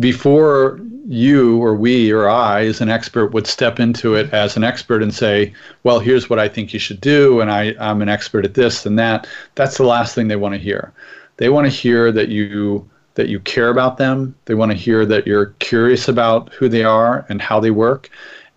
before 0.00 0.80
you 1.06 1.62
or 1.62 1.74
we 1.74 2.10
or 2.10 2.28
I, 2.28 2.66
as 2.66 2.80
an 2.80 2.88
expert, 2.88 3.32
would 3.32 3.46
step 3.46 3.78
into 3.80 4.14
it 4.14 4.32
as 4.32 4.56
an 4.56 4.64
expert 4.64 5.02
and 5.02 5.14
say, 5.14 5.52
well, 5.82 5.98
here's 5.98 6.30
what 6.30 6.38
I 6.38 6.48
think 6.48 6.72
you 6.72 6.78
should 6.78 7.00
do, 7.00 7.40
and 7.40 7.50
I, 7.50 7.74
I'm 7.78 8.02
an 8.02 8.08
expert 8.08 8.44
at 8.44 8.54
this 8.54 8.86
and 8.86 8.98
that. 8.98 9.26
That's 9.54 9.76
the 9.76 9.84
last 9.84 10.14
thing 10.14 10.28
they 10.28 10.36
want 10.36 10.54
to 10.54 10.60
hear. 10.60 10.92
They 11.36 11.48
want 11.48 11.66
to 11.66 11.70
hear 11.70 12.12
that 12.12 12.28
you 12.28 12.88
that 13.14 13.28
you 13.28 13.40
care 13.40 13.68
about 13.68 13.98
them. 13.98 14.34
They 14.44 14.54
want 14.54 14.70
to 14.70 14.78
hear 14.78 15.04
that 15.04 15.26
you're 15.26 15.46
curious 15.58 16.08
about 16.08 16.52
who 16.54 16.68
they 16.68 16.84
are 16.84 17.26
and 17.28 17.42
how 17.42 17.60
they 17.60 17.70
work. 17.70 18.08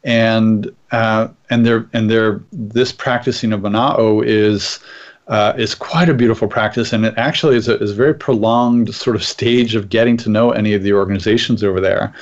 And 0.03 0.73
uh, 0.91 1.29
and 1.49 1.65
they're 1.65 1.87
and 1.93 2.09
they're 2.09 2.41
this 2.51 2.91
practicing 2.91 3.51
of 3.51 3.61
mana'o 3.61 4.23
is 4.25 4.79
uh, 5.27 5.53
is 5.57 5.73
quite 5.73 6.09
a 6.09 6.13
beautiful 6.13 6.47
practice, 6.47 6.93
and 6.93 7.05
it 7.05 7.13
actually 7.17 7.55
is 7.55 7.67
a, 7.67 7.79
is 7.81 7.91
a 7.91 7.95
very 7.95 8.13
prolonged 8.13 8.93
sort 8.93 9.15
of 9.15 9.23
stage 9.23 9.75
of 9.75 9.89
getting 9.89 10.17
to 10.17 10.29
know 10.29 10.51
any 10.51 10.73
of 10.73 10.83
the 10.83 10.93
organizations 10.93 11.63
over 11.63 11.79
there. 11.79 12.13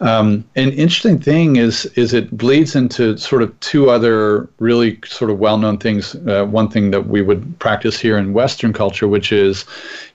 Um, 0.00 0.44
an 0.56 0.72
interesting 0.72 1.18
thing 1.18 1.56
is 1.56 1.86
is 1.94 2.12
it 2.12 2.36
bleeds 2.36 2.76
into 2.76 3.16
sort 3.16 3.42
of 3.42 3.58
two 3.60 3.88
other 3.88 4.46
really 4.58 4.98
sort 5.06 5.30
of 5.30 5.38
well-known 5.38 5.78
things. 5.78 6.14
Uh, 6.14 6.44
one 6.44 6.68
thing 6.68 6.90
that 6.90 7.06
we 7.06 7.22
would 7.22 7.58
practice 7.58 7.98
here 7.98 8.18
in 8.18 8.34
Western 8.34 8.74
culture, 8.74 9.08
which 9.08 9.32
is 9.32 9.64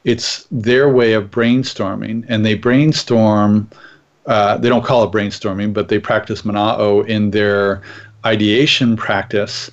it's 0.04 0.46
their 0.52 0.90
way 0.90 1.14
of 1.14 1.32
brainstorming, 1.32 2.26
and 2.28 2.46
they 2.46 2.54
brainstorm. 2.54 3.68
Uh, 4.28 4.56
they 4.58 4.70
don't 4.70 4.86
call 4.86 5.04
it 5.04 5.12
brainstorming, 5.12 5.74
but 5.74 5.88
they 5.88 5.98
practice 5.98 6.44
mana'o 6.44 7.08
in 7.08 7.32
their 7.32 7.82
ideation 8.24 8.96
practice. 8.96 9.72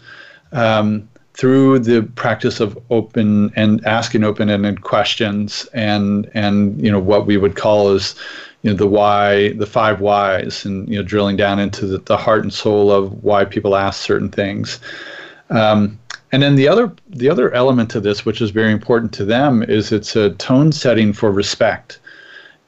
Um, 0.53 1.07
through 1.39 1.78
the 1.78 2.03
practice 2.16 2.59
of 2.59 2.76
open 2.91 3.53
and 3.55 3.84
asking 3.86 4.24
open-ended 4.24 4.82
questions 4.82 5.68
and 5.72 6.28
and 6.34 6.84
you 6.84 6.91
know 6.91 6.99
what 6.99 7.26
we 7.26 7.36
would 7.36 7.55
call 7.55 7.91
as 7.91 8.16
you 8.62 8.70
know 8.70 8.76
the 8.76 8.89
why, 8.89 9.53
the 9.53 9.66
five 9.66 10.01
whys, 10.01 10.64
and 10.64 10.89
you 10.89 10.97
know 10.97 11.03
drilling 11.03 11.36
down 11.36 11.61
into 11.61 11.86
the, 11.86 11.99
the 11.99 12.16
heart 12.16 12.43
and 12.43 12.53
soul 12.53 12.91
of 12.91 13.22
why 13.22 13.45
people 13.45 13.76
ask 13.76 14.03
certain 14.03 14.28
things. 14.28 14.80
Um, 15.51 15.99
and 16.32 16.43
then 16.43 16.57
the 16.57 16.66
other 16.66 16.93
the 17.09 17.30
other 17.30 17.53
element 17.55 17.89
to 17.91 18.01
this, 18.01 18.26
which 18.26 18.41
is 18.41 18.51
very 18.51 18.72
important 18.72 19.12
to 19.12 19.24
them, 19.24 19.62
is 19.62 19.93
it's 19.93 20.16
a 20.16 20.30
tone 20.30 20.72
setting 20.72 21.12
for 21.12 21.30
respect. 21.30 22.01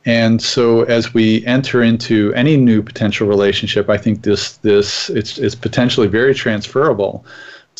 And 0.07 0.41
so 0.41 0.85
as 0.85 1.13
we 1.13 1.45
enter 1.45 1.83
into 1.83 2.33
any 2.35 2.57
new 2.57 2.83
potential 2.83 3.27
relationship, 3.27 3.91
I 3.91 3.99
think 3.99 4.23
this 4.23 4.59
this 4.59 5.11
it's 5.11 5.39
it's 5.39 5.57
potentially 5.57 6.07
very 6.07 6.35
transferable 6.35 7.27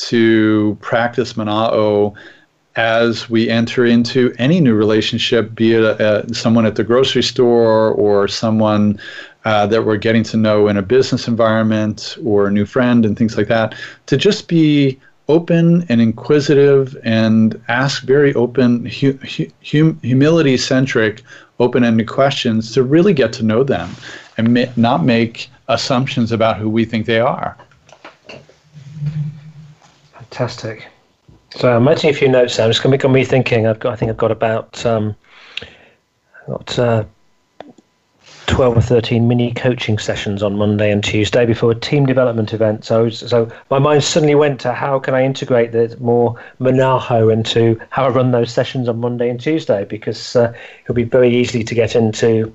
to 0.09 0.77
practice 0.81 1.35
mana'o 1.35 2.15
as 2.77 3.29
we 3.29 3.49
enter 3.49 3.85
into 3.85 4.33
any 4.39 4.61
new 4.61 4.75
relationship, 4.75 5.55
be 5.55 5.75
it 5.75 5.83
a, 5.83 6.25
a, 6.25 6.35
someone 6.35 6.65
at 6.65 6.77
the 6.77 6.85
grocery 6.85 7.23
store 7.23 7.91
or 7.93 8.29
someone 8.29 8.99
uh, 9.45 9.67
that 9.67 9.85
we're 9.85 9.97
getting 9.97 10.23
to 10.23 10.37
know 10.37 10.69
in 10.69 10.77
a 10.77 10.83
business 10.83 11.27
environment 11.27 12.17
or 12.25 12.47
a 12.47 12.51
new 12.51 12.65
friend 12.65 13.05
and 13.05 13.19
things 13.19 13.37
like 13.37 13.49
that, 13.49 13.75
to 14.07 14.17
just 14.17 14.49
be 14.49 14.99
open 15.29 15.85
and 15.89 16.01
inquisitive 16.01 16.97
and 17.05 17.61
ask 17.69 18.03
very 18.03 18.35
open, 18.35 18.87
hu- 18.87 19.19
hum- 19.65 19.99
humility 20.03 20.57
centric, 20.57 21.23
open 21.59 21.85
ended 21.85 22.09
questions 22.09 22.73
to 22.73 22.83
really 22.83 23.13
get 23.13 23.33
to 23.33 23.43
know 23.43 23.63
them 23.63 23.91
and 24.37 24.55
ma- 24.55 24.73
not 24.77 25.05
make 25.05 25.49
assumptions 25.69 26.33
about 26.33 26.57
who 26.57 26.69
we 26.69 26.85
think 26.85 27.07
they 27.07 27.21
are. 27.21 27.57
Fantastic. 30.31 30.87
So 31.51 31.77
I'm 31.77 31.83
making 31.83 32.11
a 32.11 32.13
few 32.15 32.29
notes 32.29 32.57
now. 32.57 32.69
It's 32.69 32.79
going 32.79 32.93
to 32.93 32.99
become 32.99 33.13
me 33.13 33.25
thinking. 33.25 33.67
I've 33.67 33.81
got, 33.81 33.93
I 33.93 33.97
think 33.97 34.11
I've 34.11 34.17
got 34.17 34.31
about 34.31 34.87
um, 34.87 35.17
got 36.47 36.79
uh, 36.79 37.05
12 38.47 38.77
or 38.77 38.81
13 38.81 39.27
mini 39.27 39.53
coaching 39.53 39.99
sessions 39.99 40.41
on 40.41 40.57
Monday 40.57 40.93
and 40.93 41.03
Tuesday 41.03 41.45
before 41.45 41.73
a 41.73 41.75
team 41.75 42.07
development 42.07 42.55
event. 42.55 42.85
So, 42.85 43.11
so 43.11 43.51
my 43.71 43.81
mind 43.81 44.05
suddenly 44.05 44.37
went 44.37 44.61
to 44.61 44.73
how 44.73 45.01
can 45.01 45.15
I 45.15 45.25
integrate 45.25 45.73
the 45.73 45.97
more 45.99 46.41
Mana'o 46.61 47.33
into 47.33 47.81
how 47.91 48.05
I 48.05 48.11
run 48.11 48.31
those 48.31 48.53
sessions 48.53 48.89
on 48.89 49.01
Monday 49.01 49.31
and 49.31 49.41
Tuesday 49.41 49.85
because 49.85 50.37
uh, 50.37 50.55
it'll 50.85 50.95
be 50.95 51.03
very 51.03 51.35
easy 51.35 51.65
to 51.65 51.75
get 51.75 51.97
into 51.97 52.55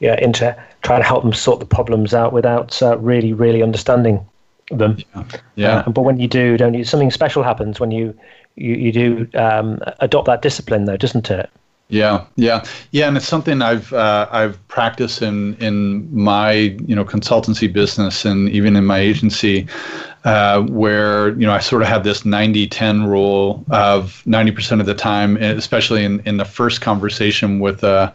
yeah 0.00 0.18
into 0.20 0.54
trying 0.82 1.00
to 1.00 1.06
help 1.06 1.22
them 1.22 1.32
sort 1.32 1.60
the 1.60 1.66
problems 1.66 2.12
out 2.12 2.32
without 2.32 2.82
uh, 2.82 2.98
really 2.98 3.32
really 3.32 3.62
understanding 3.62 4.26
them. 4.70 4.98
Yeah. 5.14 5.24
yeah. 5.56 5.76
Uh, 5.78 5.90
but 5.90 6.02
when 6.02 6.18
you 6.18 6.28
do, 6.28 6.56
don't 6.56 6.74
you? 6.74 6.84
Something 6.84 7.10
special 7.10 7.42
happens 7.42 7.80
when 7.80 7.90
you 7.90 8.18
you, 8.56 8.74
you 8.74 8.92
do 8.92 9.28
um, 9.34 9.80
adopt 10.00 10.26
that 10.26 10.42
discipline, 10.42 10.84
though, 10.84 10.96
doesn't 10.96 11.30
it? 11.30 11.50
Yeah, 11.90 12.26
yeah, 12.36 12.64
yeah, 12.90 13.08
and 13.08 13.16
it's 13.16 13.26
something 13.26 13.62
I've 13.62 13.94
uh, 13.94 14.28
I've 14.30 14.68
practiced 14.68 15.22
in 15.22 15.54
in 15.54 16.14
my 16.14 16.52
you 16.52 16.94
know 16.94 17.04
consultancy 17.04 17.72
business 17.72 18.26
and 18.26 18.50
even 18.50 18.76
in 18.76 18.84
my 18.84 18.98
agency, 18.98 19.66
uh, 20.24 20.60
where 20.64 21.30
you 21.30 21.46
know 21.46 21.52
I 21.52 21.60
sort 21.60 21.80
of 21.80 21.88
have 21.88 22.04
this 22.04 22.24
90-10 22.24 23.08
rule 23.08 23.64
of 23.70 24.22
90% 24.26 24.80
of 24.80 24.86
the 24.86 24.94
time, 24.94 25.38
especially 25.38 26.04
in, 26.04 26.20
in 26.26 26.36
the 26.36 26.44
first 26.44 26.82
conversation 26.82 27.58
with 27.58 27.82
a 27.82 28.12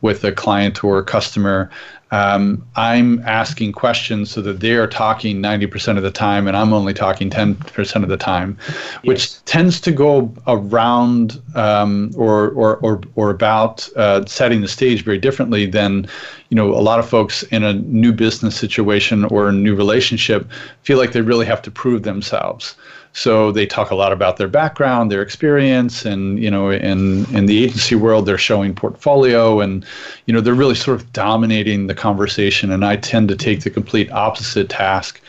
with 0.00 0.24
a 0.24 0.32
client 0.32 0.82
or 0.82 0.98
a 0.98 1.04
customer, 1.04 1.70
um, 2.12 2.64
I'm 2.76 3.20
asking 3.20 3.72
questions 3.72 4.30
so 4.30 4.42
that 4.42 4.60
they 4.60 4.74
are 4.74 4.86
talking 4.86 5.38
90% 5.38 5.96
of 5.96 6.02
the 6.02 6.10
time 6.10 6.46
and 6.46 6.54
I'm 6.54 6.74
only 6.74 6.92
talking 6.92 7.30
10% 7.30 8.02
of 8.02 8.08
the 8.10 8.18
time, 8.18 8.58
which 9.04 9.20
yes. 9.20 9.42
tends 9.46 9.80
to 9.80 9.90
go 9.90 10.32
around 10.46 11.40
um, 11.54 12.12
or, 12.14 12.50
or, 12.50 12.76
or, 12.76 13.00
or 13.14 13.30
about 13.30 13.88
uh, 13.96 14.26
setting 14.26 14.60
the 14.60 14.68
stage 14.68 15.04
very 15.04 15.18
differently 15.18 15.64
than, 15.64 16.06
you 16.50 16.54
know, 16.54 16.74
a 16.74 16.84
lot 16.84 16.98
of 16.98 17.08
folks 17.08 17.44
in 17.44 17.64
a 17.64 17.72
new 17.72 18.12
business 18.12 18.54
situation 18.54 19.24
or 19.24 19.48
a 19.48 19.52
new 19.52 19.74
relationship 19.74 20.46
feel 20.82 20.98
like 20.98 21.12
they 21.12 21.22
really 21.22 21.46
have 21.46 21.62
to 21.62 21.70
prove 21.70 22.02
themselves. 22.02 22.76
So 23.14 23.52
they 23.52 23.66
talk 23.66 23.90
a 23.90 23.94
lot 23.94 24.12
about 24.12 24.38
their 24.38 24.48
background, 24.48 25.10
their 25.10 25.22
experience, 25.22 26.06
and 26.06 26.38
you 26.38 26.50
know, 26.50 26.70
in 26.70 27.26
in 27.34 27.46
the 27.46 27.64
agency 27.64 27.94
world, 27.94 28.26
they're 28.26 28.38
showing 28.38 28.74
portfolio, 28.74 29.60
and 29.60 29.84
you 30.26 30.32
know, 30.32 30.40
they're 30.40 30.54
really 30.54 30.74
sort 30.74 31.00
of 31.00 31.12
dominating 31.12 31.86
the 31.86 31.94
conversation. 31.94 32.72
And 32.72 32.84
I 32.84 32.96
tend 32.96 33.28
to 33.28 33.36
take 33.36 33.62
the 33.62 33.70
complete 33.70 34.10
opposite 34.12 34.70
task, 34.70 35.20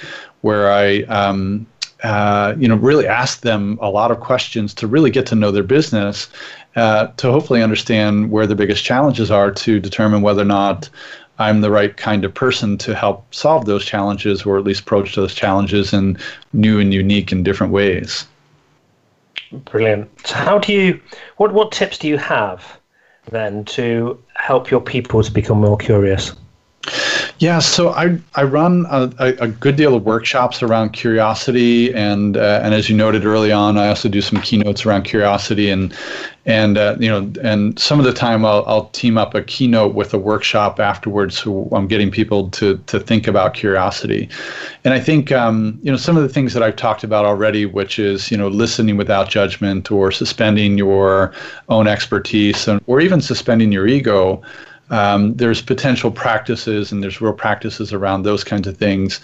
where 0.42 0.72
I 0.72 1.02
um, 1.04 1.68
uh, 2.04 2.54
you 2.58 2.68
know, 2.68 2.76
really 2.76 3.08
ask 3.08 3.42
them 3.42 3.78
a 3.82 3.90
lot 3.90 4.12
of 4.12 4.20
questions 4.20 4.74
to 4.74 4.88
really 4.88 5.10
get 5.10 5.26
to 5.26 5.36
know 5.36 5.52
their 5.52 5.64
business, 5.64 6.30
uh, 6.76 7.08
to 7.18 7.32
hopefully 7.32 7.64
understand 7.64 8.30
where 8.30 8.46
the 8.46 8.56
biggest 8.56 8.84
challenges 8.84 9.32
are, 9.32 9.52
to 9.52 9.80
determine 9.80 10.22
whether 10.22 10.42
or 10.42 10.46
not 10.46 10.90
I'm 11.40 11.62
the 11.62 11.72
right 11.72 11.96
kind 11.96 12.26
of 12.26 12.34
person 12.34 12.78
to 12.80 12.94
help 12.94 13.34
solve 13.34 13.66
those 13.66 13.86
challenges 13.86 14.44
or 14.44 14.58
at 14.58 14.64
least 14.64 14.82
approach 14.82 15.16
those 15.16 15.34
challenges 15.34 15.94
in 15.94 16.18
new 16.54 16.80
and 16.80 16.94
unique 16.94 17.32
and 17.32 17.44
different 17.44 17.74
ways. 17.74 18.26
Brilliant. 19.52 20.10
So 20.28 20.36
how 20.36 20.60
do 20.60 20.74
you 20.74 21.00
what 21.38 21.54
what 21.54 21.72
tips 21.72 21.98
do 21.98 22.08
you 22.08 22.18
have 22.18 22.80
then 23.32 23.66
to 23.66 24.22
help 24.36 24.70
your 24.70 24.82
people 24.82 25.24
to 25.24 25.32
become 25.32 25.60
more 25.60 25.78
curious? 25.78 26.34
Yeah, 27.40 27.60
so 27.60 27.90
I 27.90 28.18
I 28.36 28.44
run 28.44 28.86
a, 28.90 29.12
a, 29.40 29.48
good 29.48 29.76
deal 29.76 29.96
of 29.96 30.04
workshops 30.04 30.62
around 30.62 30.92
curiosity, 30.92 31.94
and 31.94 32.38
uh, 32.38 32.60
and 32.62 32.74
as 32.74 32.90
you 32.90 32.96
noted 32.96 33.26
early 33.26 33.52
on, 33.52 33.78
I 33.78 33.88
also 33.88 34.10
do 34.10 34.22
some 34.22 34.42
keynotes 34.42 34.86
around 34.86 35.04
curiosity, 35.04 35.70
and 35.70 35.94
and 36.46 36.78
uh, 36.78 36.96
you 37.00 37.10
know, 37.10 37.32
and 37.42 37.78
some 37.80 38.00
of 38.00 38.06
the 38.06 38.14
time 38.14 38.46
I'll 38.46 38.64
I'll 38.68 38.86
team 38.90 39.18
up 39.18 39.34
a 39.34 39.42
keynote 39.42 39.96
with 39.96 40.14
a 40.14 40.18
workshop 40.18 40.80
afterwards, 40.80 41.38
so 41.38 41.70
I'm 41.72 41.88
getting 41.88 42.12
people 42.12 42.50
to 42.52 42.78
to 42.78 43.00
think 43.00 43.28
about 43.28 43.54
curiosity, 43.54 44.30
and 44.84 44.94
I 44.94 45.00
think 45.00 45.32
um, 45.32 45.80
you 45.82 45.92
know 45.92 45.98
some 45.98 46.18
of 46.18 46.24
the 46.24 46.30
things 46.30 46.54
that 46.54 46.64
I've 46.64 46.76
talked 46.76 47.04
about 47.04 47.26
already, 47.26 47.66
which 47.66 47.98
is 47.98 48.30
you 48.30 48.38
know 48.38 48.50
listening 48.50 48.98
without 48.98 49.30
judgment, 49.30 49.90
or 49.90 50.12
suspending 50.12 50.78
your 50.78 51.34
own 51.70 51.88
expertise, 51.88 52.68
and, 52.68 52.82
or 52.88 53.00
even 53.00 53.22
suspending 53.22 53.72
your 53.72 53.88
ego. 53.88 54.42
Um, 54.90 55.34
there's 55.36 55.62
potential 55.62 56.12
practices 56.12 56.92
and 56.92 57.02
there's 57.02 57.22
real 57.22 57.34
practices 57.34 57.94
around 57.94 58.24
those 58.24 58.44
kinds 58.44 58.68
of 58.68 58.78
things. 58.78 59.20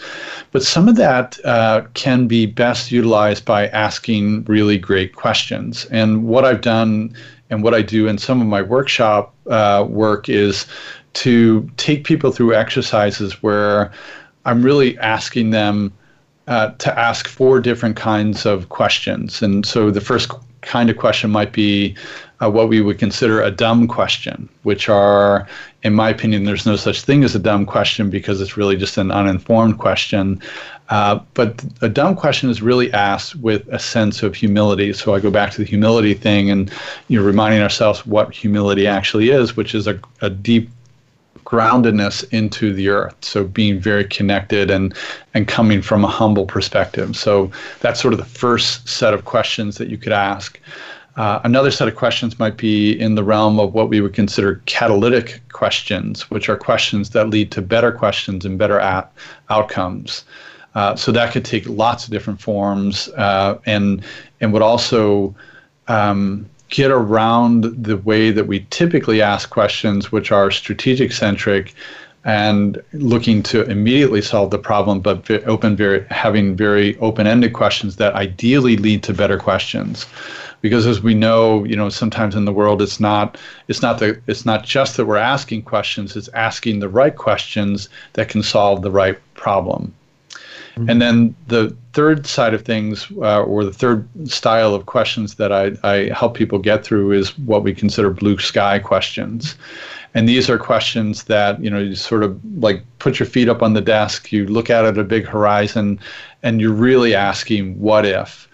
But 0.52 0.64
some 0.64 0.88
of 0.88 0.96
that 0.96 1.38
uh, 1.46 1.84
can 1.94 2.28
be 2.28 2.46
best 2.46 2.92
utilized 2.92 3.46
by 3.46 3.68
asking 3.68 4.46
really 4.46 4.78
great 4.78 5.16
questions. 5.16 5.86
And 5.86 6.24
what 6.24 6.46
I've 6.46 6.62
done 6.62 7.14
and 7.50 7.64
what 7.64 7.74
I 7.74 7.82
do 7.82 8.08
in 8.08 8.18
some 8.18 8.42
of 8.42 8.48
my 8.48 8.62
workshop 8.62 9.34
uh, 9.48 9.86
work 9.88 10.30
is 10.30 10.66
to 11.14 11.70
take 11.78 12.04
people 12.04 12.32
through 12.32 12.54
exercises 12.54 13.42
where 13.44 13.92
I'm 14.46 14.64
really 14.64 14.98
asking 15.00 15.50
them 15.52 15.92
uh, 16.48 16.72
to 16.80 16.98
ask 16.98 17.28
four 17.28 17.60
different 17.60 17.96
kinds 17.96 18.46
of 18.46 18.70
questions. 18.70 19.42
And 19.42 19.66
so 19.66 19.92
the 19.92 20.02
first 20.02 20.32
kind 20.62 20.90
of 20.90 20.98
question 20.98 21.30
might 21.30 21.54
be 21.54 21.96
uh, 22.42 22.50
what 22.50 22.70
we 22.70 22.82
would 22.82 22.98
consider 22.98 23.42
a 23.42 23.52
dumb 23.52 23.88
question, 23.88 24.48
which 24.64 24.88
are, 24.88 25.48
in 25.84 25.94
my 25.94 26.10
opinion, 26.10 26.46
there's 26.46 26.66
no 26.66 26.76
such 26.76 27.02
thing 27.02 27.24
as 27.24 27.36
a 27.36 27.40
dumb 27.40 27.66
question 27.66 28.10
because 28.10 28.40
it's 28.40 28.56
really 28.56 28.78
just 28.78 28.98
an 28.98 29.12
uninformed 29.12 29.78
question. 29.78 30.42
Uh, 30.90 31.20
but 31.34 31.64
a 31.82 31.90
dumb 31.90 32.16
question 32.16 32.50
is 32.50 32.62
really 32.62 32.92
asked 32.94 33.36
with 33.36 33.68
a 33.68 33.78
sense 33.78 34.24
of 34.24 34.36
humility. 34.36 34.94
So 34.94 35.14
I 35.14 35.20
go 35.20 35.30
back 35.30 35.52
to 35.52 35.58
the 35.60 35.70
humility 35.70 36.14
thing 36.14 36.50
and 36.50 36.72
you 37.10 37.20
know, 37.20 37.26
reminding 37.26 37.62
ourselves 37.62 38.06
what 38.06 38.34
humility 38.34 38.88
actually 38.88 39.30
is, 39.30 39.56
which 39.56 39.76
is 39.76 39.86
a, 39.86 40.00
a 40.22 40.30
deep 40.30 40.70
groundedness 41.46 42.24
into 42.32 42.74
the 42.74 42.90
earth. 42.90 43.16
So 43.22 43.44
being 43.44 43.80
very 43.80 44.06
connected 44.06 44.70
and 44.70 44.94
and 45.34 45.48
coming 45.48 45.82
from 45.82 46.04
a 46.04 46.08
humble 46.08 46.46
perspective. 46.46 47.16
So 47.16 47.52
that's 47.82 48.00
sort 48.00 48.14
of 48.14 48.20
the 48.20 48.26
first 48.26 48.88
set 48.88 49.14
of 49.14 49.26
questions 49.26 49.78
that 49.78 49.90
you 49.90 49.98
could 49.98 50.14
ask. 50.14 50.60
Uh, 51.20 51.42
another 51.44 51.70
set 51.70 51.86
of 51.86 51.98
questions 51.98 52.40
might 52.40 52.56
be 52.56 52.98
in 52.98 53.16
the 53.16 53.24
realm 53.26 53.60
of 53.60 53.74
what 53.74 53.90
we 53.90 54.00
would 54.00 54.14
consider 54.14 54.62
catalytic 54.68 55.42
questions, 55.52 56.32
which 56.32 56.48
are 56.48 56.56
questions 56.56 57.10
that 57.10 57.30
lead 57.30 57.52
to 57.52 57.62
better 57.62 57.92
questions 57.92 58.46
and 58.46 58.58
better 58.58 58.80
at 58.80 59.12
outcomes. 59.50 60.24
Uh, 60.76 60.96
so 60.96 61.12
that 61.12 61.34
could 61.34 61.44
take 61.44 61.68
lots 61.68 62.06
of 62.06 62.12
different 62.12 62.40
forms, 62.40 63.10
uh, 63.18 63.60
and 63.66 64.02
and 64.40 64.54
would 64.54 64.62
also 64.62 65.36
um, 65.90 66.50
get 66.70 66.90
around 66.90 67.64
the 67.84 67.98
way 67.98 68.32
that 68.32 68.48
we 68.48 68.66
typically 68.70 69.22
ask 69.22 69.50
questions, 69.50 70.14
which 70.14 70.32
are 70.32 70.50
strategic 70.50 71.12
centric 71.12 71.74
and 72.24 72.82
looking 72.94 73.44
to 73.44 73.64
immediately 73.64 74.22
solve 74.22 74.52
the 74.52 74.60
problem, 74.60 75.02
but 75.02 75.30
open, 75.48 75.76
very 75.76 76.06
having 76.12 76.56
very 76.56 76.98
open-ended 77.00 77.52
questions 77.52 77.98
that 77.98 78.14
ideally 78.14 78.78
lead 78.78 79.04
to 79.04 79.14
better 79.14 79.38
questions 79.38 80.06
because 80.62 80.86
as 80.86 81.02
we 81.02 81.14
know 81.14 81.64
you 81.64 81.76
know 81.76 81.90
sometimes 81.90 82.36
in 82.36 82.46
the 82.46 82.54
world 82.54 82.82
it's 82.82 83.00
not 83.00 83.38
it's 83.68 83.82
not 83.82 84.00
the 84.00 84.20
it's 84.28 84.46
not 84.46 84.64
just 84.64 84.98
that 84.98 85.06
we're 85.06 85.18
asking 85.18 85.62
questions 85.62 86.16
it's 86.16 86.30
asking 86.30 86.80
the 86.80 86.90
right 86.90 87.16
questions 87.16 87.90
that 88.14 88.30
can 88.30 88.44
solve 88.44 88.82
the 88.82 88.92
right 88.92 89.18
problem 89.36 89.94
mm-hmm. 90.76 90.90
and 90.90 91.02
then 91.02 91.36
the 91.48 91.76
third 91.94 92.26
side 92.28 92.54
of 92.54 92.64
things 92.64 93.08
uh, 93.18 93.42
or 93.44 93.64
the 93.64 93.74
third 93.74 94.08
style 94.30 94.74
of 94.74 94.86
questions 94.86 95.36
that 95.36 95.52
I, 95.52 95.72
I 95.84 96.12
help 96.14 96.36
people 96.36 96.60
get 96.60 96.84
through 96.84 97.12
is 97.12 97.38
what 97.40 97.64
we 97.64 97.74
consider 97.74 98.10
blue 98.10 98.38
sky 98.38 98.80
questions 98.80 99.56
And 100.14 100.28
these 100.28 100.50
are 100.50 100.58
questions 100.58 101.26
that, 101.26 101.62
you 101.64 101.70
know, 101.70 101.80
you 101.80 101.96
sort 101.96 102.24
of 102.24 102.40
like 102.58 102.84
put 102.98 103.20
your 103.20 103.28
feet 103.28 103.48
up 103.48 103.62
on 103.62 103.74
the 103.74 103.82
desk, 103.82 104.32
you 104.32 104.46
look 104.48 104.70
out 104.70 104.86
at 104.86 104.98
a 104.98 105.04
big 105.04 105.26
horizon, 105.26 106.00
and 106.42 106.60
you're 106.60 106.74
really 106.74 107.14
asking, 107.14 107.80
what 107.80 108.06
if? 108.06 108.49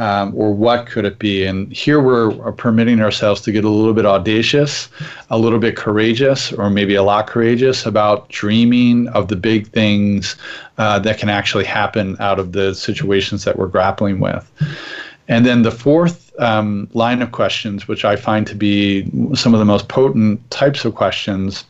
Um, 0.00 0.32
or 0.34 0.54
what 0.54 0.86
could 0.86 1.04
it 1.04 1.18
be? 1.18 1.44
And 1.44 1.70
here 1.70 2.00
we're 2.00 2.52
permitting 2.52 3.02
ourselves 3.02 3.42
to 3.42 3.52
get 3.52 3.64
a 3.66 3.68
little 3.68 3.92
bit 3.92 4.06
audacious, 4.06 4.88
a 5.28 5.36
little 5.36 5.58
bit 5.58 5.76
courageous, 5.76 6.54
or 6.54 6.70
maybe 6.70 6.94
a 6.94 7.02
lot 7.02 7.26
courageous 7.26 7.84
about 7.84 8.26
dreaming 8.30 9.08
of 9.08 9.28
the 9.28 9.36
big 9.36 9.66
things 9.68 10.36
uh, 10.78 10.98
that 11.00 11.18
can 11.18 11.28
actually 11.28 11.64
happen 11.64 12.16
out 12.18 12.38
of 12.38 12.52
the 12.52 12.74
situations 12.74 13.44
that 13.44 13.58
we're 13.58 13.66
grappling 13.66 14.20
with. 14.20 14.50
And 15.28 15.44
then 15.44 15.64
the 15.64 15.70
fourth 15.70 16.32
um, 16.40 16.88
line 16.94 17.20
of 17.20 17.32
questions, 17.32 17.86
which 17.86 18.06
I 18.06 18.16
find 18.16 18.46
to 18.46 18.54
be 18.54 19.04
some 19.34 19.52
of 19.52 19.60
the 19.60 19.66
most 19.66 19.88
potent 19.88 20.50
types 20.50 20.86
of 20.86 20.94
questions, 20.94 21.66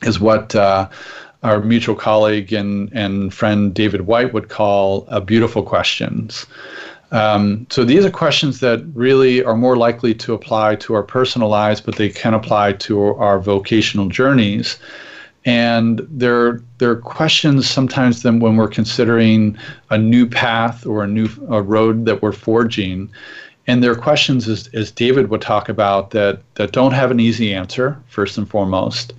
is 0.00 0.18
what 0.18 0.54
uh, 0.54 0.88
our 1.42 1.60
mutual 1.60 1.94
colleague 1.94 2.54
and, 2.54 2.90
and 2.94 3.34
friend 3.34 3.74
David 3.74 4.06
Whyte 4.06 4.32
would 4.32 4.48
call 4.48 5.06
uh, 5.08 5.20
beautiful 5.20 5.62
questions. 5.62 6.46
Um, 7.12 7.66
so 7.70 7.84
these 7.84 8.04
are 8.04 8.10
questions 8.10 8.60
that 8.60 8.84
really 8.94 9.42
are 9.42 9.56
more 9.56 9.76
likely 9.76 10.14
to 10.14 10.32
apply 10.32 10.76
to 10.76 10.94
our 10.94 11.02
personal 11.02 11.48
lives, 11.48 11.80
but 11.80 11.96
they 11.96 12.08
can 12.08 12.34
apply 12.34 12.74
to 12.74 13.14
our 13.16 13.40
vocational 13.40 14.08
journeys. 14.08 14.78
And 15.44 16.06
they're, 16.10 16.60
they're 16.78 16.96
questions 16.96 17.68
sometimes 17.68 18.22
then 18.22 18.40
when 18.40 18.56
we're 18.56 18.68
considering 18.68 19.58
a 19.88 19.98
new 19.98 20.26
path 20.26 20.86
or 20.86 21.02
a 21.02 21.06
new 21.06 21.28
a 21.48 21.62
road 21.62 22.04
that 22.04 22.22
we're 22.22 22.32
forging. 22.32 23.10
And 23.66 23.82
there 23.82 23.90
are 23.90 23.96
questions, 23.96 24.48
as, 24.48 24.68
as 24.74 24.90
David 24.90 25.30
would 25.30 25.40
talk 25.40 25.68
about, 25.68 26.10
that, 26.10 26.40
that 26.54 26.72
don't 26.72 26.92
have 26.92 27.10
an 27.10 27.20
easy 27.20 27.54
answer, 27.54 27.98
first 28.08 28.36
and 28.36 28.48
foremost. 28.48 29.14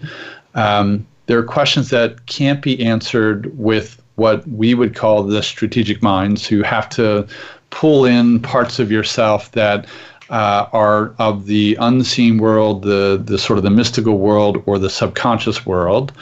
Um, 0.55 1.07
there 1.25 1.39
are 1.39 1.43
questions 1.43 1.89
that 1.89 2.25
can't 2.25 2.61
be 2.61 2.83
answered 2.85 3.57
with 3.57 4.01
what 4.15 4.47
we 4.47 4.73
would 4.73 4.93
call 4.93 5.23
the 5.23 5.41
strategic 5.41 6.01
minds, 6.01 6.45
who 6.45 6.61
have 6.61 6.89
to 6.89 7.27
pull 7.71 8.05
in 8.05 8.39
parts 8.39 8.79
of 8.79 8.91
yourself 8.91 9.51
that 9.51 9.87
uh, 10.29 10.67
are 10.71 11.13
of 11.17 11.45
the 11.45 11.75
unseen 11.79 12.37
world, 12.37 12.83
the 12.83 13.21
the 13.23 13.37
sort 13.37 13.57
of 13.57 13.63
the 13.63 13.69
mystical 13.69 14.17
world 14.17 14.63
or 14.65 14.79
the 14.79 14.89
subconscious 14.89 15.65
world, 15.65 16.13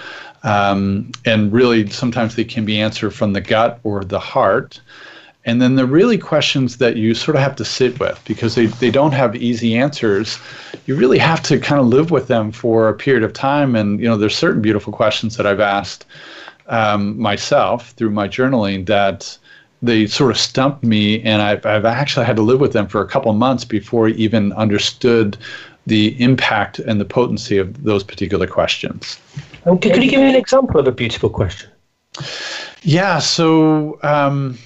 um, 0.43 1.11
and 1.25 1.51
really 1.51 1.87
sometimes 1.89 2.35
they 2.35 2.43
can 2.43 2.65
be 2.65 2.81
answered 2.81 3.11
from 3.11 3.33
the 3.33 3.41
gut 3.41 3.79
or 3.83 4.03
the 4.03 4.19
heart. 4.19 4.81
And 5.45 5.61
then 5.61 5.75
the 5.75 5.85
really 5.85 6.17
questions 6.17 6.77
that 6.77 6.97
you 6.97 7.15
sort 7.15 7.35
of 7.35 7.41
have 7.41 7.55
to 7.55 7.65
sit 7.65 7.99
with 7.99 8.21
because 8.25 8.55
they, 8.55 8.65
they 8.67 8.91
don't 8.91 9.13
have 9.13 9.35
easy 9.35 9.75
answers. 9.75 10.37
You 10.85 10.95
really 10.95 11.17
have 11.17 11.41
to 11.43 11.57
kind 11.59 11.79
of 11.79 11.87
live 11.87 12.11
with 12.11 12.27
them 12.27 12.51
for 12.51 12.89
a 12.89 12.93
period 12.93 13.23
of 13.23 13.33
time. 13.33 13.75
And, 13.75 13.99
you 13.99 14.07
know, 14.07 14.17
there's 14.17 14.37
certain 14.37 14.61
beautiful 14.61 14.91
questions 14.91 15.37
that 15.37 15.47
I've 15.47 15.61
asked 15.61 16.05
um, 16.67 17.17
myself 17.17 17.91
through 17.91 18.11
my 18.11 18.27
journaling 18.27 18.85
that 18.87 19.37
they 19.81 20.07
sort 20.07 20.31
of 20.31 20.37
stumped 20.37 20.83
me, 20.83 21.21
and 21.21 21.41
I've, 21.41 21.65
I've 21.65 21.85
actually 21.85 22.25
had 22.25 22.35
to 22.35 22.41
live 22.41 22.59
with 22.59 22.73
them 22.73 22.87
for 22.87 23.01
a 23.01 23.07
couple 23.07 23.31
months 23.33 23.63
before 23.63 24.07
I 24.07 24.11
even 24.11 24.51
understood 24.53 25.37
the 25.87 26.21
impact 26.21 26.79
and 26.79 26.99
the 26.99 27.05
potency 27.05 27.57
of 27.57 27.83
those 27.83 28.03
particular 28.03 28.45
questions. 28.45 29.19
Okay, 29.65 29.91
could 29.91 30.03
you 30.03 30.09
give 30.09 30.19
me 30.19 30.29
an 30.29 30.35
example 30.35 30.79
of 30.79 30.87
a 30.87 30.91
beautiful 30.91 31.29
question? 31.29 31.69
Yeah. 32.81 33.19
So. 33.19 33.99
Um, 34.03 34.57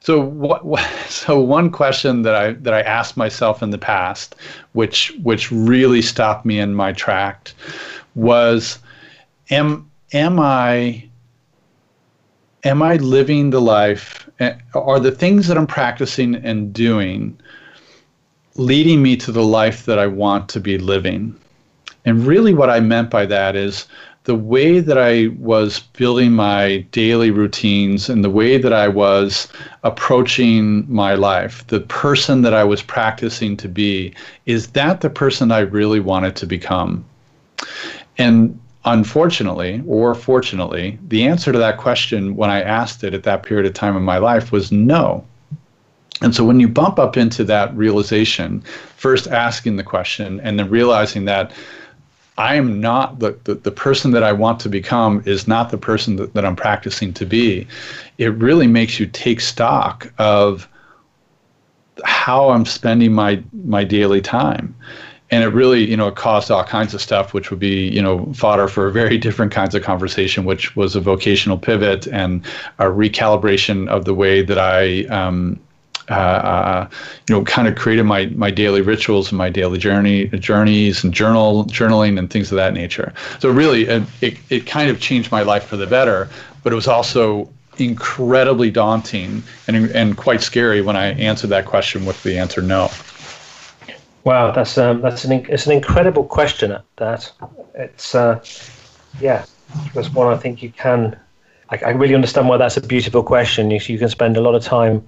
so 0.00 0.20
what, 0.20 0.66
what, 0.66 0.82
so 1.08 1.40
one 1.40 1.70
question 1.70 2.22
that 2.22 2.34
I 2.34 2.52
that 2.52 2.74
I 2.74 2.82
asked 2.82 3.16
myself 3.16 3.62
in 3.62 3.70
the 3.70 3.78
past, 3.78 4.36
which 4.72 5.14
which 5.22 5.50
really 5.50 6.02
stopped 6.02 6.44
me 6.44 6.58
in 6.58 6.74
my 6.74 6.92
tract, 6.92 7.54
was, 8.14 8.78
am 9.50 9.90
am 10.12 10.38
I 10.38 11.08
am 12.64 12.82
I 12.82 12.96
living 12.96 13.50
the 13.50 13.60
life? 13.60 14.28
Eh, 14.40 14.54
are 14.74 14.98
the 14.98 15.12
things 15.12 15.46
that 15.46 15.58
I'm 15.58 15.66
practicing 15.66 16.34
and 16.34 16.72
doing 16.72 17.38
leading 18.56 19.02
me 19.02 19.16
to 19.16 19.32
the 19.32 19.42
life 19.42 19.84
that 19.86 19.98
I 19.98 20.06
want 20.06 20.48
to 20.50 20.60
be 20.60 20.78
living? 20.78 21.34
And 22.04 22.26
really, 22.26 22.54
what 22.54 22.70
I 22.70 22.80
meant 22.80 23.10
by 23.10 23.26
that 23.26 23.56
is 23.56 23.86
the 24.24 24.34
way 24.34 24.80
that 24.80 24.96
I 24.96 25.28
was 25.38 25.80
building 25.98 26.32
my 26.32 26.78
daily 26.92 27.30
routines 27.30 28.08
and 28.08 28.24
the 28.24 28.30
way 28.30 28.56
that 28.56 28.72
I 28.72 28.88
was 28.88 29.48
approaching 29.82 30.86
my 30.88 31.14
life, 31.14 31.66
the 31.66 31.80
person 31.80 32.40
that 32.42 32.54
I 32.54 32.64
was 32.64 32.82
practicing 32.82 33.56
to 33.58 33.68
be, 33.68 34.14
is 34.46 34.68
that 34.68 35.02
the 35.02 35.10
person 35.10 35.52
I 35.52 35.60
really 35.60 36.00
wanted 36.00 36.36
to 36.36 36.46
become? 36.46 37.04
And 38.16 38.58
unfortunately 38.84 39.82
or 39.86 40.14
fortunately, 40.14 40.98
the 41.08 41.26
answer 41.26 41.52
to 41.52 41.58
that 41.58 41.78
question 41.78 42.36
when 42.36 42.50
I 42.50 42.62
asked 42.62 43.04
it 43.04 43.14
at 43.14 43.22
that 43.24 43.42
period 43.42 43.66
of 43.66 43.74
time 43.74 43.96
in 43.96 44.02
my 44.02 44.18
life 44.18 44.52
was 44.52 44.70
no. 44.70 45.24
And 46.20 46.34
so 46.34 46.44
when 46.44 46.60
you 46.60 46.68
bump 46.68 46.98
up 46.98 47.16
into 47.16 47.44
that 47.44 47.74
realization, 47.76 48.60
first 48.96 49.26
asking 49.26 49.76
the 49.76 49.82
question 49.82 50.40
and 50.40 50.58
then 50.58 50.70
realizing 50.70 51.24
that 51.24 51.52
I 52.36 52.56
am 52.56 52.80
not 52.80 53.20
the, 53.20 53.38
the, 53.44 53.54
the, 53.54 53.70
person 53.70 54.10
that 54.10 54.24
I 54.24 54.32
want 54.32 54.58
to 54.60 54.68
become 54.68 55.22
is 55.24 55.46
not 55.46 55.70
the 55.70 55.78
person 55.78 56.16
that, 56.16 56.34
that 56.34 56.44
I'm 56.44 56.56
practicing 56.56 57.12
to 57.14 57.26
be, 57.26 57.66
it 58.18 58.34
really 58.34 58.66
makes 58.66 58.98
you 58.98 59.06
take 59.06 59.40
stock 59.40 60.12
of 60.18 60.68
how 62.04 62.50
I'm 62.50 62.64
spending 62.64 63.12
my 63.12 63.40
my 63.64 63.84
daily 63.84 64.20
time 64.20 64.74
and 65.34 65.42
it 65.42 65.48
really 65.48 65.88
you 65.88 65.96
know 65.96 66.10
caused 66.12 66.50
all 66.50 66.62
kinds 66.62 66.94
of 66.94 67.00
stuff 67.00 67.34
which 67.34 67.50
would 67.50 67.58
be 67.58 67.88
you 67.88 68.00
know 68.00 68.32
fodder 68.34 68.68
for 68.68 68.88
very 68.90 69.18
different 69.18 69.50
kinds 69.50 69.74
of 69.74 69.82
conversation 69.82 70.44
which 70.44 70.76
was 70.76 70.94
a 70.94 71.00
vocational 71.00 71.58
pivot 71.58 72.06
and 72.06 72.44
a 72.78 72.84
recalibration 72.84 73.88
of 73.88 74.04
the 74.04 74.14
way 74.14 74.42
that 74.42 74.58
i 74.58 75.04
um, 75.06 75.58
uh, 76.10 76.12
uh, 76.12 76.88
you 77.26 77.34
know, 77.34 77.42
kind 77.44 77.66
of 77.66 77.76
created 77.76 78.04
my 78.04 78.26
my 78.26 78.50
daily 78.50 78.82
rituals 78.82 79.30
and 79.30 79.38
my 79.38 79.48
daily 79.48 79.78
journey 79.78 80.26
journeys 80.26 81.02
and 81.02 81.14
journal 81.14 81.64
journaling 81.64 82.18
and 82.18 82.30
things 82.30 82.52
of 82.52 82.56
that 82.56 82.74
nature. 82.74 83.10
So 83.38 83.48
really, 83.48 83.84
it, 83.84 84.02
it, 84.20 84.38
it 84.50 84.66
kind 84.66 84.90
of 84.90 85.00
changed 85.00 85.32
my 85.32 85.40
life 85.40 85.64
for 85.64 85.78
the 85.78 85.86
better. 85.86 86.28
But 86.62 86.74
it 86.74 86.76
was 86.76 86.88
also 86.88 87.50
incredibly 87.78 88.70
daunting 88.70 89.42
and 89.66 89.76
and 89.92 90.14
quite 90.18 90.42
scary 90.42 90.82
when 90.82 90.94
I 90.94 91.12
answered 91.12 91.48
that 91.48 91.64
question 91.64 92.04
with 92.04 92.22
the 92.22 92.38
answer 92.38 92.60
no. 92.60 92.90
Wow, 94.24 94.52
that's 94.52 94.78
um, 94.78 95.02
that's 95.02 95.24
an 95.24 95.32
it's 95.50 95.66
an 95.66 95.72
incredible 95.72 96.24
question. 96.24 96.76
That 96.96 97.30
it's 97.74 98.14
uh, 98.14 98.42
yeah, 99.20 99.44
that's 99.94 100.10
one 100.10 100.32
I 100.32 100.38
think 100.38 100.62
you 100.62 100.70
can. 100.70 101.18
I, 101.68 101.78
I, 101.86 101.90
really 101.90 102.14
understand 102.14 102.48
why 102.48 102.56
that's 102.56 102.76
a 102.76 102.80
beautiful 102.80 103.22
question. 103.22 103.70
You, 103.70 103.80
you 103.84 103.98
can 103.98 104.08
spend 104.08 104.36
a 104.36 104.40
lot 104.40 104.54
of 104.54 104.62
time 104.62 105.06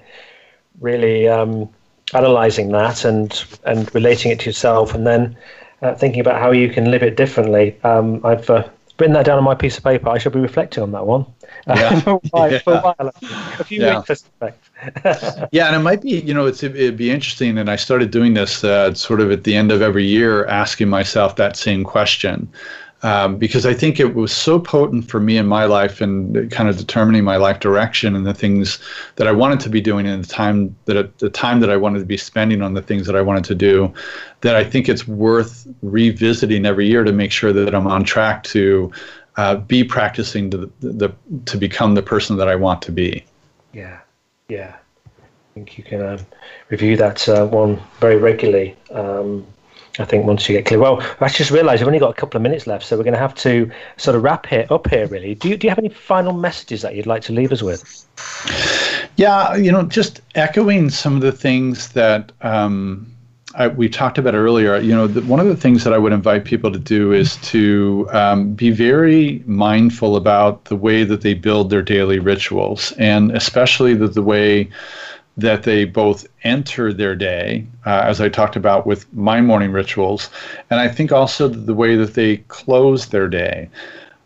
really 0.81 1.29
um, 1.29 1.69
analyzing 2.13 2.73
that 2.73 3.07
and 3.07 3.43
and 3.65 3.93
relating 3.95 4.33
it 4.33 4.41
to 4.41 4.47
yourself, 4.47 4.95
and 4.95 5.07
then 5.07 5.35
uh, 5.81 5.95
thinking 5.95 6.21
about 6.21 6.39
how 6.39 6.51
you 6.51 6.69
can 6.69 6.91
live 6.91 7.03
it 7.03 7.17
differently. 7.17 7.79
Um, 7.85 8.21
I've 8.25 8.51
uh, 8.51 8.69
written 8.99 9.15
that 9.15 9.27
down 9.27 9.39
on 9.39 9.45
my 9.45 9.55
piece 9.55 9.77
of 9.79 9.85
paper. 9.85 10.09
I 10.09 10.19
shall 10.19 10.33
be 10.33 10.41
reflecting 10.41 10.83
on 10.83 10.93
that 10.93 11.07
one. 11.07 11.27
Yeah. 11.67 12.01
for, 12.01 12.11
a 12.11 12.29
while, 12.31 12.53
yeah. 12.53 12.59
for 12.59 12.75
a 12.75 12.81
while, 12.97 13.13
a 13.59 13.65
few 13.65 13.81
yeah. 13.81 13.99
weeks, 13.99 14.25
yeah, 15.53 15.67
and 15.67 15.77
it 15.77 15.81
might 15.81 16.03
be, 16.03 16.21
you 16.21 16.35
know, 16.35 16.47
it's 16.47 16.63
it'd 16.63 16.97
be 16.97 17.11
interesting. 17.11 17.59
And 17.59 17.71
I 17.71 17.77
started 17.77 18.11
doing 18.11 18.35
this 18.35 18.65
uh, 18.65 18.95
sort 18.95 19.21
of 19.21 19.31
at 19.31 19.45
the 19.45 19.55
end 19.55 19.73
of 19.73 19.83
every 19.83 20.05
year, 20.05 20.47
asking 20.47 20.89
myself 20.89 21.37
that 21.37 21.57
same 21.57 21.85
question. 21.85 22.49
Um, 23.03 23.37
because 23.37 23.67
I 23.67 23.75
think 23.75 24.01
it 24.01 24.15
was 24.15 24.33
so 24.33 24.59
potent 24.59 25.09
for 25.09 25.21
me 25.21 25.37
in 25.37 25.47
my 25.47 25.67
life 25.67 26.01
and 26.01 26.51
kind 26.51 26.69
of 26.69 26.79
determining 26.79 27.25
my 27.25 27.37
life 27.37 27.61
direction 27.61 28.17
and 28.17 28.27
the 28.27 28.33
things 28.33 28.79
that 29.17 29.29
I 29.29 29.33
wanted 29.33 29.61
to 29.61 29.69
be 29.69 29.83
doing 29.83 30.07
and 30.07 30.25
the 30.25 30.29
time 30.29 30.75
that 30.87 31.19
the 31.19 31.29
time 31.29 31.61
that 31.61 31.69
I 31.69 31.77
wanted 31.77 31.99
to 31.99 32.07
be 32.07 32.17
spending 32.17 32.63
on 32.63 32.73
the 32.73 32.81
things 32.81 33.07
that 33.07 33.15
I 33.15 33.21
wanted 33.21 33.45
to 33.45 33.55
do, 33.55 33.93
that 34.41 34.57
I 34.57 34.65
think 34.65 34.89
it's 34.89 35.07
worth 35.07 35.69
revisiting 35.83 36.65
every 36.65 36.89
year 36.89 37.05
to 37.05 37.13
make 37.13 37.33
sure 37.33 37.53
that 37.53 37.75
I'm 37.75 37.87
on 37.87 38.03
track 38.03 38.45
to 38.45 38.91
uh, 39.37 39.57
be 39.57 39.85
practicing 39.85 40.51
to 40.51 40.57
the, 40.57 40.71
the 40.81 41.15
to 41.45 41.59
become 41.59 41.95
the 41.95 42.03
person 42.03 42.37
that 42.39 42.49
I 42.49 42.57
want 42.57 42.81
to 42.83 42.93
be. 42.93 43.25
Yeah, 43.73 44.01
yeah. 44.49 44.77
I 44.77 45.55
think 45.55 45.79
you 45.79 45.85
can 45.85 46.03
um, 46.03 46.27
review 46.71 46.97
that 46.97 47.29
uh, 47.29 47.47
one 47.47 47.81
very 48.01 48.17
regularly. 48.17 48.77
Um, 48.91 49.47
I 49.99 50.05
think 50.05 50.27
once 50.27 50.49
you 50.49 50.57
get 50.57 50.67
clear. 50.67 50.81
Well, 50.81 51.03
I 51.21 51.29
just 51.29 51.51
realised 51.51 51.83
we've 51.83 51.89
only 51.89 51.99
got 51.99 52.11
a 52.11 52.15
couple 52.15 52.37
of 52.37 52.43
minutes 52.43 52.67
left, 52.67 52.85
so 52.85 52.97
we're 52.97 53.05
going 53.05 53.15
to 53.15 53.21
have 53.21 53.35
to 53.37 53.71
sort 53.97 54.17
of 54.17 54.23
wrap 54.23 54.53
it 54.53 54.71
up 54.71 54.89
here. 54.89 55.07
Really, 55.07 55.35
do 55.35 55.49
you 55.49 55.57
do 55.57 55.67
you 55.67 55.71
have 55.71 55.79
any 55.79 55.89
final 55.89 56.33
messages 56.33 56.83
that 56.83 56.95
you'd 56.95 57.07
like 57.07 57.23
to 57.23 57.33
leave 57.33 57.53
us 57.53 57.63
with? 57.63 58.07
Yeah, 59.17 59.55
you 59.57 59.73
know, 59.73 59.83
just 59.83 60.21
echoing 60.35 60.91
some 60.91 61.17
of 61.17 61.23
the 61.23 61.33
things 61.33 61.89
that 61.91 62.33
um, 62.43 63.11
I, 63.57 63.69
we 63.69 63.89
talked 63.89 64.19
about 64.19 64.35
earlier, 64.35 64.77
you 64.77 64.95
know, 64.95 65.07
the, 65.07 65.23
one 65.23 65.41
of 65.41 65.47
the 65.47 65.57
things 65.57 65.83
that 65.85 65.95
I 65.95 65.99
would 65.99 66.13
invite 66.13 66.45
people 66.45 66.71
to 66.71 66.79
do 66.79 67.13
is 67.13 67.37
to 67.37 68.07
um, 68.13 68.53
be 68.53 68.71
very 68.71 69.43
mindful 69.47 70.17
about 70.17 70.67
the 70.67 70.77
way 70.77 71.05
that 71.05 71.23
they 71.23 71.33
build 71.33 71.71
their 71.71 71.81
daily 71.81 72.19
rituals, 72.19 72.93
and 72.99 73.31
especially 73.33 73.95
the, 73.95 74.09
the 74.09 74.23
way 74.23 74.69
that 75.37 75.65
they 75.65 75.85
both 75.85 76.27
enter 76.45 76.93
their 76.93 77.15
day, 77.15 77.67
uh, 77.85 78.03
as 78.05 78.21
I 78.21 78.29
talked 78.29 78.57
about 78.57 78.87
with 78.87 79.13
my 79.13 79.41
morning 79.41 79.71
rituals, 79.71 80.31
and 80.71 80.81
I 80.81 80.89
think 80.89 81.13
also 81.13 81.49
the 81.49 81.75
way 81.75 81.95
that 81.97 82.15
they 82.15 82.39
close 82.49 83.07
their 83.07 83.29
day. 83.29 83.69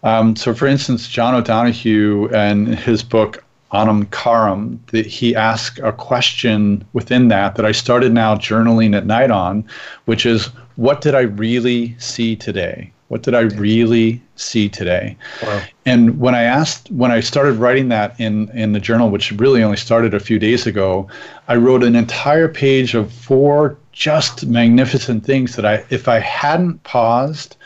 Um, 0.03 0.37
so, 0.37 0.55
for 0.55 0.67
instance, 0.67 1.09
John 1.09 1.35
O'Donohue 1.35 2.29
and 2.33 2.75
his 2.79 3.03
book 3.03 3.45
Anam 3.73 4.07
Cara, 4.07 4.69
that 4.93 5.07
he 5.07 5.35
asked 5.35 5.79
a 5.81 5.93
question 5.93 6.85
within 6.93 7.29
that 7.29 7.55
that 7.57 7.67
I 7.67 7.73
started 7.73 8.13
now 8.13 8.35
journaling 8.35 8.97
at 8.97 9.07
night 9.07 9.31
on, 9.31 9.65
which 10.07 10.27
is, 10.27 10.47
what 10.77 11.01
did 11.01 11.15
I 11.15 11.21
really 11.21 11.97
see 11.99 12.35
today? 12.35 12.93
What 13.11 13.23
did 13.23 13.35
I 13.35 13.41
really 13.41 14.23
see 14.37 14.69
today? 14.69 15.17
Wow. 15.43 15.65
And 15.85 16.21
when 16.21 16.37
I 16.37 16.45
asked, 16.45 16.89
when 16.93 17.11
I 17.11 17.19
started 17.19 17.55
writing 17.55 17.89
that 17.89 18.15
in, 18.21 18.49
in 18.51 18.73
the 18.73 18.79
journal, 18.79 19.11
which 19.11 19.33
really 19.33 19.65
only 19.65 19.79
started 19.79 20.15
a 20.15 20.21
few 20.21 20.39
days 20.39 20.65
ago, 20.65 21.09
I 21.49 21.57
wrote 21.57 21.83
an 21.83 21.97
entire 21.97 22.47
page 22.47 22.95
of 22.95 23.13
four 23.13 23.77
just 23.91 24.47
magnificent 24.47 25.27
things 25.27 25.57
that 25.57 25.67
I, 25.67 25.85
if 25.91 26.07
I 26.07 26.21
hadn't 26.21 26.85
paused 26.85 27.57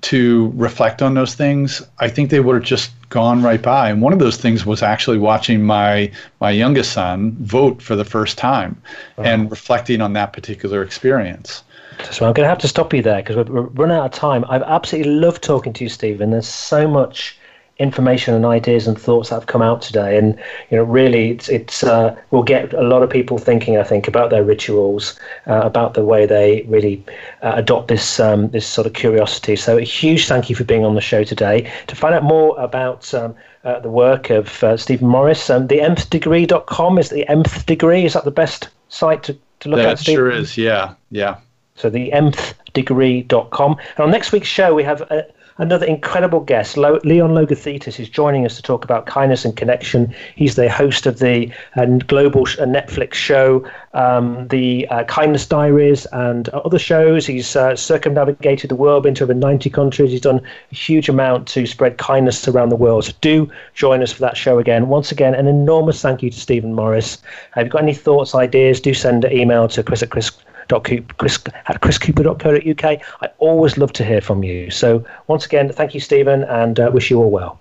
to 0.00 0.50
reflect 0.54 1.02
on 1.02 1.12
those 1.12 1.34
things, 1.34 1.82
I 1.98 2.08
think 2.08 2.30
they 2.30 2.40
would 2.40 2.54
have 2.54 2.64
just 2.64 2.92
gone 3.10 3.42
right 3.42 3.60
by. 3.60 3.90
And 3.90 4.00
one 4.00 4.14
of 4.14 4.20
those 4.20 4.38
things 4.38 4.64
was 4.64 4.82
actually 4.82 5.18
watching 5.18 5.64
my 5.64 6.10
my 6.40 6.50
youngest 6.50 6.92
son 6.92 7.36
vote 7.40 7.82
for 7.82 7.94
the 7.94 8.06
first 8.06 8.38
time 8.38 8.80
wow. 9.18 9.24
and 9.24 9.50
reflecting 9.50 10.00
on 10.00 10.14
that 10.14 10.32
particular 10.32 10.82
experience. 10.82 11.62
So 12.10 12.26
I'm 12.26 12.32
going 12.32 12.44
to 12.44 12.48
have 12.48 12.58
to 12.58 12.68
stop 12.68 12.92
you 12.92 13.02
there 13.02 13.22
because 13.22 13.36
we're, 13.48 13.62
running 13.62 13.96
out 13.96 14.06
of 14.06 14.12
time. 14.12 14.44
I've 14.48 14.62
absolutely 14.62 15.12
loved 15.12 15.42
talking 15.42 15.72
to 15.74 15.84
you, 15.84 15.90
Steven. 15.90 16.30
There's 16.30 16.48
so 16.48 16.86
much 16.88 17.38
information 17.78 18.32
and 18.32 18.46
ideas 18.46 18.86
and 18.86 18.98
thoughts 18.98 19.28
that 19.28 19.34
have 19.34 19.46
come 19.46 19.60
out 19.60 19.82
today, 19.82 20.16
and 20.16 20.38
you 20.70 20.76
know, 20.78 20.82
really, 20.82 21.32
it's, 21.32 21.48
it's 21.48 21.84
uh, 21.84 22.16
will 22.30 22.42
get 22.42 22.72
a 22.72 22.82
lot 22.82 23.02
of 23.02 23.10
people 23.10 23.38
thinking. 23.38 23.76
I 23.76 23.82
think 23.82 24.08
about 24.08 24.30
their 24.30 24.42
rituals, 24.42 25.18
uh, 25.46 25.60
about 25.62 25.94
the 25.94 26.04
way 26.04 26.26
they 26.26 26.62
really 26.62 27.04
uh, 27.42 27.52
adopt 27.56 27.88
this 27.88 28.18
um, 28.18 28.48
this 28.50 28.66
sort 28.66 28.86
of 28.86 28.94
curiosity. 28.94 29.56
So, 29.56 29.76
a 29.76 29.82
huge 29.82 30.26
thank 30.26 30.48
you 30.48 30.56
for 30.56 30.64
being 30.64 30.84
on 30.84 30.94
the 30.94 31.00
show 31.00 31.24
today. 31.24 31.70
To 31.88 31.96
find 31.96 32.14
out 32.14 32.24
more 32.24 32.58
about 32.58 33.12
um, 33.14 33.34
uh, 33.64 33.80
the 33.80 33.90
work 33.90 34.30
of 34.30 34.62
uh, 34.62 34.76
Steven 34.76 35.08
Morris, 35.08 35.50
um, 35.50 35.66
the 35.66 36.06
degree.com 36.10 36.98
is 36.98 37.10
the 37.10 37.28
nth 37.28 37.66
degree. 37.66 38.04
Is 38.04 38.14
that 38.14 38.24
the 38.24 38.30
best 38.30 38.68
site 38.88 39.22
to, 39.24 39.36
to 39.60 39.68
look 39.68 39.78
that 39.78 39.86
at? 39.86 39.98
That 39.98 40.04
sure 40.04 40.30
is. 40.30 40.56
Yeah, 40.56 40.94
yeah. 41.10 41.36
So 41.76 41.90
the 41.90 42.10
nthdegree.com. 42.10 43.76
And 43.96 44.00
on 44.00 44.10
next 44.10 44.32
week's 44.32 44.48
show, 44.48 44.74
we 44.74 44.82
have 44.82 45.02
a, 45.02 45.20
uh, 45.20 45.22
another 45.58 45.86
incredible 45.86 46.40
guest. 46.40 46.76
Leon 46.76 47.30
Logothetis 47.30 47.98
is 47.98 48.08
joining 48.08 48.44
us 48.44 48.56
to 48.56 48.62
talk 48.62 48.84
about 48.84 49.06
kindness 49.06 49.44
and 49.44 49.56
connection. 49.56 50.14
He's 50.34 50.56
the 50.56 50.68
host 50.68 51.06
of 51.06 51.18
the 51.18 51.50
uh, 51.76 51.86
global 51.86 52.44
sh- 52.44 52.58
uh, 52.58 52.64
Netflix 52.64 53.14
show, 53.14 53.66
um, 53.94 54.48
the 54.48 54.86
uh, 54.88 55.04
Kindness 55.04 55.46
Diaries, 55.46 56.06
and 56.12 56.48
other 56.50 56.78
shows. 56.78 57.26
He's 57.26 57.56
uh, 57.56 57.76
circumnavigated 57.76 58.70
the 58.70 58.76
world, 58.76 59.04
been 59.04 59.14
to 59.14 59.24
over 59.24 59.34
90 59.34 59.70
countries. 59.70 60.10
He's 60.10 60.20
done 60.20 60.42
a 60.70 60.74
huge 60.74 61.08
amount 61.08 61.48
to 61.48 61.66
spread 61.66 61.98
kindness 61.98 62.46
around 62.48 62.68
the 62.68 62.76
world. 62.76 63.04
So 63.04 63.12
do 63.20 63.50
join 63.74 64.02
us 64.02 64.12
for 64.12 64.20
that 64.20 64.36
show 64.36 64.58
again. 64.58 64.88
Once 64.88 65.10
again, 65.10 65.34
an 65.34 65.46
enormous 65.46 66.02
thank 66.02 66.22
you 66.22 66.30
to 66.30 66.38
Steven 66.38 66.74
Morris. 66.74 67.18
Have 67.52 67.66
you've 67.66 67.72
got 67.72 67.82
any 67.82 67.94
thoughts, 67.94 68.34
ideas? 68.34 68.80
Do 68.80 68.92
send 68.92 69.24
an 69.24 69.32
email 69.32 69.68
to 69.68 69.82
chris 69.82 70.02
at 70.02 70.10
chris 70.10 70.30
chris 70.68 71.38
at 71.66 71.80
chriscooper.co.uk. 71.80 72.84
I 73.20 73.28
always 73.38 73.78
love 73.78 73.92
to 73.94 74.04
hear 74.04 74.20
from 74.20 74.42
you. 74.42 74.70
So 74.70 75.04
once 75.26 75.46
again, 75.46 75.72
thank 75.72 75.94
you, 75.94 76.00
Steven, 76.00 76.44
and 76.44 76.78
uh, 76.78 76.90
wish 76.92 77.10
you 77.10 77.18
all 77.18 77.30
well. 77.30 77.58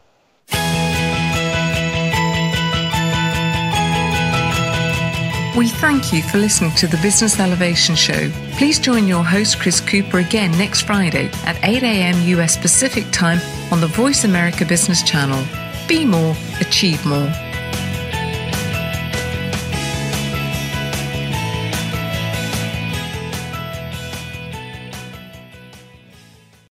We 5.57 5.69
thank 5.69 6.11
you 6.11 6.21
for 6.21 6.37
listening 6.37 6.71
to 6.71 6.87
the 6.87 6.97
Business 6.97 7.39
Elevation 7.39 7.95
Show. 7.95 8.29
Please 8.57 8.77
join 8.77 9.07
your 9.07 9.23
host, 9.23 9.57
Chris 9.57 9.79
Cooper, 9.79 10.19
again 10.19 10.51
next 10.57 10.81
Friday 10.81 11.29
at 11.45 11.57
8 11.63 11.81
a.m. 11.81 12.21
US 12.39 12.57
Pacific 12.57 13.05
Time 13.11 13.39
on 13.71 13.79
the 13.79 13.87
Voice 13.87 14.25
America 14.25 14.65
Business 14.65 15.01
Channel. 15.01 15.41
Be 15.87 16.03
more, 16.03 16.35
achieve 16.59 17.05
more. 17.05 17.31